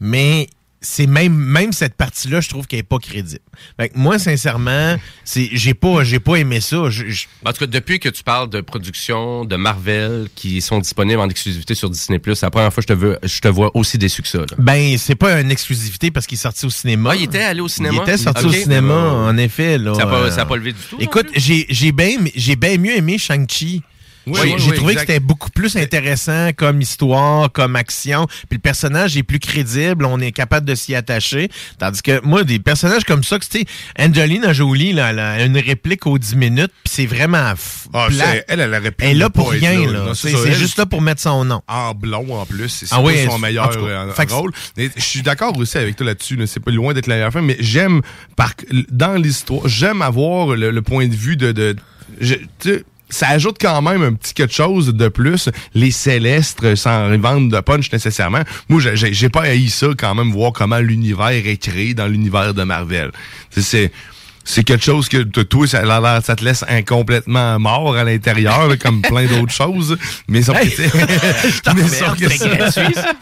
[0.00, 0.48] mais
[0.82, 3.42] c'est même même cette partie-là, je trouve qu'elle est pas crédible.
[3.78, 6.88] Fait que moi sincèrement, c'est j'ai pas j'ai pas aimé ça.
[6.88, 10.78] Je- je- En tout cas, depuis que tu parles de production de Marvel qui sont
[10.78, 13.48] disponibles en exclusivité sur Disney+, c'est la première fois que je te, veux, je te
[13.48, 14.38] vois aussi déçu que ça.
[14.38, 14.46] là.
[14.58, 17.10] Ben, c'est pas une exclusivité parce qu'il est sorti au cinéma.
[17.12, 17.96] Ah, il était allé au cinéma?
[17.98, 19.76] Il était sorti au cinéma, en effet.
[19.76, 22.78] Là, ça a pas- Euh, pas levé du tout, Écoute, j'ai j'ai bien j'ai bien
[22.78, 23.82] mieux aimé Shang-Chi.
[24.26, 25.06] Oui, J'ai oui, j'ai oui, trouvé exact.
[25.06, 28.26] que c'était beaucoup plus intéressant comme histoire, comme action.
[28.48, 31.48] Puis le personnage est plus crédible, on est capable de s'y attacher.
[31.78, 33.64] Tandis que moi, des personnages comme ça, que tu sais,
[33.98, 38.08] Angelina Jolie, là, elle a une réplique aux 10 minutes, puis c'est vraiment f- Ah,
[38.48, 40.12] elle, elle aurait pu Elle est là pour rien, là.
[40.14, 41.62] C'est juste là pour mettre son nom.
[41.66, 42.68] En blond, en plus.
[42.68, 44.52] C'est Ah son meilleur cas, euh, rôle.
[44.76, 46.36] Je suis d'accord aussi avec toi là-dessus.
[46.36, 46.46] là.
[46.46, 48.02] C'est pas loin d'être la meilleure fin, mais j'aime,
[48.90, 51.52] dans l'histoire, j'aime avoir le, le point de vue de...
[51.52, 51.76] de
[52.20, 52.34] je-
[53.10, 55.48] ça ajoute quand même un petit quelque chose de plus.
[55.74, 58.42] Les célestes, sans vendre de punch nécessairement.
[58.68, 62.62] Moi, j'ai- pas haï ça quand même, voir comment l'univers est créé dans l'univers de
[62.62, 63.10] Marvel.
[63.50, 63.92] C'est
[64.50, 69.26] c'est quelque chose que toi, ça, ça te laisse incomplètement mort à l'intérieur, comme plein
[69.26, 69.96] d'autres choses.
[70.28, 70.90] Mais sauf que, tu sais,
[71.74, 73.12] mais sauf que c'est ça- gratuit, ça.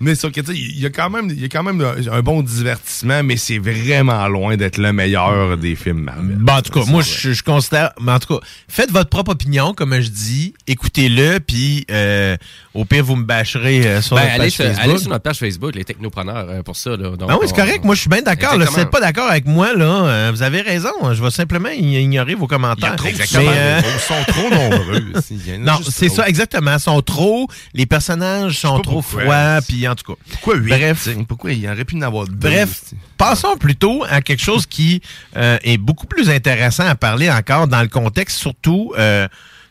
[0.00, 2.20] mais, sauf que, il y a quand même, il y a quand même un, un
[2.22, 6.36] bon divertissement, mais c'est vraiment loin d'être le meilleur des films Marvel.
[6.38, 7.92] Bon, en tout cas, moi, je, je considère.
[8.00, 10.54] Mais en tout cas, faites votre propre opinion, comme je dis.
[10.66, 12.36] Écoutez-le, puis euh,
[12.74, 14.84] au pire, vous me bâcherez euh, sur Ben, notre allez, page sur, Facebook.
[14.84, 16.90] allez sur notre page Facebook, les technopreneurs, euh, pour ça.
[16.90, 17.16] Là.
[17.16, 17.84] Donc, Ah oui, c'est on- correct.
[17.84, 18.52] Moi, je suis bien d'accord.
[18.52, 20.90] Si vous n'êtes pas d'accord avec moi, là, euh, vous avez raison.
[21.12, 22.96] Je vais simplement ignorer vos commentaires.
[22.96, 23.80] trop super euh.
[23.84, 25.12] Ils sont trop nombreux.
[25.58, 26.74] Non, c'est ça, exactement.
[26.74, 27.48] Ils sont trop.
[27.74, 30.18] Les personnages sont trop froids, puis en tout cas.
[30.30, 31.08] Pourquoi huit, Bref.
[31.28, 32.34] Pourquoi il y aurait pu en avoir deux?
[32.36, 32.82] Bref,
[33.16, 35.00] passons plutôt à quelque chose qui
[35.36, 38.92] euh, est beaucoup plus intéressant à parler encore dans le contexte, surtout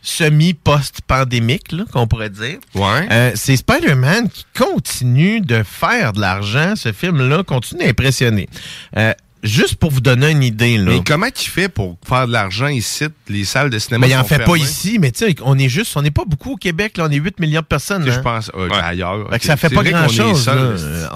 [0.02, 2.58] semi-post-pandémique, qu'on pourrait dire.
[2.74, 3.08] Ouais.
[3.10, 6.74] Euh, c'est Spider-Man qui continue de faire de l'argent.
[6.76, 8.48] Ce film-là continue d'impressionner.
[8.96, 10.92] Euh, juste pour vous donner une idée, là.
[10.92, 13.06] Mais comment il fait pour faire de l'argent ici?
[13.28, 15.58] Les salles de cinéma Mais il en sont fait pas ici, mais tu sais, on
[15.58, 18.04] est juste, on n'est pas beaucoup au Québec, là, on est 8 millions de personnes.
[18.04, 18.14] Tu hein.
[18.14, 19.28] Je pense euh, ailleurs.
[19.40, 20.50] Ça fait C'est pas grand-chose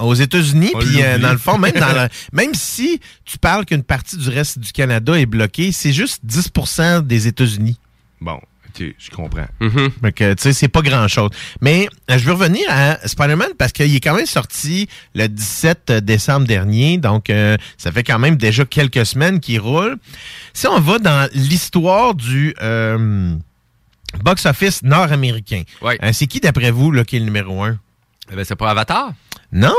[0.01, 0.71] aux États-Unis.
[0.79, 4.59] Puis euh, dans le fond, même dans même si tu parles qu'une partie du reste
[4.59, 7.77] du Canada est bloquée, c'est juste 10% des États-Unis.
[8.19, 8.39] Bon,
[8.79, 9.47] ok, je comprends.
[10.01, 11.29] Fait que, tu sais, c'est pas grand-chose.
[11.61, 15.91] Mais euh, je veux revenir à Spider-Man parce qu'il est quand même sorti le 17
[16.03, 16.97] décembre dernier.
[16.97, 19.97] Donc, euh, ça fait quand même déjà quelques semaines qu'il roule.
[20.53, 23.35] Si on va dans l'histoire du euh,
[24.23, 25.97] box-office nord-américain, Ouais.
[26.03, 27.77] euh, c'est qui, d'après vous, là, qui est le numéro un?
[28.31, 29.13] Eh ben, c'est pas Avatar?
[29.51, 29.73] Non!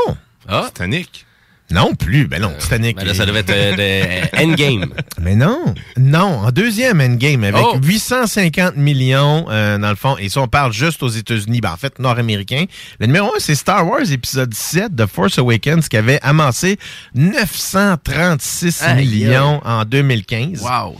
[0.47, 1.25] Ah, Titanic.
[1.71, 2.97] Non plus, ben non, Titanic.
[2.97, 4.91] Ben là, ça devait être euh, de Endgame.
[5.21, 7.77] Mais non, non, en deuxième Endgame avec Oh.
[7.83, 10.17] 850 millions euh, dans le fond.
[10.17, 12.65] Et ça, on parle juste aux États-Unis, ben, en fait nord-américain.
[12.99, 16.77] Le numéro un, c'est Star Wars épisode 7 de Force Awakens qui avait amassé
[17.13, 20.61] 936 Aïe, millions en 2015.
[20.61, 20.99] Wow.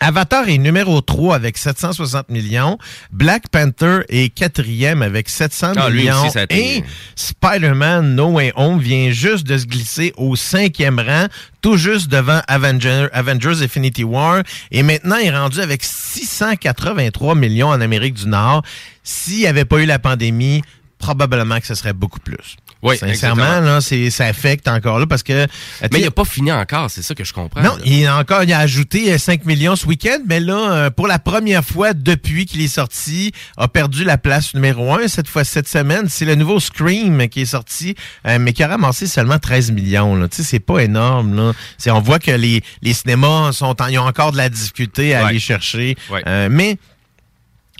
[0.00, 2.78] Avatar est numéro 3 avec 760 millions.
[3.12, 6.26] Black Panther est quatrième avec 700 Ah, millions.
[6.26, 6.82] aussi, Et
[7.16, 11.26] Spider-Man No Way Home vient juste de se glisser au cinquième rang,
[11.60, 14.42] tout juste devant Avenger- Avengers Infinity War.
[14.70, 18.62] Et maintenant, il est rendu avec 683 millions en Amérique du Nord.
[19.04, 20.62] S'il n'y avait pas eu la pandémie,
[20.98, 22.56] probablement que ce serait beaucoup plus.
[22.82, 23.66] Oui, Sincèrement, exactement.
[23.74, 25.32] là, c'est, ça affecte encore là parce que...
[25.32, 25.46] euh,
[25.92, 27.60] Mais il n'a pas fini encore, c'est ça que je comprends.
[27.62, 27.82] non, là.
[27.84, 31.06] il a encore il a ajouté euh, 5 millions ce week-end, mais là, euh, pour
[31.06, 35.44] la première fois depuis qu'il est sorti, a perdu la place numéro 1 cette fois
[35.44, 36.06] cette semaine.
[36.08, 37.94] C'est le nouveau Scream qui est sorti,
[38.26, 40.16] euh, mais qui a ramassé seulement 13 millions.
[40.16, 40.28] Là.
[40.28, 41.34] Tu sais, c'est pas énorme.
[41.36, 41.52] Là.
[41.76, 45.14] C'est, on voit que les, les cinémas sont en- ils ont encore de la difficulté
[45.14, 45.28] à Ouais.
[45.30, 45.96] aller chercher.
[46.10, 46.22] Ouais.
[46.26, 46.78] Euh, mais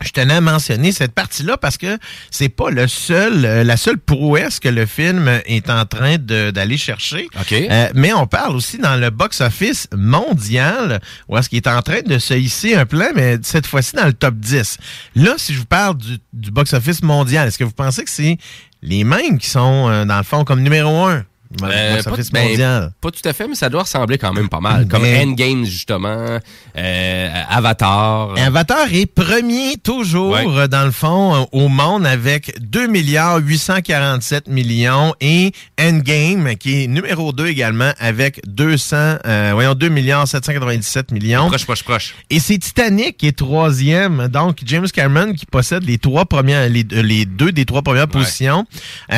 [0.03, 1.99] je tenais à mentionner cette partie-là parce que
[2.31, 6.79] c'est pas le seul, euh, la seule prouesse que le film est en train d'aller
[6.79, 7.29] chercher.
[7.39, 7.53] OK.
[7.53, 12.01] Euh, mais on parle aussi dans le box-office mondial, où est-ce qu'il est en train
[12.03, 14.79] de se hisser un plan, mais cette fois-ci dans le top 10.
[15.17, 18.39] Là, si je vous parle du, du box-office mondial, est-ce que vous pensez que c'est
[18.83, 21.25] les mêmes qui sont, euh, dans le fond, comme numéro un?
[21.65, 24.87] Euh, pas, ben, pas tout à fait, mais ça doit ressembler quand même pas mal.
[24.87, 26.39] Comme Mais- Endgame, justement,
[26.79, 28.35] euh, Avatar.
[28.39, 30.45] Avatar est premier toujours Ouais.
[30.47, 36.87] euh, dans le fond au monde avec 2 milliards 847 millions et Endgame qui est
[36.87, 41.49] numéro 2 également avec 200 euh, voyons 2 milliards 797 millions.
[41.49, 42.15] Proche, proche, proche.
[42.31, 44.29] Et c'est Titanic qui est troisième.
[44.29, 48.67] Donc, James Cameron qui possède les trois premières, les, les deux des trois premières positions.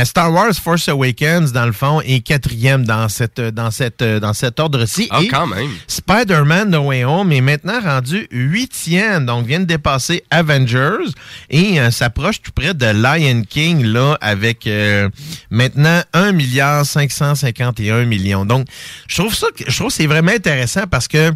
[0.05, 4.61] Star Wars Force Awakens, dans le fond, est quatrième dans cette, dans cette, dans cet
[4.61, 5.09] ordre-ci.
[5.11, 5.71] Ah, quand même.
[5.87, 9.27] Spider-Man No Way Home est maintenant rendu huitième.
[9.27, 11.11] Donc, vient de dépasser Avengers
[11.51, 15.09] et euh, s'approche tout près de Lion King, là, avec euh,
[15.51, 18.45] maintenant 1 milliard 551 millions.
[18.45, 18.67] Donc,
[19.09, 21.33] je trouve ça, je trouve c'est vraiment intéressant parce que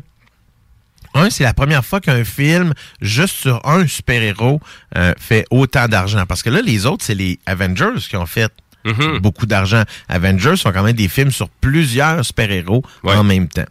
[1.17, 4.61] un, c'est la première fois qu'un film juste sur un super-héros
[4.97, 6.27] euh, fait autant d'argent.
[6.27, 8.53] Parce que là, les autres, c'est les Avengers qui ont fait
[8.87, 9.19] Mhm.
[9.19, 9.83] beaucoup d'argent.
[10.09, 13.65] Avengers sont quand même des films sur plusieurs super-héros en même temps.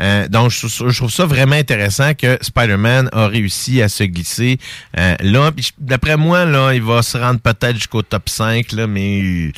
[0.00, 4.04] Euh, donc, je, trouve- je trouve ça vraiment intéressant que Spider-Man a réussi à se
[4.04, 4.58] glisser
[4.98, 5.50] euh, là.
[5.78, 9.52] D'après moi, là, il va se rendre peut-être jusqu'au top 5, là, mais je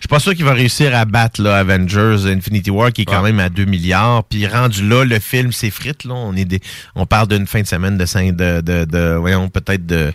[0.00, 3.22] suis pas sûr qu'il va réussir à battre là, Avengers Infinity War, qui est quand
[3.22, 4.24] même à 2 milliards.
[4.24, 6.04] Puis rendu là, le film s'effrite.
[6.04, 6.14] Là.
[6.14, 6.60] On, est des,
[6.94, 10.12] on parle d'une fin de semaine de, cinq- de, de, de voyons, peut-être de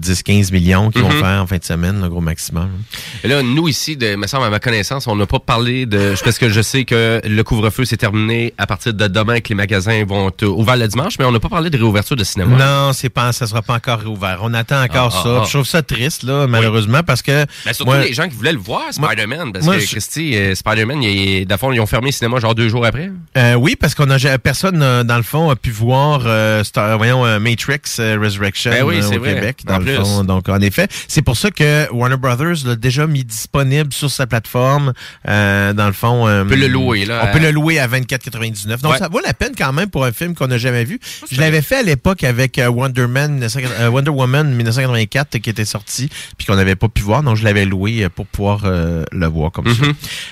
[0.00, 1.20] 10-15 millions qu'ils vont Mhm.
[1.20, 2.70] faire en fin de semaine, le gros maximum.
[3.24, 6.14] Là, nous ici, de, me semble à ma connaissance, on n'a pas parlé de.
[6.24, 9.54] Parce que je sais que le couvre-feu s'est terminé à partir de demain que les
[9.54, 12.56] magasins vont être ouverts le dimanche, mais on n'a pas parlé de réouverture de cinéma.
[12.56, 14.38] Non, c'est pas, ça sera pas encore réouvert.
[14.42, 15.28] On attend encore Ah, ça.
[15.36, 15.44] ah, ah.
[15.46, 17.44] Je trouve ça triste, là, malheureusement, parce que.
[17.66, 20.54] Mais surtout moi- les gens qui voulaient le voir, Spider-Man, parce moi, que Christy, euh,
[20.54, 21.08] Spider-Man, il
[21.40, 23.10] est- dans le fond, ils ont fermé le cinéma genre deux jours après.
[23.36, 26.96] Euh, oui, parce qu'on a personne euh, dans le fond a pu voir euh, Star-
[26.98, 29.34] voyons Matrix Resurrection Ben oui, c'est au vrai.
[29.34, 30.24] Québec dans le fond.
[30.24, 34.26] Donc en effet, c'est pour ça que Warner Brothers l'a déjà mis disponible sur sa
[34.26, 34.92] plateforme.
[35.28, 37.78] euh, dans le fond, euh, On peut le louer, là, On à- peut le louer
[37.78, 38.80] à 24,99.
[38.82, 38.98] Donc Ouais.
[38.98, 40.98] ça vaut la peine quand même pour un film qu'on n'a jamais vu.
[41.30, 45.50] Je l'avais fait à l'époque avec euh, Wonder Man, 1900 euh, Wonder Woman 1984 qui
[45.50, 47.22] était sorti puis qu'on n'avait pas pu voir.
[47.22, 49.82] Donc je l'avais loué pour pouvoir euh, le voir comme ça.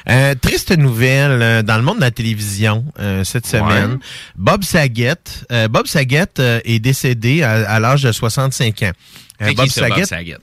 [0.09, 3.93] Euh, triste nouvelle dans le monde de la télévision euh, cette semaine.
[3.93, 3.99] Ouais.
[4.36, 5.14] Bob Saget.
[5.53, 8.91] euh, Bob Saget euh, est décédé à, à l'âge de 65 ans.
[9.43, 10.36] Euh, qui ça, Bob Saget?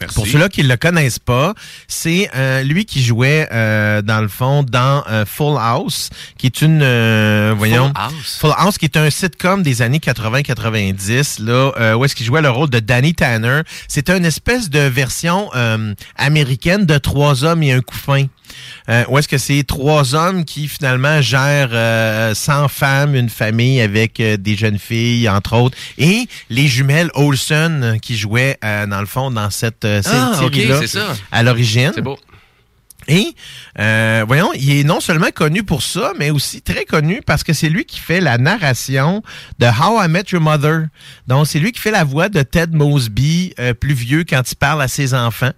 [0.00, 0.14] Merci.
[0.16, 1.54] Pour ceux-là qui ne le connaissent pas,
[1.86, 6.62] c'est euh, lui qui jouait euh, dans le fond dans euh, Full House, qui est
[6.62, 8.38] une euh, voyons House?
[8.40, 12.42] Full House qui est un sitcom des années 80-90 là euh, où est-ce qu'il jouait
[12.42, 13.60] le rôle de Danny Tanner.
[13.86, 18.26] C'était une espèce de version euh, américaine de trois hommes et un couffin.
[18.88, 23.80] Euh, où est-ce que c'est trois hommes qui finalement gèrent euh, 100 femmes, une famille
[23.80, 28.86] avec euh, des jeunes filles, entre autres, et les jumelles Olsen euh, qui jouaient euh,
[28.86, 30.80] dans le fond dans cette, cette Ah, série-là
[31.32, 31.92] à l'origine.
[31.94, 32.18] C'est beau.
[33.06, 33.34] Et,
[33.78, 37.52] euh, voyons, il est non seulement connu pour ça, mais aussi très connu parce que
[37.52, 39.22] c'est lui qui fait la narration
[39.58, 40.86] de How I Met Your Mother.
[41.26, 44.56] Donc, c'est lui qui fait la voix de Ted Mosby, euh, plus vieux, quand il
[44.56, 45.52] parle à ses enfants.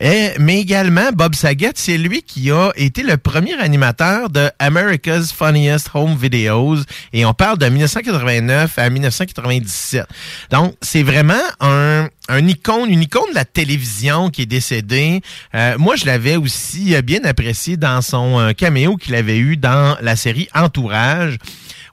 [0.00, 5.32] Et, mais également, Bob Saget, c'est lui qui a été le premier animateur de America's
[5.32, 6.78] Funniest Home Videos.
[7.12, 10.06] Et on parle de 1989 à 1997.
[10.50, 15.20] Donc, c'est vraiment un, un icône, une icône de la télévision qui est décédé.
[15.54, 19.96] Euh, moi, je l'avais aussi bien apprécié dans son euh, caméo qu'il avait eu dans
[20.00, 21.38] la série Entourage.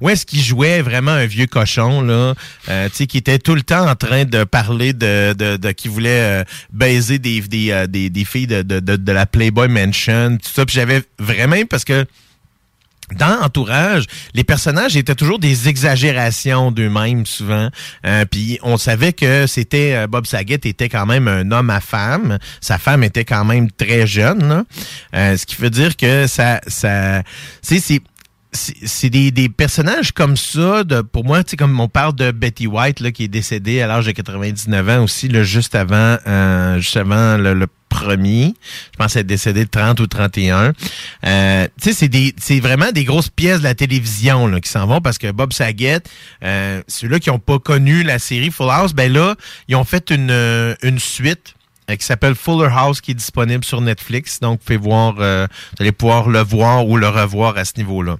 [0.01, 2.33] Où est-ce qu'il jouait vraiment un vieux cochon, là,
[2.69, 5.71] euh, tu sais, qui était tout le temps en train de parler de, de, de
[5.71, 9.25] qui voulait euh, baiser des, des, euh, des, des filles de, de, de, de la
[9.25, 10.65] Playboy Mansion, tout ça.
[10.65, 12.05] Puis j'avais vraiment, parce que
[13.15, 17.69] dans Entourage, les personnages étaient toujours des exagérations d'eux-mêmes souvent.
[18.05, 21.81] Euh, puis on savait que c'était euh, Bob Saget était quand même un homme à
[21.81, 22.37] femme.
[22.61, 24.47] Sa femme était quand même très jeune.
[24.47, 24.63] là.
[25.15, 27.23] Euh, ce qui veut dire que ça, ça,
[27.61, 27.99] c'est
[28.51, 32.31] c'est des, des personnages comme ça, de, pour moi, tu sais, comme on parle de
[32.31, 36.17] Betty White, là, qui est décédée à l'âge de 99 ans aussi, là, juste avant,
[36.25, 38.53] euh, juste avant le, le premier.
[38.91, 40.73] Je pense être décédé de 30 ou 31.
[41.25, 44.69] Euh, tu sais, c'est des, c'est vraiment des grosses pièces de la télévision, là, qui
[44.69, 46.01] s'en vont parce que Bob Saget,
[46.43, 49.35] euh, ceux-là qui n'ont pas connu la série Full House, ben là,
[49.67, 51.55] ils ont fait une, euh, une suite
[51.89, 54.39] euh, qui s'appelle Fuller House qui est disponible sur Netflix.
[54.39, 57.73] Donc, vous pouvez voir, euh, vous allez pouvoir le voir ou le revoir à ce
[57.77, 58.17] niveau-là.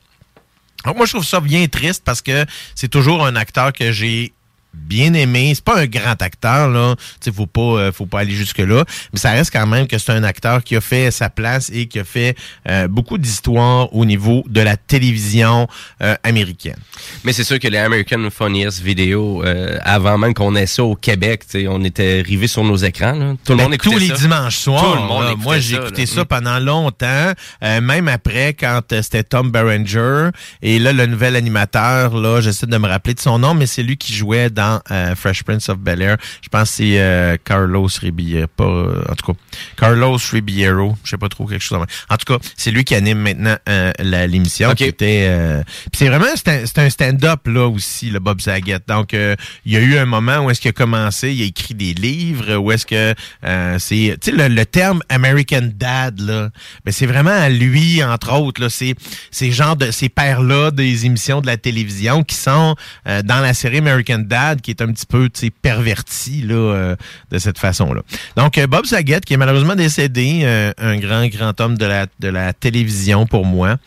[0.86, 4.34] Donc, moi, je trouve ça bien triste parce que c'est toujours un acteur que j'ai
[4.74, 5.52] bien aimé.
[5.56, 6.96] C'est pas un grand acteur, là.
[7.22, 8.84] Tu sais, faut pas, euh, faut pas aller jusque-là.
[9.14, 11.88] Mais ça reste quand même que c'est un acteur qui a fait sa place et
[11.88, 12.36] qui a fait
[12.68, 15.68] euh, beaucoup d'histoires au niveau de la télévision
[16.02, 16.78] euh, américaine.
[17.24, 20.96] Mais c'est sûr que les American Funniest Video, euh, avant même qu'on ait ça au
[20.96, 23.14] Québec, on était rivés sur nos écrans.
[23.14, 23.34] là.
[23.44, 24.14] Tout le Ben, monde écoutait tous les ça.
[24.16, 24.84] dimanches soirs.
[24.84, 25.30] Tout le monde là.
[25.32, 26.26] écoutait moi, j'ai écouté ça Mm.
[26.26, 27.32] pendant longtemps,
[27.64, 30.30] euh, même après quand c'était Tom Berenger.
[30.62, 33.84] Et là, le nouvel animateur, là, j'essaie de me rappeler de son nom, mais c'est
[33.84, 34.59] lui qui jouait dans
[34.92, 36.18] euh, Fresh Prince of Bel Air.
[36.42, 39.40] Je pense que c'est euh, Carlos Ribiero, pas euh, en tout cas
[39.78, 41.78] Carlos Ribiero, je sais pas trop quelque chose.
[41.78, 41.88] même.
[42.10, 44.70] En tout cas, c'est lui qui anime maintenant euh, l'émission.
[44.70, 48.80] Euh, puis c'est vraiment c'est un, stand-up là aussi, le Bob Saget.
[48.88, 49.36] Donc euh,
[49.66, 51.94] il y a eu un moment où est-ce qu'il a commencé, il a écrit des
[51.94, 53.14] livres, où est-ce que
[53.46, 56.50] euh, c'est, tu sais le, le terme American Dad là,
[56.86, 58.96] ben c'est vraiment à lui entre autres là, c'est
[59.32, 62.76] ces genres de ces pères là des émissions de la télévision qui sont
[63.08, 65.30] euh, dans la série American Dad qui est un petit peu
[65.62, 66.96] perverti là euh,
[67.32, 68.02] de cette façon là.
[68.36, 72.08] Donc euh, Bob Saget qui est malheureusement décédé, euh, un grand grand homme de la
[72.20, 73.78] de la télévision pour moi.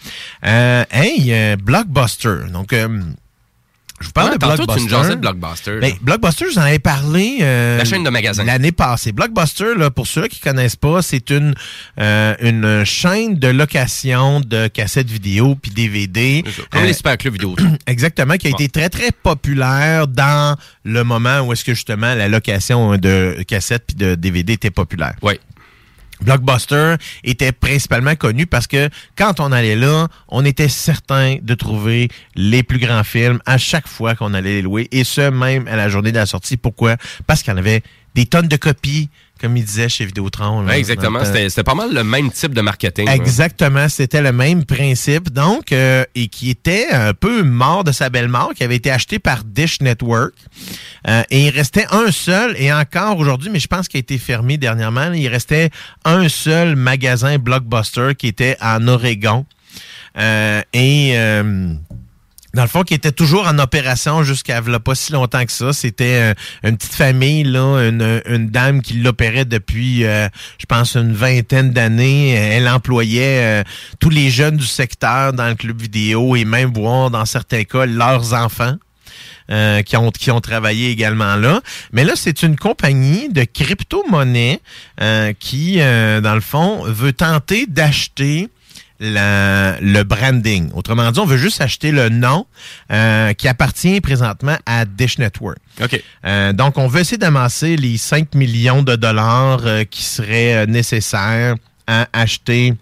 [0.47, 2.51] Euh, hey euh, Blockbuster.
[2.53, 3.01] Donc euh,
[4.03, 4.47] je vous parle Ouais, de tu
[5.17, 5.79] Blockbuster.
[5.81, 5.93] Ben.
[6.03, 7.39] Blockbuster, j'en avais parlé.
[7.41, 8.45] euh, La chaîne de magasins.
[8.45, 9.13] L'année passée.
[9.13, 11.55] Blockbuster, là, pour ceux qui connaissent pas, c'est une
[11.99, 16.43] euh, une chaîne de location de cassettes vidéo puis DVD.
[16.71, 17.57] Comme Euh, les super clubs vidéo.
[17.87, 22.29] Exactement, qui a été très, très populaire dans le moment où est-ce que justement la
[22.29, 25.15] location de cassettes puis de DVD était populaire.
[25.23, 25.35] Oui.
[26.23, 32.09] Blockbuster était principalement connu parce que quand on allait là, on était certain de trouver
[32.35, 35.77] les plus grands films à chaque fois qu'on allait les louer, et ce, même à
[35.77, 36.57] la journée de la sortie.
[36.57, 36.97] Pourquoi?
[37.27, 37.83] Parce qu'il y en avait
[38.15, 39.09] des tonnes de copies,
[39.43, 40.63] comme il disait chez Vidéotron.
[40.63, 41.19] là, Ouais, exactement.
[41.25, 43.09] C'était pas mal le même type de marketing.
[43.09, 48.09] Exactement, c'était le même principe, donc, euh, et qui était un peu mort de sa
[48.09, 50.33] belle mort, qui avait été acheté par Dish Network.
[51.09, 54.17] Euh, et il restait un seul, et encore aujourd'hui, mais je pense qu'il a été
[54.17, 55.71] fermé dernièrement, là, il restait
[56.05, 59.45] un seul magasin Blockbuster qui était en Oregon.
[60.17, 61.17] Euh, et...
[62.55, 65.73] dans le fond, qui était toujours en opération jusqu'à pas si longtemps que ça.
[65.73, 66.35] C'était euh,
[66.69, 70.29] une petite famille, là, une, une dame qui l'opérait depuis, euh,
[70.59, 72.31] je pense, une vingtaine d'années.
[72.31, 73.63] Elle employait euh,
[74.01, 77.87] tous les jeunes du secteur dans le club vidéo et même voir, dans certains cas,
[77.87, 78.77] leurs enfants.
[79.51, 81.61] euh, qui, ont, qui ont travaillé également là.
[81.93, 84.61] Mais là, c'est une compagnie de crypto-monnaie
[85.01, 88.49] euh, qui, euh, dans le fond, veut tenter d'acheter
[89.03, 90.71] la- le branding.
[90.75, 92.47] Autrement dit, on veut juste acheter le nom
[92.93, 95.59] euh, qui appartient présentement à Dish Network.
[96.25, 100.67] Euh, donc, on veut essayer d'amasser les 5 millions de dollars euh, qui seraient euh,
[100.67, 102.75] nécessaires à acheter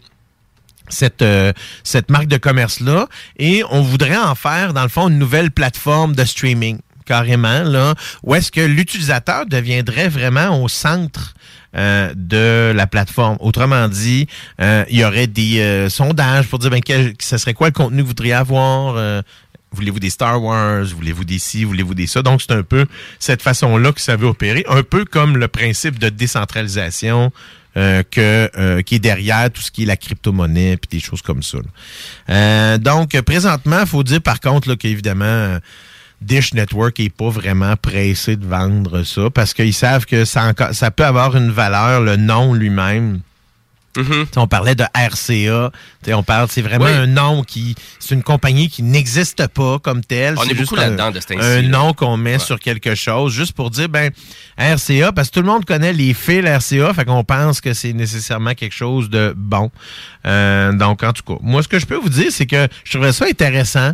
[0.88, 1.52] cette, euh,
[1.84, 3.06] cette marque de commerce-là.
[3.38, 7.94] Et on voudrait en faire, dans le fond, une nouvelle plateforme de streaming carrément, là,
[8.22, 11.34] où est-ce que l'utilisateur deviendrait vraiment au centre
[11.76, 13.36] euh, de la plateforme.
[13.38, 14.26] Autrement dit,
[14.60, 17.72] euh, il y aurait des euh, sondages pour dire ben, quel, ce serait quoi le
[17.72, 19.22] contenu que vous voudriez avoir.
[19.70, 20.82] Voulez-vous des Star Wars?
[20.86, 21.62] Voulez-vous des ci?
[21.62, 22.22] Voulez-vous des ça?
[22.22, 22.86] Donc, c'est un peu
[23.20, 24.64] cette façon-là que ça veut opérer.
[24.68, 27.30] Un peu comme le principe de décentralisation
[27.76, 31.58] que qui est derrière tout ce qui est la crypto-monnaie puis des choses comme ça.
[32.78, 35.60] donc, présentement, il faut dire par contre qu'évidemment,
[36.20, 40.52] Dish Network est pas vraiment pressé de vendre ça parce qu'ils savent que ça,
[40.94, 43.20] peut avoir une valeur, le nom lui-même
[43.96, 44.26] Mm-hmm.
[44.36, 45.72] On parlait de RCA.
[46.14, 46.92] On parle, c'est vraiment Oui.
[46.92, 50.36] un nom qui, c'est une compagnie qui n'existe pas comme telle.
[50.38, 53.52] On est beaucoup là-dedans de ce temps-ci, Un nom qu'on met sur quelque chose, juste
[53.52, 54.10] pour dire, ben,
[54.56, 57.92] RCA, parce que tout le monde connaît les fils RCA, fait qu'on pense que c'est
[57.92, 59.70] nécessairement quelque chose de bon.
[60.24, 62.92] Euh, donc, en tout cas, moi, ce que je peux vous dire, c'est que je
[62.92, 63.92] trouvais ça intéressant.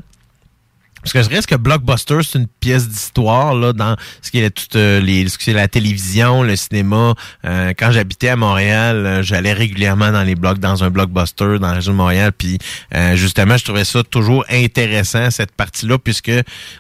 [1.13, 4.51] Parce que je reste que Blockbuster, c'est une pièce d'histoire là dans ce qui est
[4.51, 7.15] toute euh, les ce qui est la télévision, le cinéma.
[7.45, 11.69] Euh, quand j'habitais à Montréal, euh, j'allais régulièrement dans les blocs, dans un Blockbuster dans
[11.69, 12.33] la région de Montréal.
[12.37, 12.59] Puis
[12.95, 16.33] euh, justement, je trouvais ça toujours intéressant cette partie-là, puisque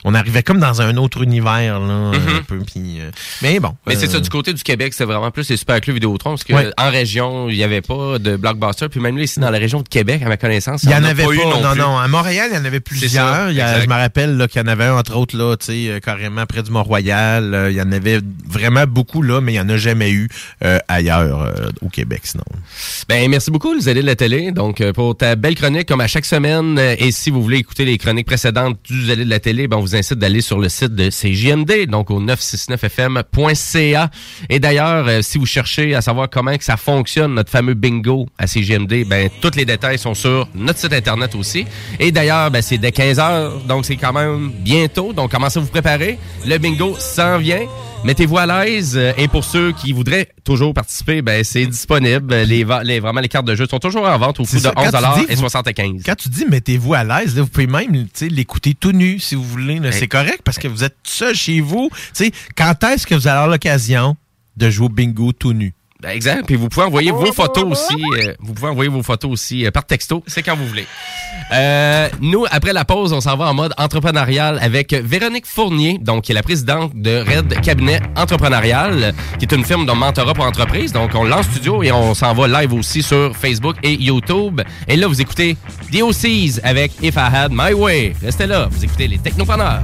[0.04, 2.42] on arrivait comme dans un autre univers là, un Mhm.
[2.48, 2.58] peu.
[2.66, 3.10] Puis, euh,
[3.42, 3.76] mais bon.
[3.86, 6.42] Mais c'est ça, du côté du Québec, c'est vraiment plus les super clubs Vidéotron, parce
[6.42, 6.70] que Ouais.
[6.78, 9.82] en région, il n'y avait pas de blockbuster, puis même là, ici, dans la région
[9.82, 11.80] de Québec, à ma connaissance, Il y en avait pas, eu non, non, plus.
[11.80, 11.96] non.
[11.98, 13.10] À Montréal, il y en avait plusieurs.
[13.34, 13.84] ça, Il y a- exact.
[13.84, 16.70] je me rappelle qu'il y en avait un, entre autres, là, euh, carrément près du
[16.70, 17.52] Mont-Royal.
[17.54, 20.28] Euh, il y en avait vraiment beaucoup là, mais il n'y en a jamais eu
[20.64, 21.52] euh, ailleurs
[21.82, 22.44] au Québec, sinon.
[23.08, 24.52] Ben, merci beaucoup, les allées de la télé.
[24.52, 27.98] Donc, pour ta belle chronique, comme à chaque semaine, et si vous voulez écouter les
[27.98, 30.94] chroniques précédentes du allées de la télé, ben, on vous incite d'aller sur le site
[30.94, 34.10] de CJMD, donc au 969fm.ca.
[34.48, 38.46] Et d'ailleurs, si vous cherchez à savoir comment que ça fonctionne, notre fameux bingo à
[38.46, 41.66] CJMD, ben, tous les détails sont sur notre site internet aussi.
[42.00, 45.12] Et d'ailleurs, ben, c'est dès 15 heures, donc c'est quand même bientôt.
[45.12, 46.18] Donc, commencez à vous préparer.
[46.46, 47.66] Le bingo s'en vient.
[48.04, 48.92] Mettez-vous à l'aise.
[48.96, 52.34] euh, Et pour ceux qui voudraient toujours participer, ben, c'est disponible.
[52.42, 54.82] Les, vraiment, les cartes de jeu sont toujours en vente au coût de ça, quand
[54.82, 58.06] 11 tu dis, et vous- 75 Quand tu dis mettez-vous à l'aise, vous pouvez même
[58.30, 59.80] l'écouter tout nu si vous voulez.
[59.92, 61.90] C'est correct parce que vous êtes seul chez vous.
[62.56, 64.16] Quand est-ce que vous allez avoir l'occasion
[64.56, 65.74] de jouer au bingo tout nu?
[66.06, 66.46] Ben, exact.
[66.46, 68.00] Puis vous pouvez envoyer vos photos aussi.
[68.20, 70.22] euh, vous pouvez envoyer vos photos aussi euh, par texto.
[70.28, 70.86] C'est quand vous voulez.
[71.52, 76.22] Euh, nous, après la pause, on s'en va en mode entrepreneurial avec Véronique Fournier, donc
[76.24, 80.44] qui est la présidente de Red Cabinet Entrepreneurial, qui est une firme de mentorat pour
[80.44, 80.92] entreprise.
[80.92, 84.60] Donc, on lance studio et on s'en va live aussi sur Facebook et YouTube.
[84.86, 85.56] Et là, vous écoutez
[85.92, 88.14] The OCs avec If I Had My Way.
[88.22, 88.68] Restez là.
[88.70, 89.82] Vous écoutez les technopreneurs.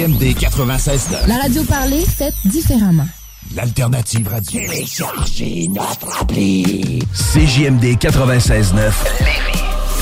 [0.00, 3.06] CJMD 96 La radio parlée, faite différemment.
[3.54, 4.58] L'alternative radio.
[4.58, 7.00] Téléchargez notre appli.
[7.12, 8.92] CJMD 96.9.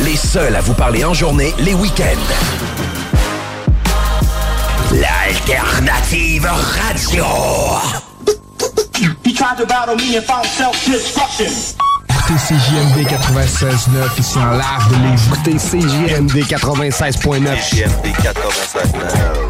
[0.05, 2.05] Les seuls à vous parler en journée, les week-ends.
[4.93, 7.25] L'alternative radio.
[9.25, 11.75] He tried to battle me and found self-destruction.
[12.37, 15.59] CJMD 96.9 ici en live de Lévis.
[15.59, 17.71] CJMD 96.9.
[17.71, 19.48] CJMD 96.9.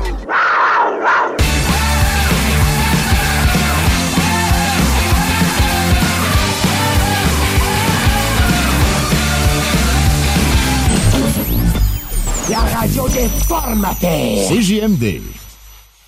[13.12, 14.48] des formateurs.
[14.48, 15.20] CJMD.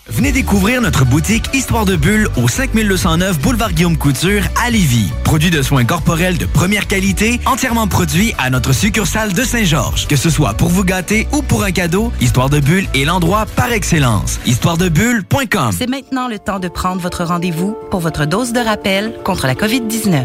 [0.08, 5.08] Venez découvrir notre boutique Histoire de Bulle au 5209 Boulevard Guillaume Couture à Lévis.
[5.22, 10.08] Produit de soins corporels de première qualité, entièrement produit à notre succursale de Saint-Georges.
[10.08, 13.46] Que ce soit pour vous gâter ou pour un cadeau, Histoire de Bulle est l'endroit
[13.54, 14.40] par excellence.
[14.46, 19.46] Histoiredebulle.com C'est maintenant le temps de prendre votre rendez-vous pour votre dose de rappel contre
[19.46, 20.24] la COVID-19.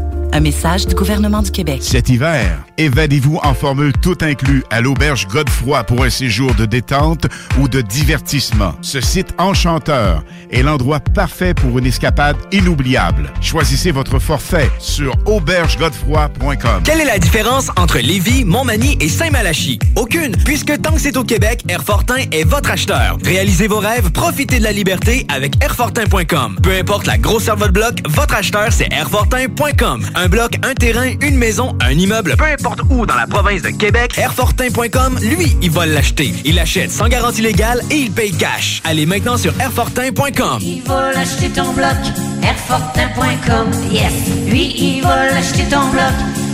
[0.33, 1.79] Un message du gouvernement du Québec.
[1.81, 7.27] Cet hiver, évadez-vous en formule tout inclus à l'auberge Godefroy pour un séjour de détente
[7.59, 8.73] ou de divertissement.
[8.81, 13.33] Ce site enchanteur est l'endroit parfait pour une escapade inoubliable.
[13.41, 16.83] Choisissez votre forfait sur aubergegodefroy.com.
[16.85, 19.79] Quelle est la différence entre Lévis, Montmagny et Saint-Malachie?
[19.97, 23.17] Aucune, puisque tant que c'est au Québec, Airfortin est votre acheteur.
[23.25, 26.57] Réalisez vos rêves, profitez de la liberté avec Airfortin.com.
[26.63, 30.05] Peu importe la grosseur de votre bloc, votre acheteur, c'est Airfortin.com.
[30.21, 33.69] Un bloc, un terrain, une maison, un immeuble, peu importe où dans la province de
[33.69, 36.31] Québec, Airfortin.com, lui, il va l'acheter.
[36.45, 38.83] Il achète sans garantie légale et il paye cash.
[38.83, 40.59] Allez maintenant sur Airfortin.com.
[40.61, 41.97] Il va l'acheter ton bloc,
[42.43, 44.13] Airfortin.com, yes.
[44.45, 46.13] Lui, il va l'acheter ton bloc,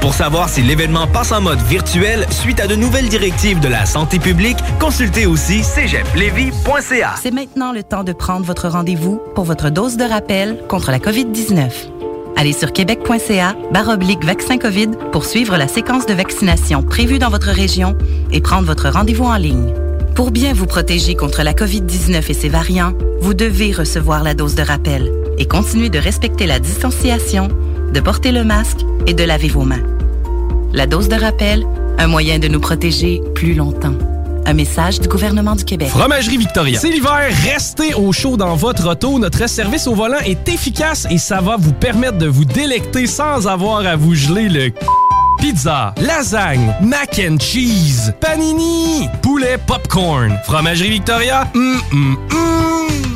[0.00, 3.86] Pour savoir si l'événement passe en mode virtuel suite à de nouvelles directives de la
[3.86, 7.14] santé publique, consultez aussi cégeplevy.ca.
[7.20, 10.98] C'est maintenant le temps de prendre votre rendez-vous pour votre dose de rappel contre la
[10.98, 11.70] COVID-19.
[12.36, 17.50] Allez sur québec.ca baroblique vaccin COVID pour suivre la séquence de vaccination prévue dans votre
[17.50, 17.96] région
[18.30, 19.72] et prendre votre rendez-vous en ligne.
[20.14, 24.54] Pour bien vous protéger contre la COVID-19 et ses variants, vous devez recevoir la dose
[24.54, 27.48] de rappel et continuer de respecter la distanciation,
[27.92, 29.82] de porter le masque et de laver vos mains.
[30.72, 31.66] La dose de rappel,
[31.98, 33.94] un moyen de nous protéger plus longtemps.
[34.44, 35.88] Un message du gouvernement du Québec.
[35.88, 36.78] Fromagerie Victoria.
[36.78, 39.18] C'est l'hiver, restez au chaud dans votre auto.
[39.18, 43.48] Notre service au volant est efficace et ça va vous permettre de vous délecter sans
[43.48, 44.72] avoir à vous geler le
[45.40, 51.46] Pizza, lasagne, mac and cheese, panini, poulet popcorn, fromagerie Victoria.
[51.54, 53.15] hum, hum, hum.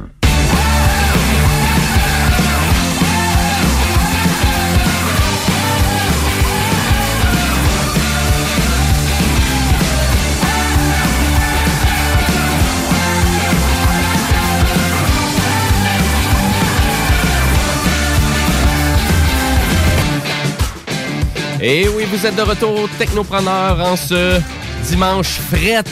[21.63, 24.41] Et oui, vous êtes de retour Technopreneur en ce
[24.89, 25.83] dimanche fret,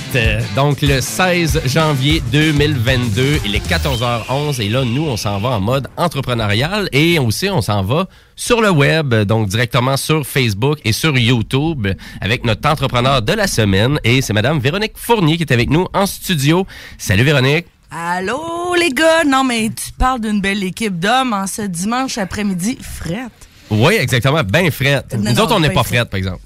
[0.56, 5.60] donc le 16 janvier 2022, il est 14h11 et là, nous, on s'en va en
[5.60, 10.91] mode entrepreneurial et aussi, on s'en va sur le web, donc directement sur Facebook et
[10.91, 11.88] sur YouTube
[12.20, 15.86] avec notre entrepreneur de la semaine et c'est Madame Véronique Fournier qui est avec nous
[15.94, 16.66] en studio.
[16.98, 17.68] Salut Véronique.
[17.91, 19.24] Allô, les gars?
[19.24, 23.48] Non, mais tu parles d'une belle équipe d'hommes en ce dimanche après-midi frette.
[23.72, 24.41] Oui, exactement.
[24.44, 25.14] Ben frette.
[25.14, 25.96] Non, Nous non, autres, on n'est ben pas frette.
[26.00, 26.40] frette, par exemple.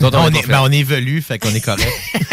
[0.00, 0.56] Nous autres, On, est, ben, frette.
[0.62, 1.86] on est velu, fait qu'on est correct.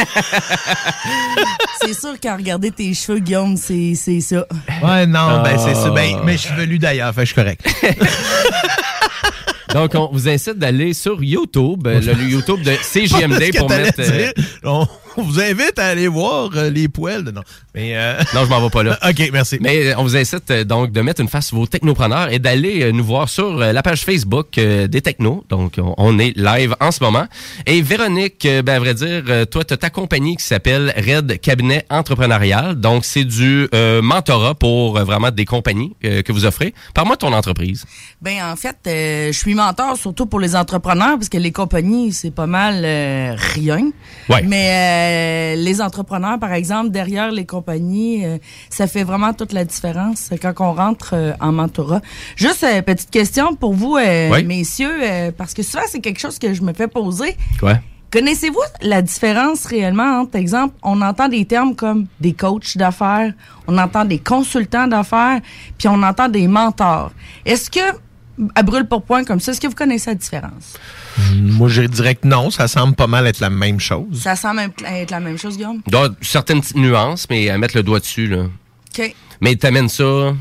[1.81, 4.45] C'est sûr qu'en regarder tes cheveux, Guillaume, c'est c'est ça.
[4.83, 5.89] ouais, non, ben c'est ça.
[5.89, 6.21] Ben, Ah.
[6.25, 7.67] mais je suis velu d'ailleurs, fait que je suis correct.
[9.73, 14.01] Donc, on vous incite d'aller sur YouTube, euh, le, le YouTube de CGMD pour mettre...
[15.17, 17.23] on, vous invite à aller voir euh, les poils.
[17.23, 17.41] de- Non,
[17.75, 17.97] mais...
[17.97, 18.97] euh, Non, je m'en vais pas là.
[19.09, 19.57] OK, merci.
[19.61, 22.39] Mais euh, on vous incite euh, donc de mettre une face sur vos technopreneurs et
[22.39, 25.43] d'aller nous voir sur la page Facebook des technos.
[25.49, 27.25] Donc, on, est live en ce moment.
[27.65, 31.39] Et Véronique, ben, à vrai dire, euh, toi, tu as ta compagnie qui s'appelle Red
[31.41, 32.75] Cabinet Entrepreneurial.
[32.75, 36.73] Donc, c'est du euh, mentorat pour vraiment des compagnies euh, que vous offrez.
[36.93, 37.85] Parle-moi de ton entreprise.
[38.21, 42.13] Ben en fait, euh, je suis mentor surtout pour les entrepreneurs parce que les compagnies
[42.13, 43.89] c'est pas mal euh, rien.
[44.29, 44.43] Ouais.
[44.43, 44.69] Mais
[45.01, 48.37] euh, les entrepreneurs par exemple derrière les compagnies, euh,
[48.69, 52.01] ça fait vraiment toute la différence euh, quand on rentre euh, en mentorat.
[52.35, 54.43] Juste euh, petite question pour vous Oui.
[54.45, 54.93] messieurs
[55.37, 57.35] parce que souvent c'est quelque chose que je me fais poser.
[57.59, 57.75] Quoi?
[58.11, 63.31] Connaissez-vous la différence réellement entre, exemple, on entend des termes comme des coachs d'affaires,
[63.67, 65.39] on entend des consultants d'affaires,
[65.77, 67.11] puis on entend des mentors?
[67.45, 67.79] Est-ce que,
[68.55, 70.77] à brûle pour point comme ça, est-ce que vous connaissez la différence?
[71.35, 74.21] Moi, je dirais que non, ça semble pas mal être la même chose.
[74.21, 75.81] Ça semble être la même chose, Guillaume?
[75.87, 78.43] Il doit y avoir certaines petites nuances, mais à mettre le doigt dessus, là.
[78.97, 79.15] OK.
[79.41, 80.33] Mais t'amènes ça...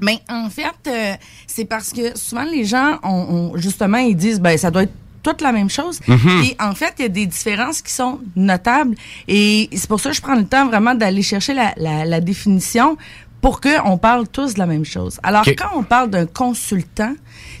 [0.00, 1.14] Mais en fait, euh,
[1.46, 4.92] c'est parce que souvent les gens, ont, ont- justement, ils disent, ben ça doit être
[5.22, 6.00] toute la même chose.
[6.06, 6.42] Mhm.
[6.44, 8.94] Et en fait, il y a des différences qui sont notables.
[9.28, 12.20] Et c'est pour ça que je prends le temps vraiment d'aller chercher la, la, la
[12.20, 12.98] définition
[13.44, 15.20] pour qu'on parle tous de la même chose.
[15.22, 17.12] Alors, quand on parle d'un consultant,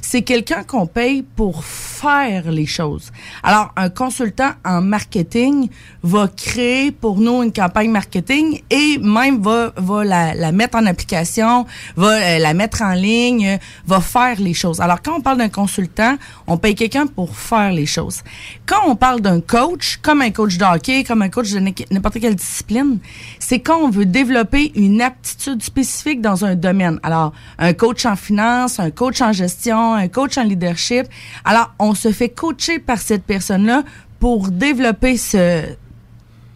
[0.04, 3.10] c'est quelqu'un qu'on paye pour faire les choses.
[3.42, 5.70] Alors, un consultant en marketing
[6.02, 10.84] va créer pour nous une campagne marketing et même va, va la, la mettre en
[10.84, 11.64] application,
[11.96, 14.80] va euh, la mettre en ligne, va faire les choses.
[14.82, 16.16] Alors, quand on parle d'un consultant,
[16.46, 18.22] on paye quelqu'un pour faire les choses.
[18.66, 21.60] Quand on parle d'un coach, comme un coach de comme un coach de
[21.90, 22.98] n'importe quelle discipline,
[23.38, 27.00] c'est quand on veut développer une aptitude spécifique dans un domaine.
[27.02, 31.06] Alors, un coach en finance, un coach en gestion, un coach en leadership.
[31.44, 33.82] Alors, on se fait coacher par cette personne-là
[34.20, 35.64] pour développer ce,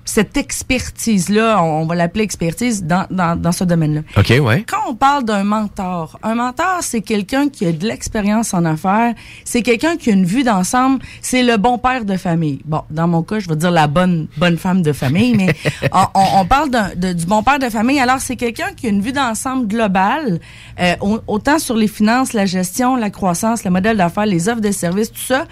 [0.08, 4.00] cette expertise-là, on on va l'appeler expertise, dans, dans, dans ce domaine-là.
[4.16, 4.64] OK, ouais.
[4.66, 9.14] Quand on parle d'un mentor, un mentor, c'est quelqu'un qui a de l'expérience en affaires,
[9.44, 12.60] c'est quelqu'un qui a une vue d'ensemble, c'est le bon père de famille.
[12.64, 15.54] Bon, dans mon cas, je vais dire la bonne bonne femme de famille, mais
[15.92, 18.00] on, on- on parle de- du bon père de famille.
[18.00, 20.40] Alors, c'est quelqu'un qui a une vue d'ensemble globale,
[20.80, 24.60] euh, au- autant sur les finances, la gestion, la croissance, le modèle d'affaires, les offres
[24.60, 25.46] de services, tout ça.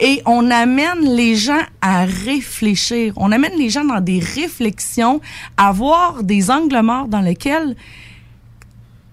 [0.00, 3.12] Et on amène les gens à réfléchir.
[3.16, 5.20] On amène les gens dans des réflexions,
[5.56, 7.76] à voir des angles morts dans lesquels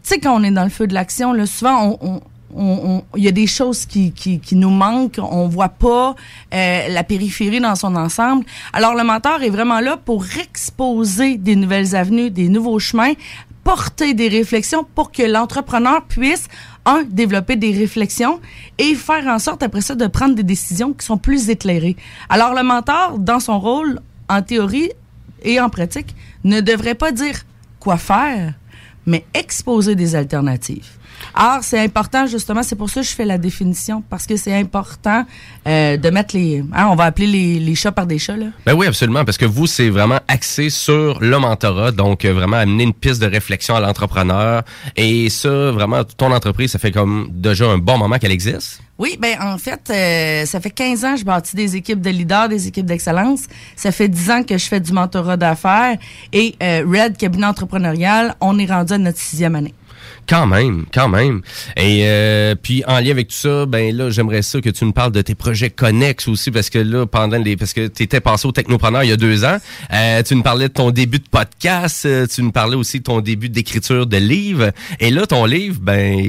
[0.04, 2.00] tu sais, quand on est dans le feu de l'action, souvent,
[3.16, 5.20] il y a des choses qui nous manquent.
[5.20, 6.16] On voit pas
[6.54, 8.46] euh, la périphérie dans son ensemble.
[8.74, 13.14] Alors, le mentor est vraiment là pour exposer des nouvelles avenues, des nouveaux chemins,
[13.64, 16.48] porter des réflexions pour que l'entrepreneur puisse,
[16.86, 18.40] un, développer des réflexions
[18.80, 21.98] et faire en sorte, après ça, de prendre des décisions qui sont plus éclairées.
[22.30, 24.00] Alors, le mentor, dans son rôle,
[24.30, 24.92] en théorie
[25.44, 27.42] et en pratique, ne devrait pas dire
[27.80, 28.54] quoi faire,
[29.06, 30.88] mais exposer des alternatives.
[31.34, 34.56] Alors, c'est important, justement, c'est pour ça que je fais la définition, parce que c'est
[34.56, 35.26] important
[35.68, 36.64] euh, de mettre les...
[36.74, 38.48] hein, on va appeler les, les chats par des chats, là.
[38.66, 42.58] Ben oui, absolument, parce que vous, c'est vraiment axé sur le mentorat, donc euh, vraiment
[42.58, 44.64] amener une piste de réflexion à l'entrepreneur.
[44.96, 48.82] Et ça, vraiment, ton entreprise, ça fait comme déjà un bon moment qu'elle existe.
[48.98, 52.10] Oui, ben en fait, euh, ça fait 15 ans que je bâtis des équipes de
[52.10, 53.44] leaders, des équipes d'excellence.
[53.78, 55.98] Ça fait 10 ans que je fais du mentorat d'affaires.
[56.34, 59.74] Et euh, Red, cabinet entrepreneurial, on est rendu à notre sixième année.
[60.30, 61.42] Quand même, quand même.
[61.76, 64.92] Et euh, puis en lien avec tout ça, ben là, j'aimerais ça que tu nous
[64.92, 68.20] parles de tes projets connexes aussi, parce que là, pendant les, parce que tu étais
[68.20, 69.58] passé au Technopreneur il y a deux ans,
[69.92, 73.04] euh, tu nous parlais de ton début de podcast, euh, tu nous parlais aussi de
[73.04, 76.20] ton début d'écriture de livre, et là, ton livre, ben,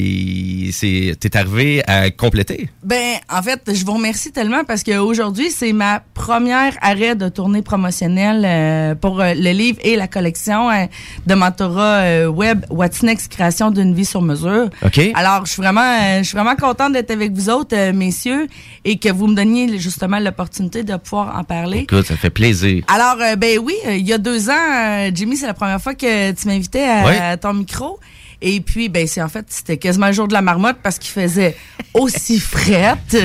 [0.72, 2.70] c'est, t'es arrivé à compléter.
[2.82, 7.62] Ben, en fait, je vous remercie tellement parce qu'aujourd'hui, c'est ma première arrêt de tournée
[7.62, 10.86] promotionnelle euh, pour euh, le livre et la collection euh,
[11.26, 14.68] de mentorat web What's Next création d'une vie sur mesure.
[14.84, 15.00] OK.
[15.14, 18.46] Alors, je suis vraiment euh, je suis vraiment contente d'être avec vous autres euh, messieurs
[18.84, 21.78] et que vous me donniez justement l'opportunité de pouvoir en parler.
[21.80, 22.84] Écoute, ça fait plaisir.
[22.88, 26.32] Alors, euh, ben oui, il y a deux ans, Jimmy, c'est la première fois que
[26.32, 27.98] tu m'invitais à, à ton micro.
[28.42, 31.10] Et puis, ben c'est en fait, c'était quasiment le jour de la marmotte parce qu'il
[31.10, 31.56] faisait
[31.94, 33.16] aussi frette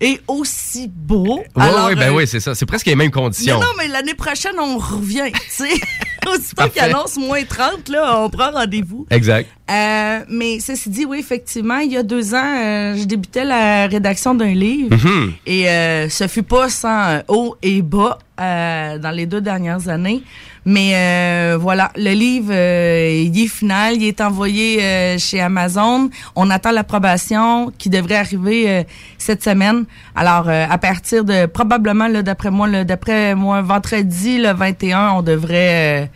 [0.00, 1.40] et aussi beau.
[1.56, 2.54] Oui, Alors, oui, ben euh, oui, c'est ça.
[2.54, 3.56] C'est presque les mêmes conditions.
[3.56, 5.68] Non, non, mais l'année prochaine, on revient, tu sais.
[6.28, 9.06] Aussitôt qu'il annonce moins 30, là, on prend rendez-vous.
[9.10, 9.48] Exact.
[9.70, 13.86] Euh, mais ceci dit, oui, effectivement, il y a deux ans, euh, je débutais la
[13.86, 14.94] rédaction d'un livre.
[14.96, 15.32] Mhm.
[15.46, 15.64] Et
[16.08, 20.22] ce fut pas sans haut et bas dans les deux dernières années.
[20.64, 26.10] Mais euh, voilà, le livre, euh, il est final, il est envoyé euh, chez Amazon.
[26.36, 28.82] On attend l'approbation qui devrait arriver euh,
[29.16, 29.84] cette semaine.
[30.14, 36.10] Alors, euh, à partir de, probablement, d'après moi, d'après moi, vendredi, le 21, on devrait...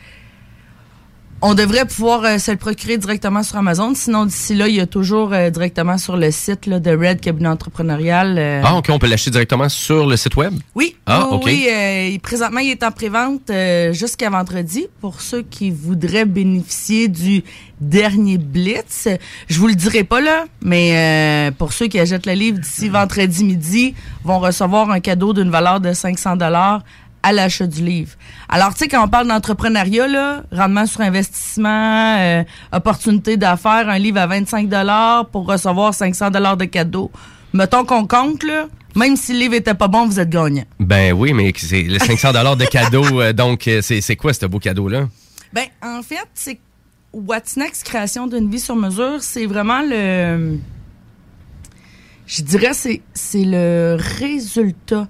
[1.47, 3.93] on devrait pouvoir euh, se le procurer directement sur Amazon.
[3.95, 7.21] Sinon, d'ici là, il y a toujours euh, directement sur le site là, de Red
[7.21, 8.37] Cabinet Entrepreneurial.
[8.39, 10.55] euh, Ah, OK, on peut l'acheter directement sur le site web?
[10.75, 11.43] oui, Ah, oui, OK.
[11.45, 17.09] oui, euh, présentement, il est en prévente euh, jusqu'à vendredi pour ceux qui voudraient bénéficier
[17.09, 17.45] du
[17.79, 19.09] dernier Blitz.
[19.49, 22.89] Je vous le dirai pas là, mais euh, pour ceux qui achètent le livre d'ici
[22.89, 23.95] vendredi midi,
[24.25, 26.83] vont recevoir un cadeau d'une valeur de 500 dollars
[27.25, 28.13] à l'achat du livre.
[28.51, 33.99] Alors, tu sais, quand on parle d'entrepreneuriat, là, rendement sur investissement, euh, opportunité d'affaires, un
[33.99, 37.11] livre à 25 dollars pour recevoir 500 dollars de cadeau.
[37.55, 40.65] Mettons qu'on compte, là, même si le livre était pas bon, vous êtes gagnant.
[40.79, 43.21] Ben oui, mais c'est les 500 de cadeau.
[43.23, 45.09] euh, donc, euh, c'est c'est quoi ce beau cadeau-là?
[45.55, 46.59] Ben, en fait, c'est
[47.15, 50.59] What's Next, création d'une vie sur mesure, c'est vraiment le.
[52.27, 55.09] Je dirais, c'est c'est le résultat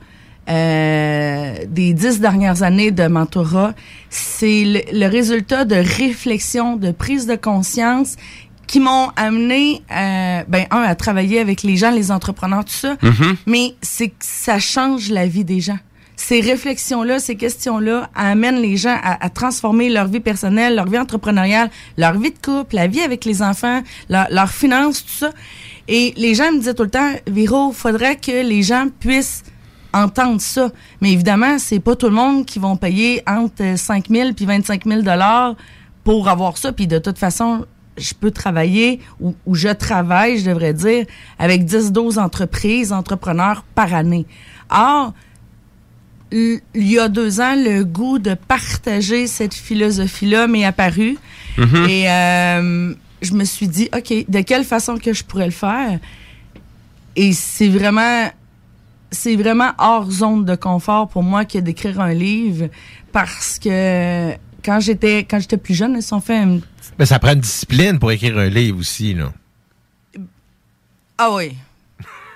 [0.49, 3.75] euh, des dix dernières années de mentorat.
[4.11, 8.17] C'est le, le résultat de réflexion, de prise de conscience
[8.67, 12.97] qui m'ont amené, euh, ben, un, à travailler avec les gens, les entrepreneurs, tout ça.
[13.03, 13.37] Mhm.
[13.47, 15.79] Mais c'est que ça change la vie des gens.
[16.17, 20.99] Ces réflexions-là, ces questions-là amènent les gens à, à transformer leur vie personnelle, leur vie
[20.99, 25.31] entrepreneuriale, leur vie de couple, la vie avec les enfants, leur- leurs finances, tout ça.
[25.89, 29.43] Et les gens me disaient tout le temps, Véro, faudrait que les gens puissent
[29.95, 30.71] entendre ça.
[31.01, 34.85] Mais évidemment, c'est pas tout le monde qui vont payer entre 5 000 puis 25
[34.85, 35.55] 000 dollars
[36.03, 36.73] pour avoir ça.
[36.73, 37.65] Puis de toute façon,
[37.97, 41.07] je peux travailler ou, ou je travaille, je devrais dire,
[41.39, 44.27] avec 10-12 entreprises, entrepreneurs par année.
[44.71, 45.15] Or,
[46.33, 51.17] il y a deux ans, le goût de partager cette philosophie-là m'est apparu.
[51.57, 51.87] Mhm.
[51.89, 56.01] Et euh, je me suis dit, OK, de quelle façon que je pourrais le faire?
[57.15, 58.29] Et c'est vraiment,
[59.15, 62.69] c'est vraiment hors zone de confort pour moi que d'écrire un livre
[63.13, 64.33] parce que
[64.65, 66.45] quand j'étais, quand j'étais plus jeune, ils ont fait
[66.99, 69.33] Mais ça prend une discipline pour écrire un livre aussi, là.
[71.19, 71.57] Ah oui.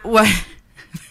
[0.05, 0.29] Ouais.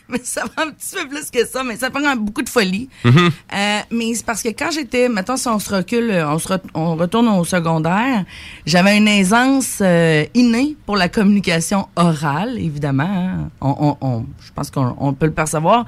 [0.10, 2.90] mais ça prend un petit peu plus que ça, mais ça prend beaucoup de folie.
[3.04, 3.18] Mhm.
[3.54, 6.48] Euh, mais c'est parce que quand j'étais, maintenant si on se recule, euh, on, se
[6.48, 8.24] re- on retourne au secondaire,
[8.66, 13.04] j'avais une aisance euh, innée pour la communication orale, évidemment.
[13.04, 13.50] hein.
[13.62, 15.86] On, on- on- je pense qu'on on peut le percevoir.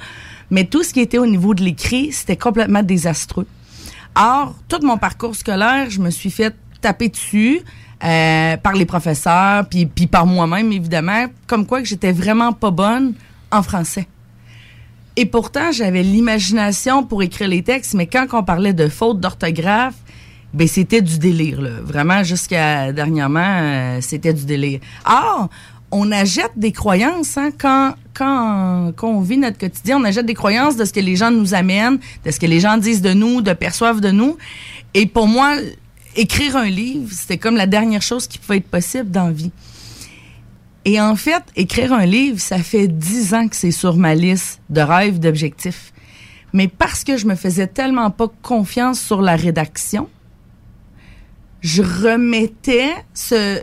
[0.52, 3.48] Mais tout ce qui était au niveau de l'écrit, c'était complètement désastreux.
[4.16, 7.62] Or, tout mon parcours scolaire, je me suis fait taper dessus
[8.04, 12.72] euh, par les professeurs, puis, puis par moi-même, évidemment, comme quoi que j'étais vraiment pas
[12.72, 13.14] bonne
[13.52, 14.08] en français.
[15.16, 19.96] Et pourtant, j'avais l'imagination pour écrire les textes, mais quand on parlait de fautes d'orthographe,
[20.54, 21.72] ben c'était du délire, là.
[21.84, 24.80] Vraiment, jusqu'à dernièrement, euh, c'était du délire.
[25.06, 25.50] Or,
[25.92, 30.34] on achète des croyances, hein, quand, quand, quand on vit notre quotidien, on achète des
[30.34, 33.14] croyances de ce que les gens nous amènent, de ce que les gens disent de
[33.14, 34.38] nous, de perçoivent de nous.
[34.94, 35.56] Et pour moi,
[36.16, 39.52] écrire un livre, c'était comme la dernière chose qui pouvait être possible dans la vie.
[40.86, 44.62] Et en fait, écrire un livre, ça fait dix ans que c'est sur ma liste
[44.70, 45.94] de rêves, d'objectifs.
[46.54, 50.10] Mais parce que je me faisais tellement pas confiance sur la rédaction,
[51.62, 53.62] je remettais ce,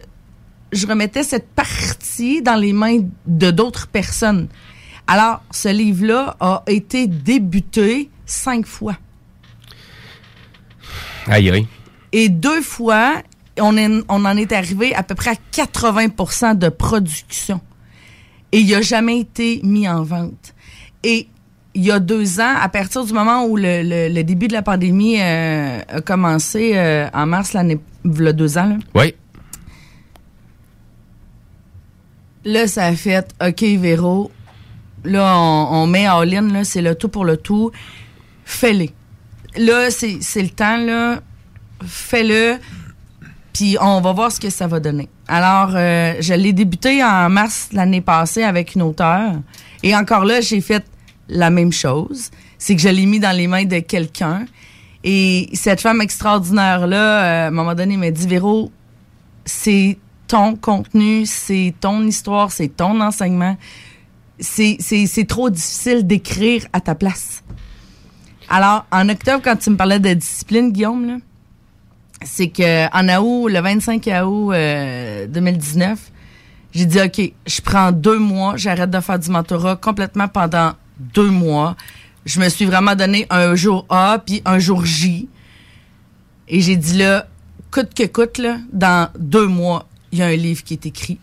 [0.72, 4.48] je remettais cette partie dans les mains de d'autres personnes.
[5.06, 8.96] Alors, ce livre-là a été débuté cinq fois.
[11.26, 11.66] Aïe, aïe.
[12.12, 13.22] Et deux fois,
[13.60, 17.60] on, est- on en est arrivé à peu près à 80% de production.
[18.52, 20.54] Et il n'a jamais été mis en vente.
[21.02, 21.28] Et
[21.74, 24.52] il y a deux ans, à partir du moment où le, le- le début de
[24.54, 29.14] la pandémie euh, a commencé euh, en mars l'année, le deux ans, là, Oui.
[32.44, 34.30] Là, ça a fait OK, Véro.
[35.04, 37.70] Là, on, on met all-in, là, c'est le tout pour le tout.
[38.44, 38.86] Fais-le.
[39.56, 41.20] Là, c'est c'est le temps, là.
[41.84, 42.58] Fais-le.
[43.56, 45.08] Puis on va voir ce que ça va donner.
[45.26, 49.32] Alors, euh, je l'ai débuté en mars l'année passée avec une auteure.
[49.82, 50.84] Et encore là, j'ai fait
[51.30, 52.30] la même chose.
[52.58, 54.44] C'est que je l'ai mis dans les mains de quelqu'un.
[55.04, 58.70] Et cette femme extraordinaire-là, euh, à un moment donné, m'a dit, Véro,
[59.46, 59.96] c'est
[60.28, 63.56] ton contenu, c'est ton histoire, c'est ton enseignement.
[64.38, 67.42] C'est trop difficile d'écrire à ta place.
[68.50, 71.16] Alors, en octobre, quand tu me parlais de discipline, Guillaume, là,
[72.22, 75.98] c'est que en août, le 25 août euh, 2019,
[76.72, 81.30] j'ai dit OK, je prends deux mois, j'arrête de faire du mentorat complètement pendant deux
[81.30, 81.76] mois.
[82.24, 85.28] Je me suis vraiment donné un jour A puis un jour J.
[86.48, 87.26] Et j'ai dit là,
[87.70, 91.18] coûte que coûte, là, dans deux mois, il y a un livre qui est écrit.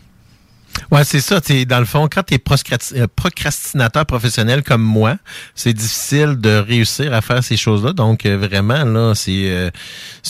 [0.91, 1.41] Ouais, c'est ça.
[1.41, 5.17] T'es, dans le fond, quand tu es procrastinateur professionnel comme moi,
[5.55, 7.93] c'est difficile de réussir à faire ces choses-là.
[7.93, 9.71] Donc, euh, vraiment, là, c'est, euh,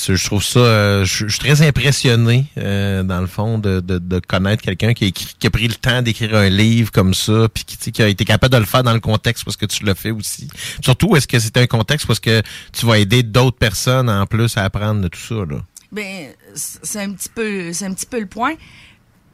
[0.08, 4.20] je trouve ça, euh, je suis très impressionné, euh, dans le fond, de, de, de
[4.20, 7.64] connaître quelqu'un qui a, qui a pris le temps d'écrire un livre comme ça, puis
[7.66, 9.96] qui, qui a été capable de le faire dans le contexte parce que tu l'as
[9.96, 10.48] fait aussi.
[10.82, 12.42] Surtout, est-ce que c'est un contexte parce que
[12.72, 15.62] tu vas aider d'autres personnes en plus à apprendre de tout ça, là?
[15.92, 18.54] Ben, c'est un petit peu, c'est un petit peu le point.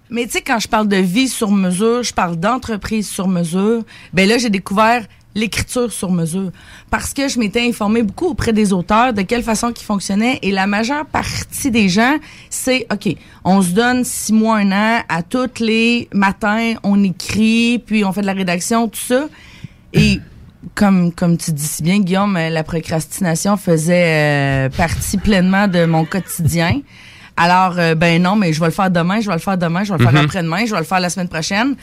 [0.10, 3.84] Mais tu sais, quand je parle de vie sur mesure, je parle d'entreprise sur mesure.
[4.14, 5.06] Ben là, j'ai découvert
[5.36, 6.52] l'écriture sur mesure
[6.90, 10.52] parce que je m'étais informée beaucoup auprès des auteurs de quelle façon qu'ils fonctionnaient et
[10.52, 12.18] la majeure partie des gens
[12.50, 13.16] c'est ok
[13.46, 18.12] on se donne six mois un an à tous les matins on écrit puis on
[18.12, 19.28] fait de la rédaction tout ça
[19.94, 20.20] et
[20.74, 25.86] comme comme tu dis si bien Guillaume euh, la procrastination faisait euh, partie pleinement de
[25.86, 26.82] mon quotidien
[27.40, 29.84] alors euh, ben non mais je vais le faire demain je vais le faire demain
[29.84, 30.26] je vais le faire Mhm.
[30.26, 31.76] après-demain je vais le faire la semaine prochaine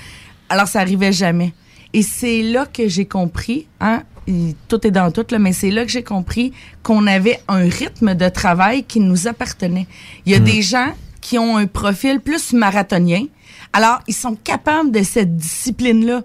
[0.49, 1.53] alors ça arrivait jamais
[1.93, 4.03] et c'est là que j'ai compris hein
[4.69, 6.53] tout est dans tout là mais c'est là que j'ai compris
[6.83, 9.87] qu'on avait un rythme de travail qui nous appartenait
[10.27, 10.45] il y a Mhm.
[10.45, 13.25] des gens qui ont un profil plus marathonien
[13.73, 16.23] alors ils sont capables de cette discipline là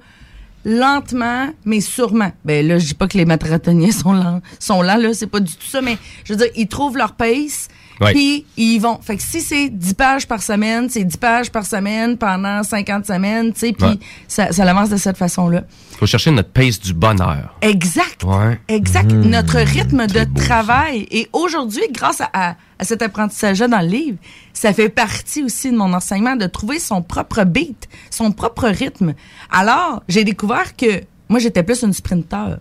[0.64, 2.32] lentement, mais sûrement.
[2.46, 5.40] Ben là, je dis pas que les marathoniens sont lents, sont lents là, c'est pas
[5.40, 7.68] du tout ça, mais je veux dire, ils trouvent leur pace.
[8.14, 9.00] Puis ils vont.
[9.02, 13.06] Fait que si c'est 10 pages par semaine, c'est 10 pages par semaine pendant 50
[13.06, 14.00] semaines, tu sais, puis Ouais.
[14.28, 15.64] ça, ça avance de cette façon-là.
[16.00, 17.56] Faut chercher notre pace du bonheur.
[17.62, 18.24] Exact.
[18.24, 18.60] Ouais.
[18.68, 19.12] Exact.
[19.12, 19.22] Mmh.
[19.30, 21.08] Notre rythme de travail.
[21.12, 24.18] Et aujourd'hui, grâce à, à- à cet apprentissage-là dans le livre,
[24.54, 29.14] ça fait partie aussi de mon enseignement de trouver son propre beat, son propre rythme.
[29.52, 32.58] Alors, j'ai découvert que moi, j'étais plus une sprinter.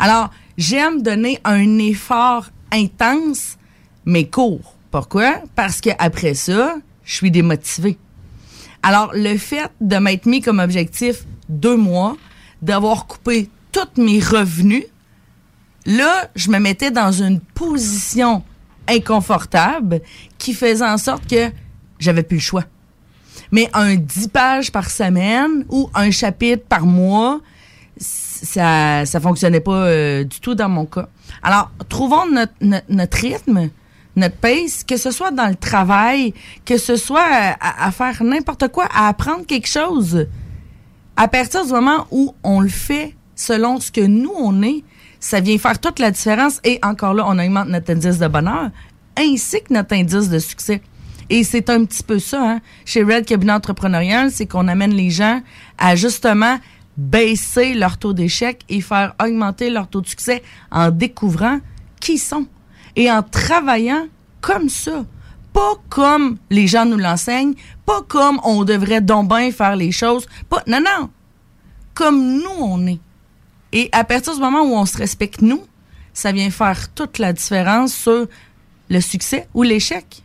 [0.00, 3.58] Alors, j'aime donner un effort intense,
[4.06, 4.74] mais court.
[4.90, 5.42] Pourquoi?
[5.54, 7.98] Parce que après ça, je suis démotivée.
[8.82, 12.16] Alors, le fait de m'être mis comme objectif deux mois,
[12.62, 14.84] d'avoir coupé tous mes revenus,
[15.84, 18.42] là, je me mettais dans une position
[18.88, 20.00] inconfortable
[20.38, 21.50] qui faisait en sorte que
[21.98, 22.64] j'avais plus le choix.
[23.52, 27.40] Mais un 10 pages par semaine ou un chapitre par mois,
[27.98, 31.08] ça ça fonctionnait pas euh, du tout dans mon cas.
[31.42, 32.52] Alors, trouvons notre,
[32.88, 33.70] notre rythme,
[34.18, 36.34] notre pace, que ce soit dans le travail,
[36.64, 40.26] que ce soit à, à faire n'importe quoi, à apprendre quelque chose.
[41.16, 44.84] À partir du moment où on le fait selon ce que nous on est,
[45.20, 48.70] ça vient faire toute la différence et encore là, on augmente notre indice de bonheur
[49.16, 50.80] ainsi que notre indice de succès.
[51.30, 52.60] Et c'est un petit peu ça, hein.
[52.84, 55.42] Chez Red Cabinet Entrepreneurial, c'est qu'on amène les gens
[55.76, 56.58] à justement
[56.96, 61.60] baisser leur taux d'échec et faire augmenter leur taux de succès en découvrant
[62.00, 62.46] qui ils sont
[62.98, 64.08] et en travaillant
[64.40, 65.04] comme ça.
[65.52, 67.54] Pas comme les gens nous l'enseignent,
[67.86, 70.26] pas comme on devrait donc bien faire les choses.
[70.50, 71.08] Pas, non, non.
[71.94, 72.98] Comme nous, on est.
[73.72, 75.62] Et à partir du moment où on se respecte, nous,
[76.12, 78.26] ça vient faire toute la différence sur
[78.90, 80.22] le succès ou l'échec.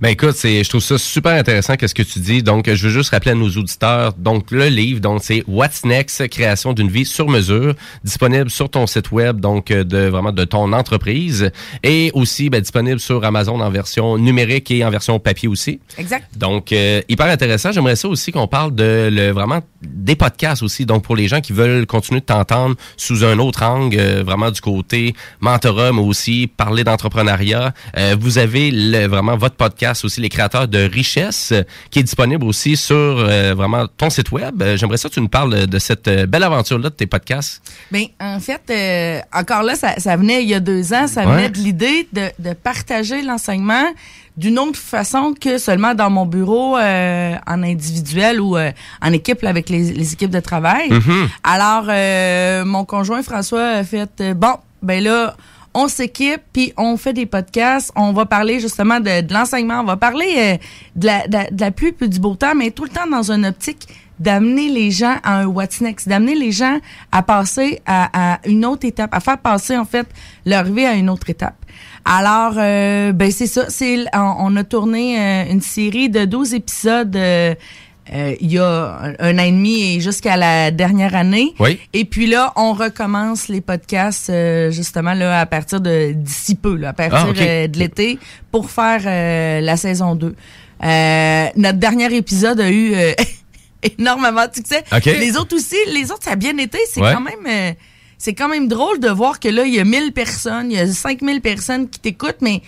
[0.00, 2.42] Ben écoute, c'est, je trouve ça super intéressant qu'est-ce que tu dis.
[2.42, 6.28] Donc, je veux juste rappeler à nos auditeurs, donc le livre, donc c'est What's Next,
[6.28, 10.44] création d'une vie sur mesure, disponible sur ton site web, donc euh, de vraiment de
[10.44, 11.50] ton entreprise,
[11.82, 15.80] et aussi ben, disponible sur Amazon en version numérique et en version papier aussi.
[15.98, 16.26] Exact.
[16.36, 17.72] Donc, euh, hyper intéressant.
[17.72, 20.86] J'aimerais ça aussi qu'on parle de le, vraiment des podcasts aussi.
[20.86, 24.50] Donc, pour les gens qui veulent continuer de t'entendre sous un autre angle, euh, vraiment
[24.50, 30.20] du côté mentorat, mais aussi parler d'entrepreneuriat, euh, vous avez le, vraiment votre podcast aussi,
[30.20, 34.62] les créateurs de richesse, euh, qui est disponible aussi sur euh, vraiment ton site web.
[34.62, 37.62] Euh, J'aimerais ça que tu nous parles de, cette belle aventure-là de tes podcasts.
[37.90, 41.26] Ben, en fait, euh, encore là, ça, ça venait il y a deux ans, ça
[41.26, 41.34] Ouais.
[41.36, 43.84] venait de l'idée de, de partager l'enseignement
[44.36, 49.42] d'une autre façon que seulement dans mon bureau euh, en individuel ou euh, en équipe
[49.42, 50.90] là, avec les, les équipes de travail.
[50.90, 51.28] Mhm.
[51.44, 55.36] Alors, euh, mon conjoint François a fait bon, ben là,
[55.74, 57.92] on s'équipe puis on fait des podcasts.
[57.96, 59.80] On va parler justement de, l'enseignement.
[59.80, 60.56] On va parler euh,
[60.96, 63.30] de, la, de, de la pluie puis du beau temps, mais tout le temps dans
[63.30, 63.88] une optique
[64.18, 66.78] d'amener les gens à un what's next, d'amener les gens
[67.10, 70.06] à passer à, une autre étape, à faire passer en fait
[70.46, 71.56] leur vie à une autre étape.
[72.04, 73.66] Alors, euh, ben c'est ça.
[74.14, 77.18] On, a tourné euh, une série de 12 épisodes
[78.12, 81.54] euh, il y a un, an et demi et jusqu'à la dernière année.
[81.58, 81.78] Oui.
[81.94, 86.76] Et puis là, on recommence les podcasts euh, justement là à partir de d'ici peu,
[86.76, 88.18] là, à partir Ah, euh, de l'été
[88.50, 90.34] pour faire euh, la saison 2.
[90.84, 93.12] Euh, notre dernier épisode a eu euh,
[93.98, 94.84] énormément de succès.
[94.94, 95.06] Ok.
[95.06, 97.12] Les autres aussi, les autres ça a bien été, c'est Ouais.
[97.14, 97.72] quand même euh,
[98.18, 100.80] c'est quand même drôle de voir que là il y a 1000 personnes, il y
[100.80, 102.60] a 5000 personnes qui t'écoutent mais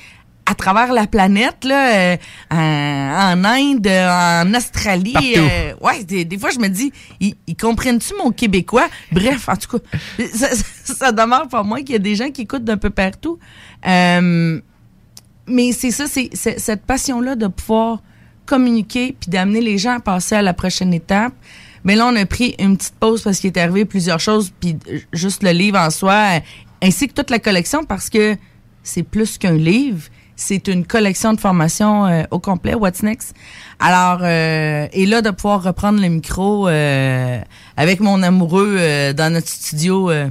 [0.47, 2.17] à travers la planète là euh,
[2.51, 7.57] en, en Inde, en Australie, euh, ouais, des, des fois je me dis ils, ils
[7.57, 8.89] comprennent-tu mon québécois?
[9.13, 9.99] Bref, en tout cas,
[10.33, 10.49] ça,
[10.85, 13.39] ça, ça demeure pour moi qu'il y a des gens qui écoutent d'un peu partout.
[13.87, 14.61] Euh,
[15.49, 18.03] mais c'est ça, c'est cette passion-là de pouvoir
[18.47, 21.33] communiquer puis d'amener les gens à passer à la prochaine étape.
[21.85, 24.77] Mais là, on a pris une petite pause parce qu'il est arrivé plusieurs choses, puis
[25.13, 26.41] juste le livre en soi,
[26.83, 28.37] ainsi que toute la collection, parce que
[28.83, 30.03] c'est plus qu'un livre,
[30.37, 33.35] c'est une collection de formation euh, au complet, What's Next?
[33.81, 37.41] Alors, euh, et là, de pouvoir reprendre le micro euh,
[37.77, 40.29] avec mon amoureux euh, dans notre studio, euh,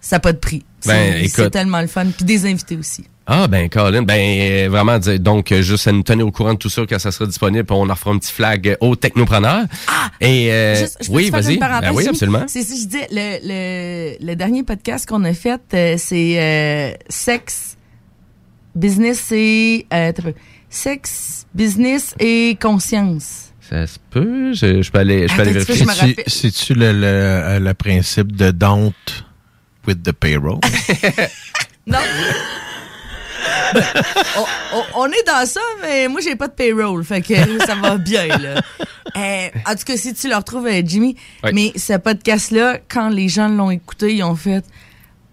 [0.00, 0.64] ça n'a pas de prix.
[0.86, 2.06] Ben, C'est- tellement le fun.
[2.16, 3.04] Puis des invités aussi.
[3.30, 6.80] Ah ben Colin, ben vraiment donc juste à nous tenir au courant de tout ça
[6.88, 9.64] quand ça sera disponible, on en fera un petit flag aux technopreneurs.
[10.22, 11.58] Et euh, Juste, je peux oui, vas-y.
[11.58, 12.44] Ben oui, absolument.
[12.46, 15.60] C'est ça, je dis, le, le, le dernier podcast qu'on a fait,
[15.98, 17.67] c'est euh, sexe,
[18.74, 20.12] business et euh,
[20.68, 23.52] sexe, business et conscience.
[23.60, 26.16] Ça se peut, je, je peux aller, je peux aller vérifier.
[26.26, 28.92] C'est-tu- le, le, euh, le principe de don't
[29.86, 30.58] with the payroll?
[31.86, 31.98] Non.
[34.36, 37.02] on, on- on est dans ça, mais moi, j'ai pas de payroll.
[37.04, 37.34] Fait que
[37.64, 38.60] ça va bien, là.
[39.16, 41.16] Euh, en tout cas, si tu le retrouves, euh, Jimmy.
[41.44, 41.50] Oui.
[41.54, 44.64] Mais ce podcast-là, quand les gens l'ont écouté, ils ont fait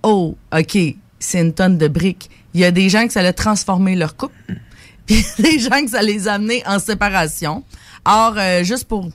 [0.03, 0.77] Oh, OK,
[1.19, 2.29] c'est une tonne de briques.
[2.55, 4.33] Il y a des gens que ça a transformé leur couple,
[5.05, 7.63] puis des gens que ça les a amenés en séparation.
[8.05, 9.09] Or, euh, juste pour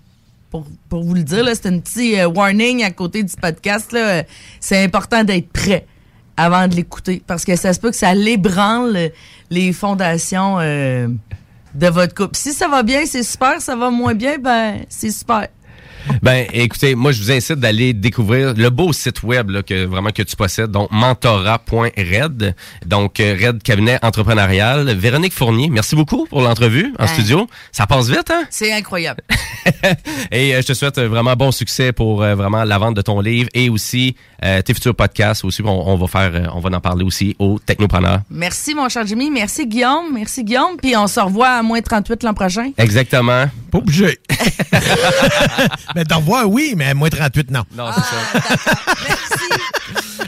[0.50, 3.94] pour, pour vous le dire, c'est un petit euh, warning à côté du podcast.
[3.94, 4.22] Euh,
[4.58, 5.86] c'est important d'être prêt
[6.36, 9.10] avant de l'écouter parce que ça se peut que ça l'ébranle
[9.50, 11.08] les fondations euh,
[11.74, 12.36] de votre couple.
[12.36, 13.60] Si ça va bien, c'est super.
[13.60, 15.48] Ça va moins bien, ben c'est super.
[16.22, 20.10] Ben, écoutez, moi, je vous incite d'aller découvrir le beau site web là, que vraiment
[20.10, 22.54] que tu possèdes, donc mentorat.red,
[22.86, 24.90] donc euh, Red Cabinet Entrepreneurial.
[24.96, 27.08] Véronique Fournier, merci beaucoup pour l'entrevue en Ben.
[27.08, 27.46] studio.
[27.72, 28.44] Ça passe vite, hein?
[28.50, 29.22] C'est incroyable.
[30.30, 33.02] Et euh, je te souhaite euh, vraiment bon succès pour euh, vraiment la vente de
[33.02, 35.62] ton livre et aussi euh, tes futurs podcasts aussi.
[35.62, 38.20] On, on va faire, on va en parler aussi aux technopreneurs.
[38.30, 39.30] Merci, mon cher Jimmy.
[39.30, 40.12] Merci, Guillaume.
[40.14, 40.76] Merci, Guillaume.
[40.80, 42.70] Puis on se revoit à moins 38 l'an prochain.
[42.78, 43.44] Exactement.
[43.70, 44.18] Pas obligé.
[45.94, 47.64] mais d'en revoir, oui, mais moins 38, non.
[47.76, 48.94] Non, c'est ça.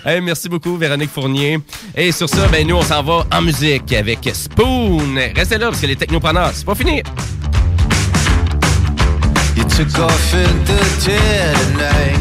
[0.04, 1.60] Hey, merci beaucoup, Véronique Fournier.
[1.94, 5.14] Et sur ça, ben, nous, on s'en va en musique avec Spoon.
[5.36, 7.02] Restez là parce que les technopreneurs, c'est pas fini.
[9.54, 12.18] You took off in the dead of night.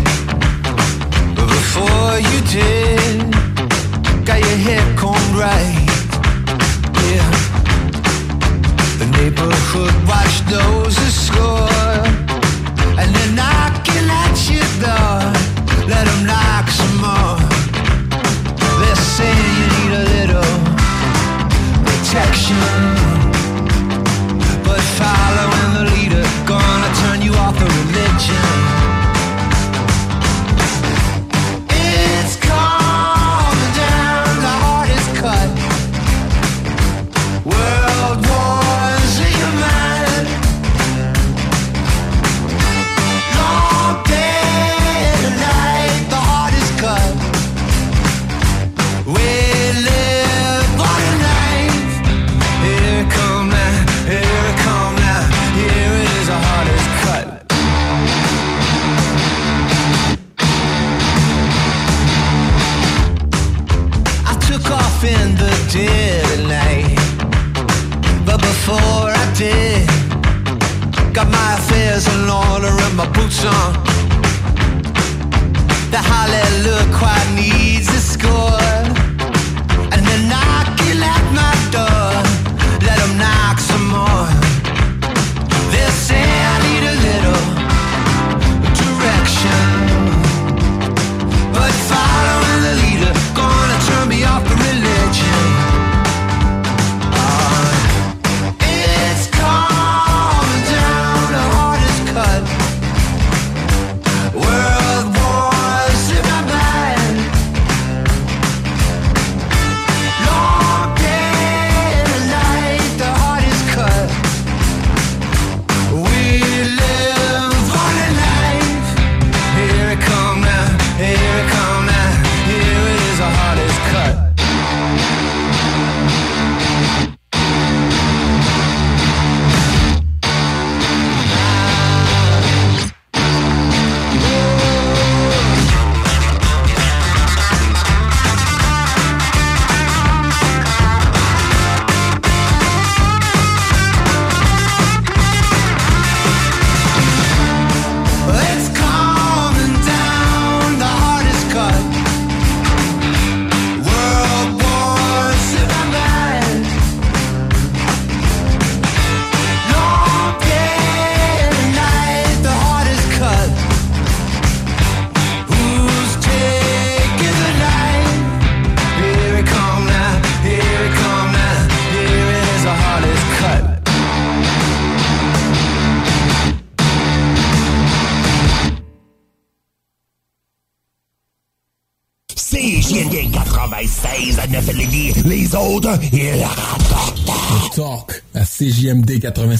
[1.35, 3.33] But before you did,
[4.25, 5.89] got your hair combed right.
[7.09, 7.31] Yeah.
[8.99, 11.90] The neighborhood watch knows the score.
[24.63, 28.80] But following the leader, gonna turn you off the religion.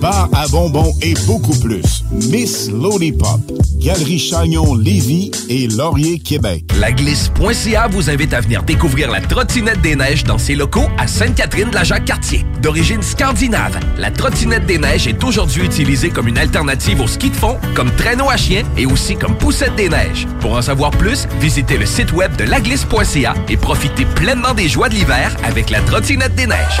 [0.00, 2.04] bar à bonbons et beaucoup plus.
[2.10, 3.40] Miss Lollipop,
[3.76, 6.64] Galerie Chagnon Lévis et Laurier Québec.
[6.78, 11.06] La glisse.ca vous invite à venir découvrir la trottinette des neiges dans ses locaux à
[11.06, 12.44] Sainte-Catherine de la Jacques-Cartier.
[12.62, 17.36] D'origine scandinave, la trottinette des neiges est aujourd'hui utilisée comme une alternative au ski de
[17.36, 20.26] fond, comme traîneau à chien et aussi comme poussette des neiges.
[20.40, 24.88] Pour en savoir plus, visitez le site web de laglisse.ca et profitez pleinement des joies
[24.88, 26.80] de l'hiver avec la trottinette des neiges.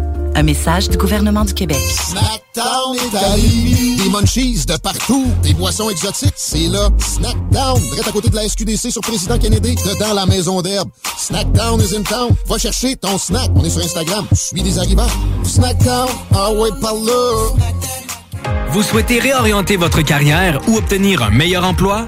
[0.35, 1.77] Un message du gouvernement du Québec.
[1.77, 3.97] Snackdown Italie.
[3.97, 5.25] Des munchies de partout.
[5.43, 6.33] Des boissons exotiques.
[6.35, 6.89] C'est là.
[6.97, 7.79] Snackdown.
[7.79, 9.75] Direct à côté de la SQDC sur Président Kennedy.
[9.75, 10.89] Dedans la maison d'herbe.
[11.17, 12.29] Snackdown is in town.
[12.47, 13.49] Va chercher ton snack.
[13.55, 14.25] On est sur Instagram.
[14.31, 15.07] Je suis des arrivants.
[15.43, 16.07] Snackdown.
[16.33, 17.49] Ah ouais, par là.
[18.71, 22.07] Vous souhaitez réorienter votre carrière ou obtenir un meilleur emploi?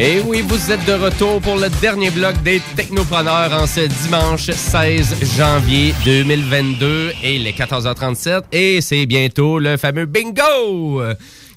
[0.00, 4.48] Et oui, vous êtes de retour pour le dernier bloc des Technopreneurs en ce dimanche
[4.48, 8.42] 16 janvier 2022 et les 14h37.
[8.52, 11.02] Et c'est bientôt le fameux bingo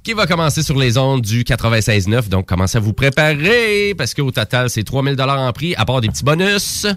[0.02, 2.30] qui va commencer sur les ondes du 96.9.
[2.30, 3.94] Donc, commencez à vous préparer?
[3.96, 6.88] Parce qu'au total, c'est 3000 dollars en prix, à part des petits bonus.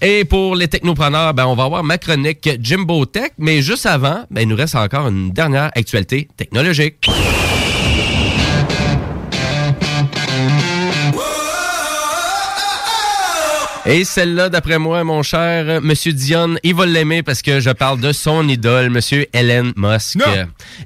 [0.00, 3.32] Et pour les technopreneurs, ben, on va avoir ma chronique Jimbo Tech.
[3.36, 7.06] Mais juste avant, ben, il nous reste encore une dernière actualité technologique.
[13.88, 17.70] Et celle-là, d'après moi, mon cher euh, Monsieur Dion, il va l'aimer parce que je
[17.70, 20.18] parle de son idole, Monsieur Elon Musk.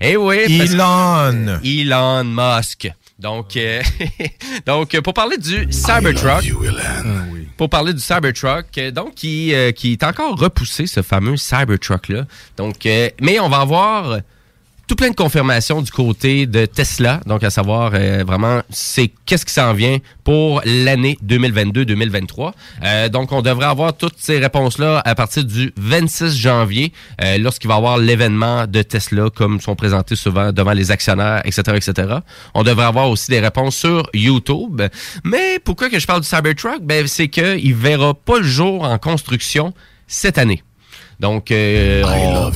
[0.02, 0.59] Eh oui.
[0.59, 1.60] parce- Elon.
[1.64, 2.90] Elon Musk.
[3.18, 3.82] Donc, euh,
[4.66, 6.52] donc pour parler du Cybertruck,
[7.56, 12.09] pour parler du Cybertruck, euh, donc qui, euh, qui est encore repoussé ce fameux Cybertruck
[12.09, 12.24] là.
[12.56, 14.20] Donc, euh, mais on va avoir
[14.90, 19.46] tout plein de confirmations du côté de Tesla, donc à savoir euh, vraiment c'est qu'est-ce
[19.46, 22.50] qui s'en vient pour l'année 2022-2023.
[22.82, 26.92] Euh, donc on devrait avoir toutes ces réponses-là à partir du 26 janvier,
[27.22, 31.42] euh, lorsqu'il va y avoir l'événement de Tesla, comme sont présentés souvent devant les actionnaires,
[31.44, 32.16] etc., etc.
[32.54, 34.82] On devrait avoir aussi des réponses sur YouTube.
[35.22, 36.82] Mais pourquoi que je parle du Cybertruck?
[36.82, 39.72] Ben, c'est qu'il verra pas le jour en construction
[40.08, 40.64] cette année.
[41.20, 42.51] Donc, euh,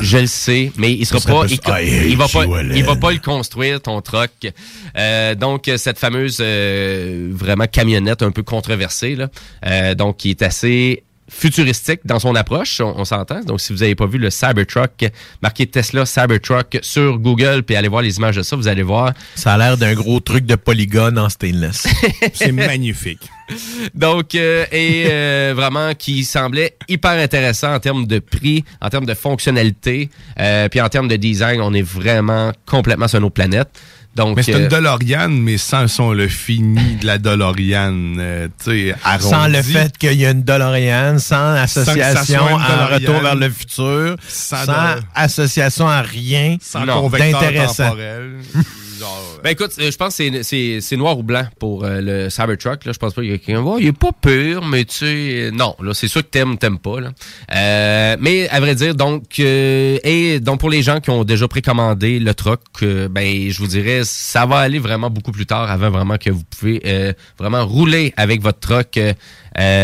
[0.00, 3.18] je le sais, mais il sera pas, il, va pas, you, il va pas le
[3.18, 4.30] construire ton truck.
[4.96, 9.28] Euh, donc cette fameuse euh, vraiment camionnette un peu controversée là,
[9.66, 13.40] euh, donc qui est assez futuristique dans son approche, on, on s'entend.
[13.40, 15.06] Donc si vous avez pas vu le Cybertruck
[15.42, 19.12] marqué Tesla Cybertruck sur Google puis allez voir les images de ça, vous allez voir.
[19.36, 21.86] Ça a l'air d'un gros truc de polygone en stainless.
[22.34, 23.20] C'est magnifique.
[23.94, 29.06] Donc, euh, et euh, vraiment qui semblait hyper intéressant en termes de prix, en termes
[29.06, 33.70] de fonctionnalité, euh, puis en termes de design, on est vraiment complètement sur nos planètes.
[34.16, 38.48] Donc, Mais c'est euh, une DeLorean, mais sans son le fini de la DeLorean, euh,
[38.62, 39.28] tu sais, arrondi.
[39.30, 42.94] Sans le fait qu'il y a une DeLorean, sans association en DeLorean.
[42.94, 47.94] retour vers le futur, Sans sans, de- association à rien Sans convecteur d'intéressant.
[49.42, 52.84] Ben écoute, euh, je pense que c'est- noir ou blanc pour euh, le Cybertruck.
[52.84, 52.92] Là.
[52.92, 55.50] Je pense pas qu'il y a quelqu'un il est pas pur, mais tu sais, euh,
[55.50, 57.00] non, là, c'est sûr que t'aimes, t'aimes pas.
[57.00, 57.10] Là.
[57.54, 61.48] Euh, mais à vrai dire, donc, euh, et donc pour les gens qui ont déjà
[61.48, 65.90] précommandé le truck, ben je vous dirais, ça va aller vraiment beaucoup plus tard avant
[65.90, 68.98] vraiment que vous pouvez vraiment rouler avec votre truck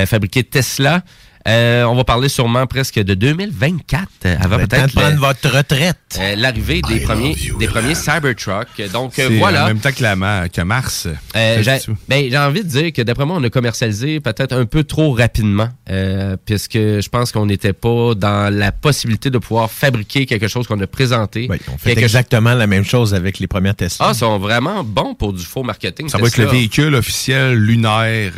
[0.06, 1.02] fabriqué Tesla.
[1.47, 5.97] Euh, on va parler sûrement presque de 2024, euh, avant peut-être prendre le- votre retraite.
[6.18, 8.66] euh, l'arrivée des premiers des premiers Cybertruck.
[8.93, 9.64] Donc euh, voilà.
[9.64, 11.06] En même temps que, la ma- que Mars.
[11.36, 11.78] Euh, j'ai
[12.09, 15.12] ben, j'ai envie de dire que d'après moi, on a commercialisé peut-être un peu trop
[15.12, 20.48] rapidement, euh, puisque je pense qu'on n'était pas dans la possibilité de pouvoir fabriquer quelque
[20.48, 21.48] chose qu'on a présenté.
[21.51, 24.06] On fait Quelque exactement la même chose avec les premières Tesla.
[24.09, 26.09] Ah, ils sont vraiment bons pour du faux marketing.
[26.09, 26.59] Ça va être le Tesla.
[26.59, 28.32] véhicule officiel lunaire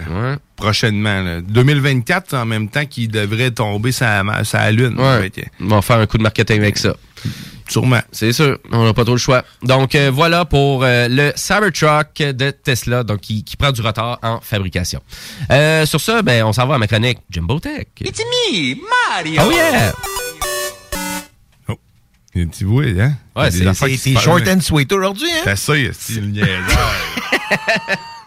[0.58, 1.22] prochainement.
[1.22, 1.40] là.
[1.40, 4.98] 2024, en même temps qu'il devrait tomber sa, sa lune.
[5.00, 5.30] Ouais.
[5.30, 6.94] Que- On va faire un coup de marketing avec ça.
[7.68, 8.00] Sûrement.
[8.12, 9.44] C'est sûr, on n'a pas trop le choix.
[9.62, 14.18] Donc euh, voilà pour euh, le Cybertruck de Tesla, donc qui, qui prend du retard
[14.22, 15.00] en fabrication.
[15.50, 17.86] Euh, sur ça, ben on s'en va à ma chronique Jimbo Tech.
[18.00, 18.76] It's me,
[19.14, 19.42] Mario.
[19.46, 19.92] Oh yeah!
[22.34, 23.14] Il y a un petit bruit, hein?
[23.34, 25.40] Ouais, c'est- short and sweet aujourd'hui, hein?
[25.44, 26.94] C'est ça, c'est le niaiseur.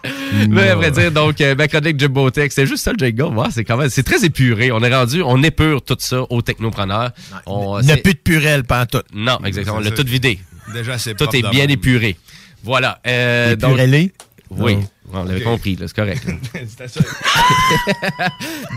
[0.50, 3.36] Mais à vrai dire, donc, euh, ma chronique Jimbo Tech, c'est juste ça le jingle.
[3.36, 4.72] Ouais, c'est quand même, c'est très épuré.
[4.72, 7.12] On est rendu, on épure tout ça aux technopreneurs.
[7.46, 9.02] On, Il n'y a c'est- plus de purelle pendant tout.
[9.14, 9.78] Non, exactement.
[9.78, 10.40] On l'a tout vidé.
[10.74, 12.18] Déjà, c'est Tout est bien épuré.
[12.64, 13.00] Voilà.
[13.08, 13.80] Euh, donc-?
[14.50, 14.76] Oui.
[14.76, 14.84] Non.
[15.14, 16.26] On l'avait compris, c'est correct.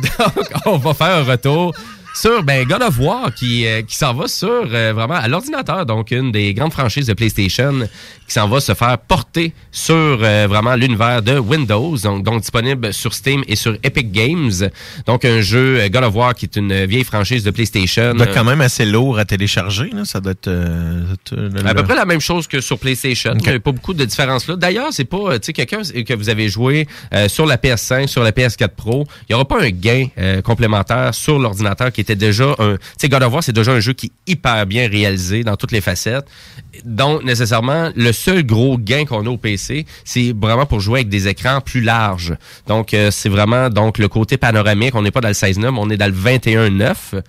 [0.02, 1.72] Donc, on va faire un retour
[2.14, 5.84] sur ben, God of War qui, euh, qui s'en va sur euh, vraiment à l'ordinateur,
[5.84, 7.74] donc une des grandes franchises de PlayStation
[8.26, 12.92] qui s'en va se faire porter sur euh, vraiment l'univers de Windows, donc, donc disponible
[12.94, 14.52] sur Steam et sur Epic Games.
[15.06, 18.02] Donc un jeu euh, God of War qui est une vieille franchise de PlayStation.
[18.02, 19.90] Ça doit être quand même assez lourd à télécharger.
[19.92, 20.04] Là.
[20.04, 20.48] Ça doit être...
[20.48, 23.34] euh, ça doit être, euh, À peu près la même chose que sur PlayStation.
[23.36, 24.56] Il n'y a pas beaucoup de différence là.
[24.56, 28.22] D'ailleurs, c'est pas, tu sais, quelqu'un que vous avez joué euh, sur la PS5, sur
[28.22, 32.16] la PS4 Pro, il n'y aura pas un gain euh, complémentaire sur l'ordinateur qui était
[32.16, 32.76] déjà un.
[33.04, 35.80] God of War, c'est déjà un jeu qui est hyper bien réalisé dans toutes les
[35.80, 36.26] facettes.
[36.84, 41.08] Donc, nécessairement, le seul gros gain qu'on a au PC, c'est vraiment pour jouer avec
[41.08, 42.34] des écrans plus larges.
[42.66, 44.94] Donc, euh, c'est vraiment donc le côté panoramique.
[44.94, 47.22] On n'est pas dans le 16.9, on est dans le 21.9.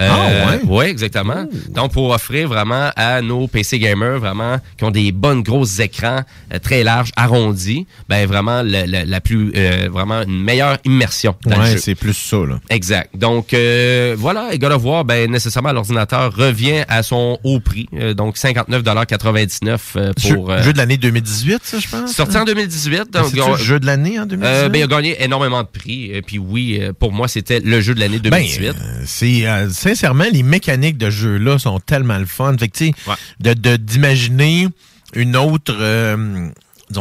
[0.00, 0.60] Euh, Ah, ouais?
[0.64, 1.46] Oui, exactement.
[1.68, 6.20] Donc, pour offrir vraiment à nos PC gamers, vraiment, qui ont des bonnes grosses écrans
[6.52, 11.76] euh, très larges, arrondis, ben vraiment, la, plus, euh, vraiment une meilleure immersion dans Ouais,
[11.76, 12.38] c'est plus ça.
[12.38, 12.58] Là.
[12.70, 13.10] Exact.
[13.14, 17.86] Donc, euh, voilà, et God of War, ben, nécessairement, l'ordinateur revient à son haut prix.
[18.16, 20.50] donc, 59,99 euh, Jeu, pour...
[20.50, 22.12] euh, jeu de l'année 2018, ça, je pense?
[22.12, 23.04] Sorti en 2018.
[23.12, 24.42] Ben, Donc, c'est-tu on- le jeu de l'année en 2018?
[24.64, 26.10] euh, ben, il a gagné énormément de prix.
[26.12, 28.68] Et puis oui, pour moi, c'était le jeu de l'année Ben, 2018.
[28.68, 28.72] euh,
[29.06, 32.56] c'est euh, sincèrement les mécaniques de jeu là sont tellement le fun.
[32.58, 34.68] Fait que, tu sais, de d'imaginer
[35.14, 36.48] une autre euh,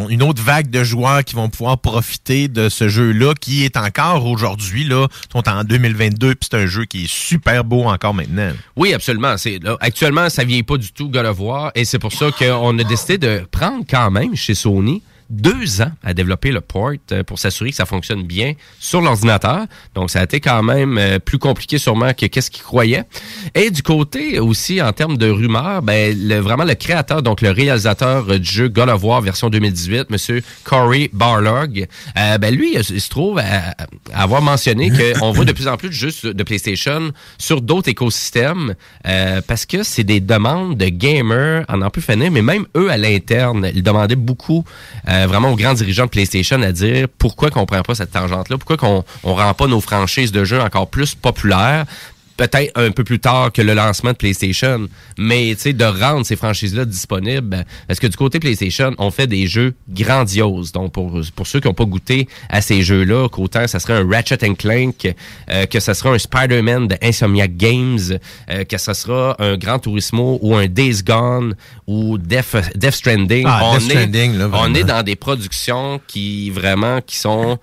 [0.10, 4.26] une autre vague de joueurs qui vont pouvoir profiter de ce jeu-là, qui est encore
[4.26, 8.52] aujourd'hui, là, sont en 2022, puis c'est un jeu qui est super beau encore maintenant.
[8.78, 9.38] Oui, absolument.
[9.38, 12.80] C'est, actuellement, ça vient pas du tout God of War, et c'est pour ça qu'on
[12.80, 15.02] a décidé de prendre quand même chez Sony
[15.32, 19.66] deux ans à développer le port euh, pour s'assurer que ça fonctionne bien sur l'ordinateur.
[19.96, 23.04] Donc, ça a été quand même euh, plus compliqué sûrement que qu'est-ce qu'ils croyaient.
[23.56, 27.52] Et du côté aussi, en termes de rumeurs, ben, le, vraiment le créateur, donc le
[27.52, 31.88] réalisateur euh, du jeu God of War version 2018, Monsieur Corey Barlog,
[32.18, 33.76] euh, ben, lui, il se trouve à,
[34.14, 37.90] à avoir mentionné qu'on voit de plus en plus de jeux de PlayStation sur d'autres
[37.90, 38.76] écosystèmes
[39.08, 42.90] euh, parce que c'est des demandes de gamers en en plus finir, mais même eux
[42.92, 44.64] à l'interne, ils demandaient beaucoup
[45.08, 48.58] euh, vraiment aux grands dirigeants de PlayStation à dire pourquoi qu'on prend pas cette tangente-là,
[48.58, 51.86] pourquoi qu'on on rend pas nos franchises de jeux encore plus populaires
[52.38, 54.88] peut-être un peu plus tard que le lancement de PlayStation,
[55.18, 59.28] mais tu sais de rendre ces franchises-là disponibles, parce que du côté PlayStation, on fait
[59.28, 60.72] des jeux grandioses.
[60.72, 64.08] Donc pour pour ceux qui n'ont pas goûté à ces jeux-là, qu'autant ça serait un
[64.10, 65.14] Ratchet and Clank,
[65.50, 68.18] euh, que ça sera un Spider-Man de Insomniac Games,
[68.50, 71.56] euh, que ça sera un Gran Turismo ou un Days Gone
[71.88, 73.46] ou Death, Death Stranding.
[73.48, 77.60] Ah, on Death est Stranding, là, on est dans des productions qui vraiment qui sont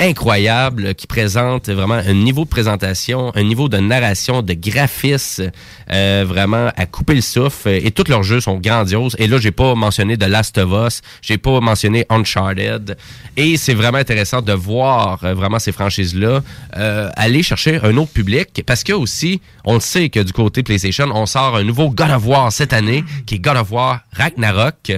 [0.00, 5.50] incroyables, qui présentent vraiment un niveau de présentation, un niveau de narration, de graphisme,
[5.92, 7.68] euh, vraiment à couper le souffle.
[7.68, 9.16] Et tous leurs jeux sont grandioses.
[9.18, 12.96] Et là, j'ai pas mentionné The Last of Us, j'ai pas mentionné Uncharted.
[13.36, 16.40] Et c'est vraiment intéressant de voir euh, vraiment ces franchises-là
[16.76, 21.06] euh, aller chercher un autre public, parce que aussi, on sait que du côté PlayStation,
[21.12, 24.92] on sort un nouveau God of War cette année, qui est God of War Ragnarok.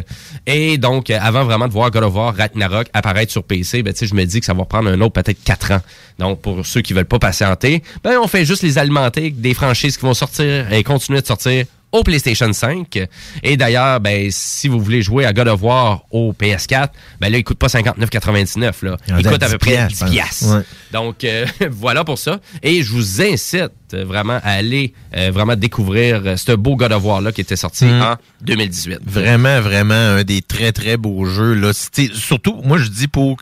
[0.46, 3.92] Et donc, euh, avant vraiment de voir God of War Ragnarok apparaître sur PC, ben,
[4.00, 5.80] je me dis que ça va prendre un autre peut-être 4 ans.
[6.18, 9.54] Donc, pour ceux qui veulent pas patienter, ben, on fait juste les alimenter avec des
[9.54, 12.98] franchises qui vont sortir et continuer de sortir au PlayStation 5.
[13.42, 16.88] Et d'ailleurs, ben, si vous voulez jouer à God of War au PS4,
[17.20, 18.72] ben là, il coûte pas 59,99.
[18.84, 18.96] Là.
[19.08, 20.10] Il coûte à 10 peu près piastres, 10 je pense.
[20.10, 20.56] piastres.
[20.56, 20.62] Ouais.
[20.92, 22.40] Donc, euh, voilà pour ça.
[22.62, 27.02] Et je vous incite euh, vraiment à aller euh, vraiment découvrir ce beau God of
[27.04, 28.02] War-là qui était sorti Mm.
[28.02, 28.98] en 2018.
[29.06, 31.54] Vraiment, vraiment un des très, très beaux jeux.
[31.54, 31.72] Là.
[32.12, 33.36] Surtout, moi, je dis pour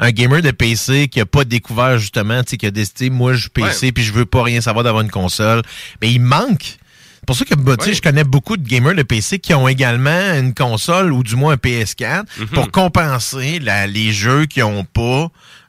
[0.00, 3.34] un gamer de PC qui a pas découvert, justement, tu sais, qui a décidé, moi,
[3.34, 5.62] je suis PC puis je veux pas rien savoir d'avoir une console.
[6.00, 6.78] Mais il manque.
[7.22, 9.54] C'est pour ça que bah, tu sais, je connais beaucoup de gamers de PC qui
[9.54, 12.46] ont également une console ou du moins un PS4 Mhm.
[12.48, 15.28] pour compenser la- les jeux qu'ils ont pas,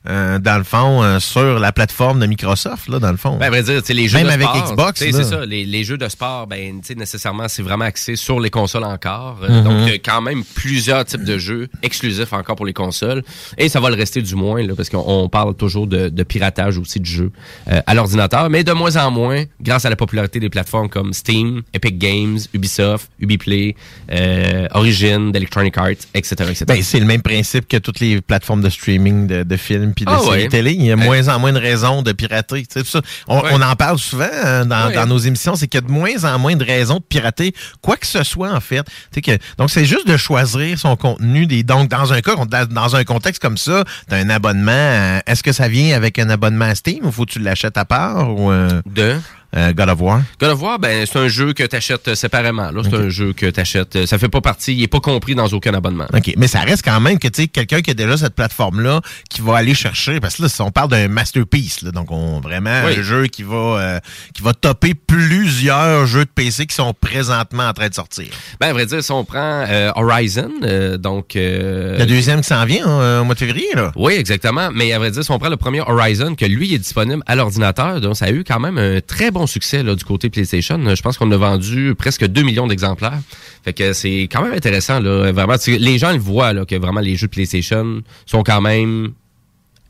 [0.10, 3.38] euh, dans le fond, euh, sur la plateforme de Microsoft, là, dans le fond.
[3.38, 5.18] Ben, à vrai dire, les jeux Même de avec sport, Xbox, sais, là.
[5.18, 8.84] c'est ça, les, les jeux de sport, ben, nécessairement, c'est vraiment axé sur les consoles
[8.84, 9.40] encore.
[9.44, 9.64] Euh, Mhm.
[9.64, 13.24] Donc, il y a quand même plusieurs types de jeux exclusifs encore pour les consoles.
[13.58, 16.24] Et ça va le rester du moins, là, parce qu'on on parle toujours de, de
[16.24, 17.32] piratage aussi de jeux
[17.68, 21.14] euh, à l'ordinateur, mais de moins en moins, grâce à la popularité des plateformes comme
[21.14, 23.76] Steam, Epic Games, Ubisoft, Ubiplay,
[24.12, 26.66] euh, Origin, d'Electronic Arts, etc., etc.
[26.68, 30.06] Ben, c'est le même principe que toutes les plateformes de streaming de, de films puis
[30.06, 30.48] de Ah séries ouais.
[30.48, 30.72] télé.
[30.74, 31.04] Il y a Ouais.
[31.06, 32.62] moins en moins de raisons de pirater.
[32.66, 33.02] Tu sais, tout ça.
[33.28, 33.50] On, Ouais.
[33.54, 36.24] on en parle souvent hein, dans, dans nos émissions, c'est qu'il y a de moins
[36.24, 38.84] en moins de raisons de pirater quoi que ce soit en fait.
[38.84, 41.46] Tu sais que, donc c'est juste de choisir son contenu.
[41.46, 42.36] Des, donc dans un cas,
[42.70, 44.72] dans, un contexte comme ça, t'as un abonnement.
[44.74, 47.78] euh, Est-ce que ça vient avec un abonnement à Steam ou faut que tu l'achètes
[47.78, 49.16] à part ou euh, De
[49.56, 50.22] euh, God of War?
[50.40, 52.72] God of War, ben, c'est un jeu que tu achètes séparément.
[52.72, 52.82] Là.
[52.84, 54.06] C'est un jeu que tu achètes.
[54.06, 56.06] Ça fait pas partie, il est pas compris dans aucun abonnement.
[56.14, 58.82] OK, mais ça reste quand même que tu sais quelqu'un qui a déjà cette plateforme
[58.82, 62.12] là qui va aller chercher parce que là si on parle d'un masterpiece là, donc
[62.12, 62.96] on vraiment Oui.
[62.98, 64.00] un jeu qui va euh,
[64.34, 68.28] qui va topper plusieurs jeux de PC qui sont présentement en train de sortir.
[68.60, 71.36] Ben, à vrai dire, si on prend euh, Horizon, euh, donc...
[71.36, 73.92] euh, Le deuxième qui s'en vient hein, au mois de février là.
[73.96, 74.70] Oui, exactement.
[74.74, 77.36] Mais à vrai dire, si on prend le premier Horizon, que lui est disponible à
[77.36, 80.80] l'ordinateur, donc ça a eu quand même un très bon succès du côté PlayStation.
[80.96, 83.20] Je pense qu'on a vendu presque 2 millions d'exemplaires.
[83.64, 85.00] Fait que c'est quand même intéressant.
[85.00, 89.14] Là, vraiment, les gens voient là, que vraiment les jeux de PlayStation sont quand même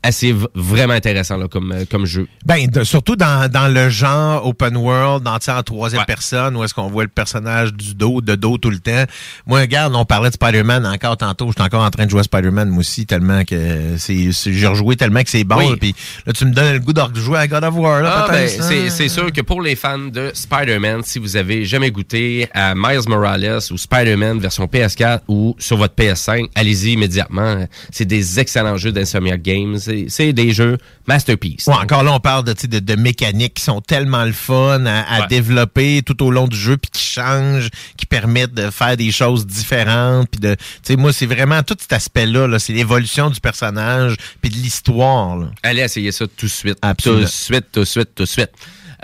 [0.04, 2.28] assez vraiment intéressants là, comme, euh, comme jeu.
[2.44, 6.74] Ben, de- surtout dans, dans le genre open world, dans, en troisième personne, où est-ce
[6.74, 9.04] qu'on voit le personnage du dos, de dos tout le temps.
[9.46, 11.48] Moi, regarde, on parlait de Spider-Man encore tantôt.
[11.48, 14.96] J'étais encore en train de jouer à Spider-Man, moi aussi, tellement que c'est, j'ai rejoué
[14.96, 15.56] tellement que c'est bon.
[15.56, 15.76] Oui.
[15.80, 15.94] Puis
[16.26, 18.46] là, tu me donnes le goût de rejouer à God of War, là, Ah, ben,
[18.48, 22.74] c'est, c'est sûr que pour les fans de Spider-Man, si vous avez jamais goûté à
[22.74, 27.66] Miles Morales ou Spider-Man version PS4 ou sur votre PS5, allez-y immédiatement.
[27.90, 29.78] C'est des excellents jeux d'Insomniac Games.
[30.08, 31.66] C'est, des jeux masterpiece.
[31.66, 35.00] Ouais, encore là, on parle de, de, de mécaniques qui sont tellement le fun à,
[35.02, 35.26] à Ouais.
[35.28, 39.46] développer tout au long du jeu, puis qui changent, qui permettent de faire des choses
[39.46, 40.28] différentes.
[40.30, 42.46] Puis de, tu sais, moi, c'est vraiment tout cet aspect-là.
[42.48, 45.38] -là, c'est l'évolution du personnage, puis de l'histoire.
[45.62, 46.78] Allez essayer ça tout de suite.
[46.82, 47.20] Absolument.
[47.20, 48.50] Tout de suite, tout de suite, tout de suite.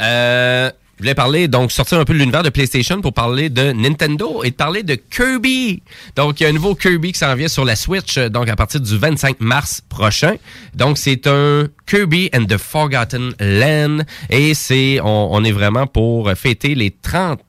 [0.01, 0.71] Euh,
[1.01, 4.45] Je voulais parler, donc, sortir un peu de l'univers de PlayStation pour parler de Nintendo
[4.45, 5.83] et de parler de Kirby.
[6.15, 8.51] Donc, il y a un nouveau Kirby qui s'en vient sur la Switch, euh, donc
[8.51, 10.35] à partir du 25 mars prochain.
[10.75, 16.31] Donc, c'est un Kirby and the Forgotten Land et c'est, on, on est vraiment pour
[16.33, 17.41] fêter les 30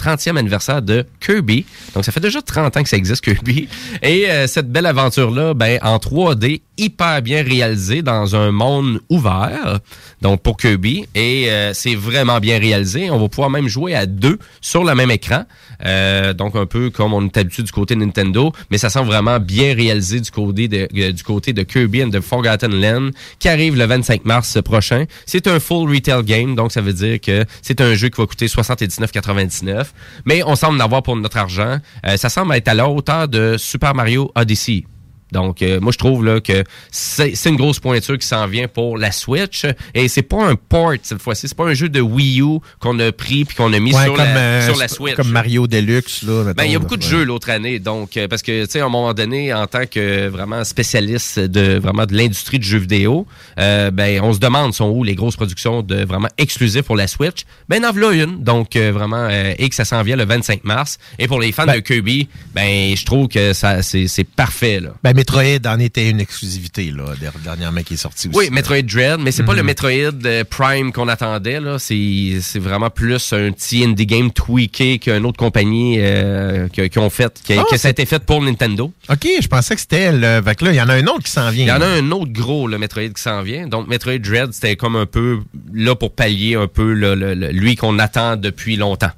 [0.00, 1.64] 30e anniversaire de Kirby.
[1.94, 3.68] Donc, ça fait déjà 30 ans que ça existe, Kirby.
[4.02, 9.80] Et euh, cette belle aventure-là, ben, en 3D, hyper bien réalisée dans un monde ouvert,
[10.20, 11.06] donc pour Kirby.
[11.14, 13.10] Et euh, c'est vraiment bien réalisé.
[13.10, 15.44] On va pouvoir même jouer à deux sur le même écran.
[15.84, 18.52] Euh, donc, un peu comme on est habitué du côté Nintendo.
[18.70, 22.10] Mais ça semble vraiment bien réalisé du côté de, euh, du côté de Kirby and
[22.10, 25.04] the Forgotten Land, qui arrive le 25 mars prochain.
[25.26, 28.26] C'est un full retail game, donc ça veut dire que c'est un jeu qui va
[28.26, 29.85] coûter 79,99
[30.24, 31.78] mais on semble en avoir pour notre argent.
[32.06, 34.84] Euh, ça semble être à la hauteur de Super Mario Odyssey.
[35.32, 38.98] Donc, euh, moi, je trouve là que c'est une grosse pointure qui s'en vient pour
[38.98, 39.66] la Switch.
[39.94, 41.48] Et c'est pas un port cette fois-ci.
[41.48, 44.04] C'est pas un jeu de Wii U qu'on a pris puis qu'on a mis Ouais,
[44.04, 45.14] sur, comme, la, euh, sur la Switch.
[45.14, 46.52] Comme Mario Deluxe, là.
[46.54, 48.80] Ben, il y a beaucoup de jeux l'autre année, donc euh, parce que tu sais
[48.80, 52.78] à un moment donné, en tant que vraiment spécialiste de vraiment de l'industrie du jeu
[52.78, 53.26] vidéo,
[53.58, 57.06] euh, ben on se demande sont où les grosses productions de vraiment exclusives pour la
[57.06, 57.44] Switch?
[57.68, 60.64] Ben en voilà une, donc euh, vraiment euh, et que ça s'en vient le 25
[60.64, 60.98] mars.
[61.18, 64.90] Et pour les fans de Kirby, ben je trouve que ça c'est c'est parfait là.
[65.02, 68.36] Ben, Metroid en était une exclusivité, là, der- dernièrement, qui est sorti aussi.
[68.38, 69.90] Oui, Metroid Dread, mais c'est pas le Metroid
[70.26, 71.58] euh, Prime qu'on attendait.
[71.60, 71.78] là.
[71.78, 77.10] C'est vraiment plus un petit indie game tweaké qu'une autre compagnie euh, qui, qui ont
[77.10, 78.92] fait, qui, Ah, que ça a été fait pour Nintendo.
[79.10, 80.40] OK, je pensais que c'était le.
[80.44, 81.64] Fait que là, il y en a un autre qui s'en vient.
[81.64, 83.66] Il y en a un autre gros, le Metroid, qui s'en vient.
[83.66, 85.38] Donc, Metroid Dread, c'était comme un peu
[85.72, 89.10] là pour pallier un peu le- le- le- lui qu'on attend depuis longtemps.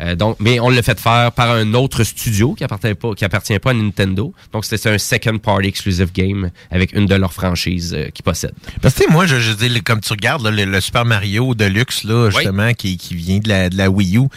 [0.00, 3.24] Euh, donc, mais on l'a fait faire par un autre studio qui appartient pas, qui
[3.24, 4.34] appartient pas à Nintendo.
[4.52, 8.52] Donc, c'était un second party exclusive game avec une de leurs franchises euh, qu'ils possèdent.
[8.82, 11.04] Parce que tu sais, moi, je, je dis, comme tu regardes là, le, le Super
[11.06, 14.28] Mario Deluxe, là, justement, qui, qui vient de la, de la Wii U,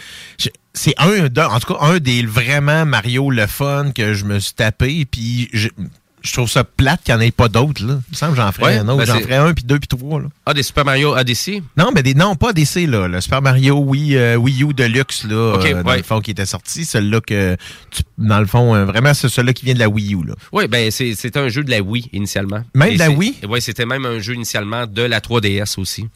[0.72, 4.38] c'est un, de- en tout cas, un des vraiment Mario le fun que je me
[4.38, 5.50] suis tapé, puis
[6.22, 7.94] je, trouve ça plate qu'il n'y en ait pas d'autres, là.
[8.08, 8.98] Il me semble que j'en ferais Ouais, un autre.
[8.98, 10.28] ben j'en ferais un, puis deux, puis trois, là.
[10.46, 11.62] Ah, des Super Mario Odyssey?
[11.76, 13.08] Non, mais des, non, pas DC, là.
[13.08, 15.96] Le Super Mario Wii, euh, Wii U Deluxe, là, Ok, euh, dans ouais.
[15.98, 16.84] le fond, qui était sorti.
[16.84, 17.56] Celui-là que,
[17.90, 20.34] tu- dans le fond, euh, vraiment, c'est celui-là qui vient de la Wii U, là.
[20.52, 22.62] Oui, ben c'est c'était un jeu de la Wii initialement.
[22.74, 23.36] Même de la Wii?
[23.48, 26.06] Oui, c'était même un jeu initialement de la 3DS aussi.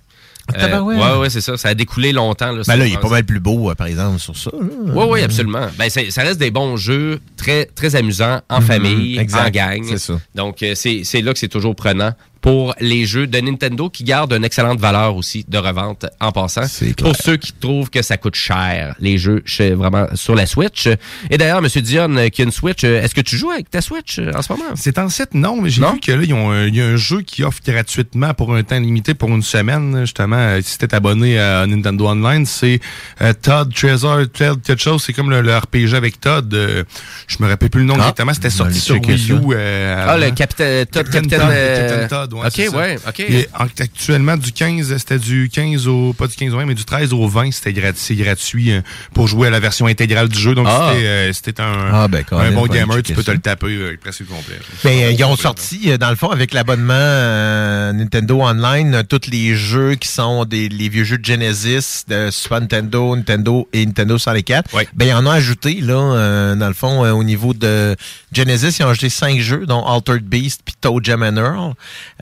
[0.53, 0.99] Ah, tabarouette.
[0.99, 1.57] ouais, ouais, c'est ça.
[1.57, 2.53] Ça a découlé longtemps.
[2.53, 4.59] Là, Ben là, il est pas mal plus beau, euh, par exemple, sur ça, là.
[4.95, 5.67] Oui, oui, absolument.
[5.79, 9.51] Ben, c'est- ça reste des bons jeux, très, très amusants, en Mhm, famille, exact, en
[9.51, 9.83] gang.
[9.89, 10.21] c'est ça.
[10.35, 12.13] Donc, euh, c'est c'est là que c'est toujours prenant
[12.45, 16.65] pour les jeux de Nintendo qui gardent une excellente valeur aussi de revente en passant.
[16.99, 19.43] Pour ceux qui trouvent que ça coûte cher, les jeux
[19.75, 20.87] vraiment sur la Switch.
[21.31, 23.71] Et d'ailleurs, Monsieur Dion, euh, qui a une Switch, euh, est-ce que tu joues avec
[23.71, 24.65] ta Switch euh, en ce moment?
[24.75, 26.85] C'est en 7, non, mais j'ai vu que là, ils ont un- il y a
[26.87, 30.77] un jeu qui offre gratuitement pour un temps limité, pour une semaine, justement, euh, si
[30.77, 32.79] t'es abonné à Nintendo Online, c'est
[33.23, 36.53] euh, Todd Treasure, Todd quelque chose, c'est comme le, le RPG avec Todd.
[36.53, 36.85] euh,
[37.27, 39.33] je me rappelle plus le nom Ah, exactement, c'était sorti sur Wii.
[39.33, 39.37] U.
[39.55, 40.31] euh, Ah, le.
[40.33, 43.21] Capitaine Todd, Captain Capitaine, Todd, ouais, ok, ouais, ok.
[43.21, 46.75] Et en- actuellement, du 15, c'était du 15 au, pas du 15 au 20, mais
[46.75, 48.81] du 13 au 20, c'était gratuit, c'est gratuit euh,
[49.13, 50.55] pour jouer à la version intégrale du jeu.
[50.55, 50.93] Donc, Ah.
[50.95, 54.27] euh, t'es un, Ah, ben, un bon gamer, tu peux te le taper euh, presque
[54.27, 54.59] complet.
[54.83, 59.55] Ben, euh, ils ont sorti, dans le fond, avec l'abonnement euh, Nintendo Online, tous les
[59.55, 64.19] jeux qui sont des les vieux jeux de Genesis, de Super Nintendo, Nintendo et Nintendo
[64.19, 64.71] 64.
[64.95, 67.97] Ben, ils en ont ajouté, là, dans le fond, au niveau de
[68.33, 71.75] Genesis, ils ont ajouté cinq jeux, dont Altered Beast puis Toe Jam and Earl.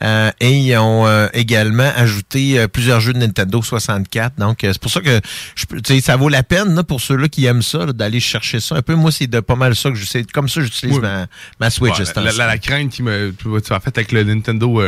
[0.03, 4.37] Euh, et ils ont euh, également ajouté euh, plusieurs jeux de Nintendo 64.
[4.37, 5.21] Donc, euh, c'est pour ça que
[5.55, 8.19] je peux- tu sais, ça vaut la peine là, pour ceux-là qui aiment ça, d'aller
[8.19, 8.95] chercher ça un peu.
[8.95, 10.23] Moi, c'est de pas mal ça que je sais.
[10.23, 11.01] Comme ça, j'utilise Oui.
[11.01, 11.27] ma,
[11.59, 11.97] ma Switch.
[11.99, 13.33] Ouais, la, la- la crainte qui me.
[13.33, 14.81] Tu en fait, avec le Nintendo.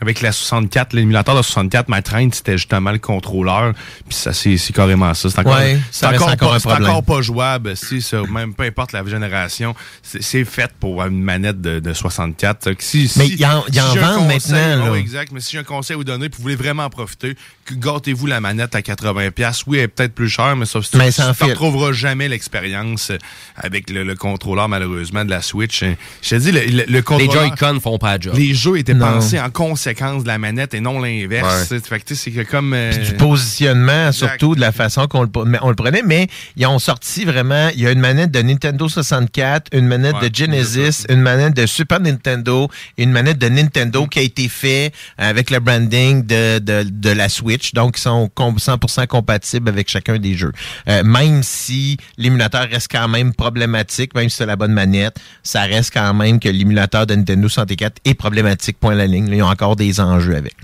[0.00, 3.72] Avec la 64, l'émulateur de 64, ma crainte, c'était justement le contrôleur.
[4.08, 5.30] Puis ça, c'est c'est carrément ça.
[5.30, 6.90] C'est encore, Ouais, c'est ça encore, encore pas, un c'est problème.
[6.90, 7.76] encore pas jouable.
[7.76, 11.92] Si, ça, même peu importe la génération, c'est c'est fait pour une manette de, de
[11.94, 12.64] 64.
[12.64, 14.96] Fait que Si, Mais si- ils en- si en vendent conseil- maintenant, ouais, là.
[14.98, 15.32] exact.
[15.32, 17.36] Mais si j'ai un conseil à vous donner, puis vous voulez vraiment en profiter,
[17.72, 19.64] gâtez-vous la manette à 80$.
[19.66, 23.12] Oui, elle est peut-être plus chère, mais Mais tu ne retrouveras jamais l'expérience
[23.56, 25.82] avec le, le contrôleur, malheureusement, de la Switch.
[26.22, 27.46] Je te dis, le, le, le Les contrôleur...
[27.46, 28.34] Joy-Con font pas la job.
[28.36, 29.06] Les jeux étaient Non.
[29.14, 29.50] pensés en
[29.94, 31.70] conséquence de la manette et non l'inverse.
[31.70, 31.80] Ouais.
[31.80, 32.72] Fait que, tu sais, c'est que comme...
[32.74, 35.28] euh, du positionnement, surtout de la façon qu'on le,
[35.62, 36.26] on le prenait, mais
[36.56, 40.30] ils ont sorti vraiment, il y a une manette de Nintendo 64, une manette Ouais,
[40.30, 42.68] de Genesis, une manette de Super Nintendo,
[42.98, 47.28] une manette de Nintendo qui a été fait avec le branding de, de, de la
[47.28, 50.52] Switch, donc ils sont com- 100% compatibles avec chacun des jeux.
[50.88, 55.62] Euh, même si l'émulateur reste quand même problématique, même si c'est la bonne manette, ça
[55.62, 59.28] reste quand même que l'émulateur de Nintendo 64 est problématique, point la ligne.
[59.30, 60.54] Là, ils ont encore des enjeux avec.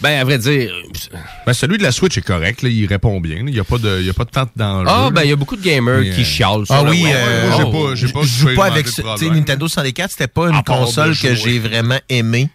[0.00, 0.72] Ben, à vrai dire.
[1.46, 3.38] Ben, celui de la Switch est correct, là, il répond bien.
[3.38, 5.30] Il n'y a, pas de- il y a pas de dans le Ah, ben, il
[5.30, 7.56] y a beaucoup de gamers Mais, qui euh, chialent sur Ah le oui, euh, moi,
[7.56, 7.72] j'ai Oh.
[7.72, 9.34] pas- j'ai pas- je joue pas avec ce- tu sais, problème.
[9.34, 12.50] Nintendo 64, c'était pas une console que j'ai vraiment aimée.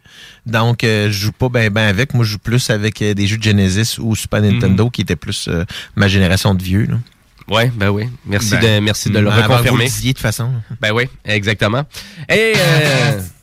[0.46, 2.14] Donc, euh, je joue pas ben ben avec.
[2.14, 4.54] Moi, je joue plus avec euh, des jeux de Genesis ou Super Mhm.
[4.54, 5.66] Nintendo, qui étaient plus euh,
[5.96, 6.86] ma génération de vieux.
[6.86, 6.98] Là.
[7.50, 8.06] Ouais, ben oui.
[8.26, 9.84] Merci Ben, de, merci de le vous reconfirmer.
[9.86, 10.50] le disiez, de toute façon.
[10.80, 11.84] Ben oui, exactement.
[12.30, 13.20] Et euh,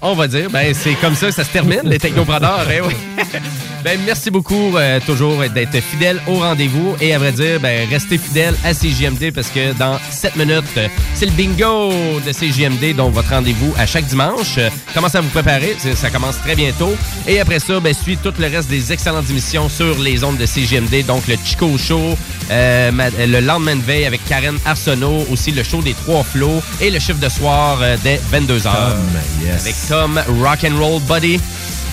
[0.00, 2.66] on va dire, ben c'est comme ça que ça se termine, les technopreneurs.
[2.72, 2.94] eh oui.
[3.84, 8.16] ben merci beaucoup euh, toujours d'être fidèle au rendez-vous et à vrai dire, ben restez
[8.18, 11.90] fidèle à CJMD parce que dans 7 minutes, euh, c'est le bingo
[12.24, 14.56] de CJMD, donc votre rendez-vous à chaque dimanche.
[14.58, 16.94] Euh, Commencez à vous préparer, ça commence très bientôt.
[17.26, 20.46] Et après ça, ben suit tout le reste des excellentes émissions sur les ondes de
[20.46, 22.16] CJMD, donc le Chico Show,
[22.50, 26.62] euh, ma- le lendemain de veille avec Karen Arsenault, aussi le show des trois flots
[26.80, 28.68] et le chiffre de soir euh, dès 22h.
[29.60, 31.40] Avec Tom Rock'n'Roll Buddy.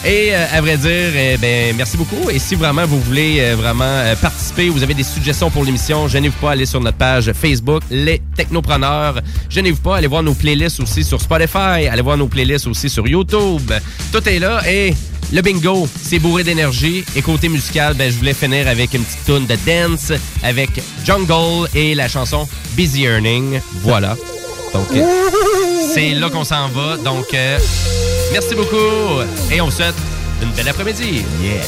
[0.06, 2.30] Et euh, à vrai dire, eh ben, merci beaucoup.
[2.30, 6.08] Et si vraiment vous voulez euh, vraiment euh, participer, vous avez des suggestions pour l'émission,
[6.08, 9.20] gênez-vous pas, allez sur notre page Facebook, Les Technopreneurs.
[9.50, 13.08] Gênez-vous pas, allez voir nos playlists aussi sur Spotify, allez voir nos playlists aussi sur
[13.08, 13.72] YouTube.
[14.12, 14.62] Tout est là.
[14.70, 14.94] Et
[15.32, 17.04] le bingo, c'est bourré d'énergie.
[17.16, 20.12] Et côté musical, ben, je voulais finir avec une petite tune de dance
[20.44, 20.70] avec
[21.04, 23.60] Jungle et la chanson Busy Earning.
[23.82, 24.16] Voilà.
[24.74, 25.30] Donc, euh,
[25.94, 26.98] c'est là qu'on s'en va.
[26.98, 27.58] Donc, euh,
[28.32, 29.22] merci beaucoup.
[29.52, 29.96] Et on vous souhaite
[30.42, 31.24] une belle après-midi.
[31.42, 31.62] Yeah.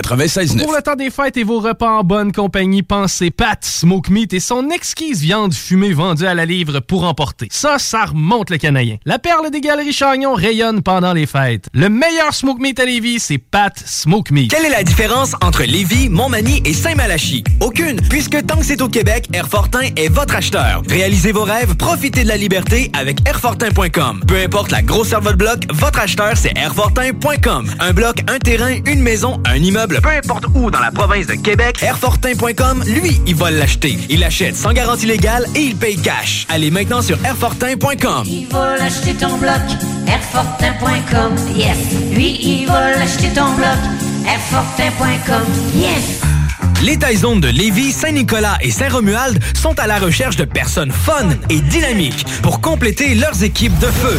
[0.00, 0.62] 96.9.
[0.62, 4.32] Pour le temps des fêtes et vos repas en bonne compagnie, pensez Pat Smoke Meat
[4.32, 7.48] et son exquise viande fumée vendue à la livre pour emporter.
[7.50, 8.96] Ça, ça remonte le canadien.
[9.04, 11.66] La perle des galeries Chagnon rayonne pendant les fêtes.
[11.72, 14.50] Le meilleur Smoke Meat à Lévis, c'est Pat Smoke Meat.
[14.50, 17.44] Quelle est la différence entre Lévis, Montmagny et Saint-Malachie?
[17.60, 20.82] Aucune, puisque tant que c'est au Québec, Airfortin est votre acheteur.
[20.88, 24.22] Réalisez vos rêves, profitez de la liberté avec Airfortin.com.
[24.26, 27.70] Peu importe la grosseur de votre bloc, votre acheteur, c'est Airfortin.com.
[27.80, 31.34] Un bloc, un terrain, une maison, un immeuble, peu importe où dans la province de
[31.34, 33.98] Québec, Airfortin.com, lui, il va l'acheter.
[34.08, 36.46] Il achète sans garantie légale et il paye cash.
[36.48, 38.24] Allez maintenant sur Airfortin.com.
[38.26, 39.60] Il va l'acheter ton bloc,
[40.06, 41.78] Airfortin.com, yes.
[42.12, 43.78] Lui, il va l'acheter ton bloc,
[44.26, 46.20] Airfortin.com, yes.
[46.82, 51.60] Les Taizones de Lévis, Saint-Nicolas et Saint-Romuald sont à la recherche de personnes fun et
[51.60, 54.18] dynamiques pour compléter leurs équipes de feu.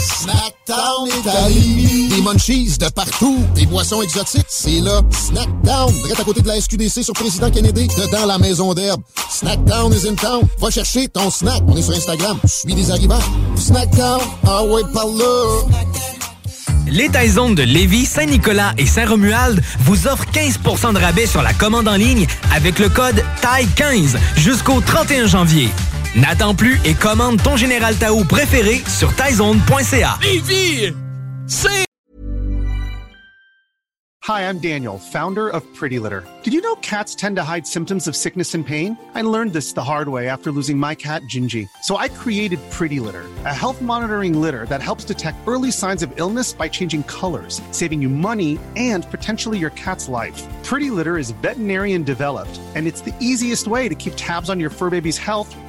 [0.00, 2.08] Snackdown Italie.
[2.08, 3.38] Des munchies de partout.
[3.54, 4.46] Des boissons exotiques.
[4.48, 5.02] C'est là.
[5.10, 5.92] Snackdown.
[5.92, 7.86] Direct à côté de la SQDC sur Président Kennedy.
[7.88, 9.02] Dedans la maison d'herbe.
[9.30, 10.42] Snackdown is in town.
[10.58, 11.62] Va chercher ton snack.
[11.68, 12.38] On est sur Instagram.
[12.44, 13.20] Je suis des arrivants.
[13.56, 14.20] Snackdown.
[14.46, 15.66] Ah ouais, par là.
[16.86, 21.86] Les Taizones de Lévis, Saint-Nicolas et Saint-Romuald vous offrent 15% de rabais sur la commande
[21.86, 25.68] en ligne avec le code TAI15 jusqu'au 31 janvier.
[26.16, 30.18] N'attends plus et commande ton Général Tao préféré sur taizone.ca.
[30.22, 30.92] Lévis,
[31.46, 31.86] c'est...
[34.24, 36.22] Hi, I'm Daniel, founder of Pretty Litter.
[36.42, 38.96] Did you know cats tend to hide symptoms of sickness and pain?
[39.14, 41.66] I learned this the hard way after losing my cat, Gingy.
[41.82, 46.12] So I created Pretty Litter, a health monitoring litter that helps detect early signs of
[46.16, 50.46] illness by changing colors, saving you money and potentially your cat's life.
[50.64, 54.70] Pretty Litter is veterinarian developed, and it's the easiest way to keep tabs on your
[54.70, 55.56] fur baby's health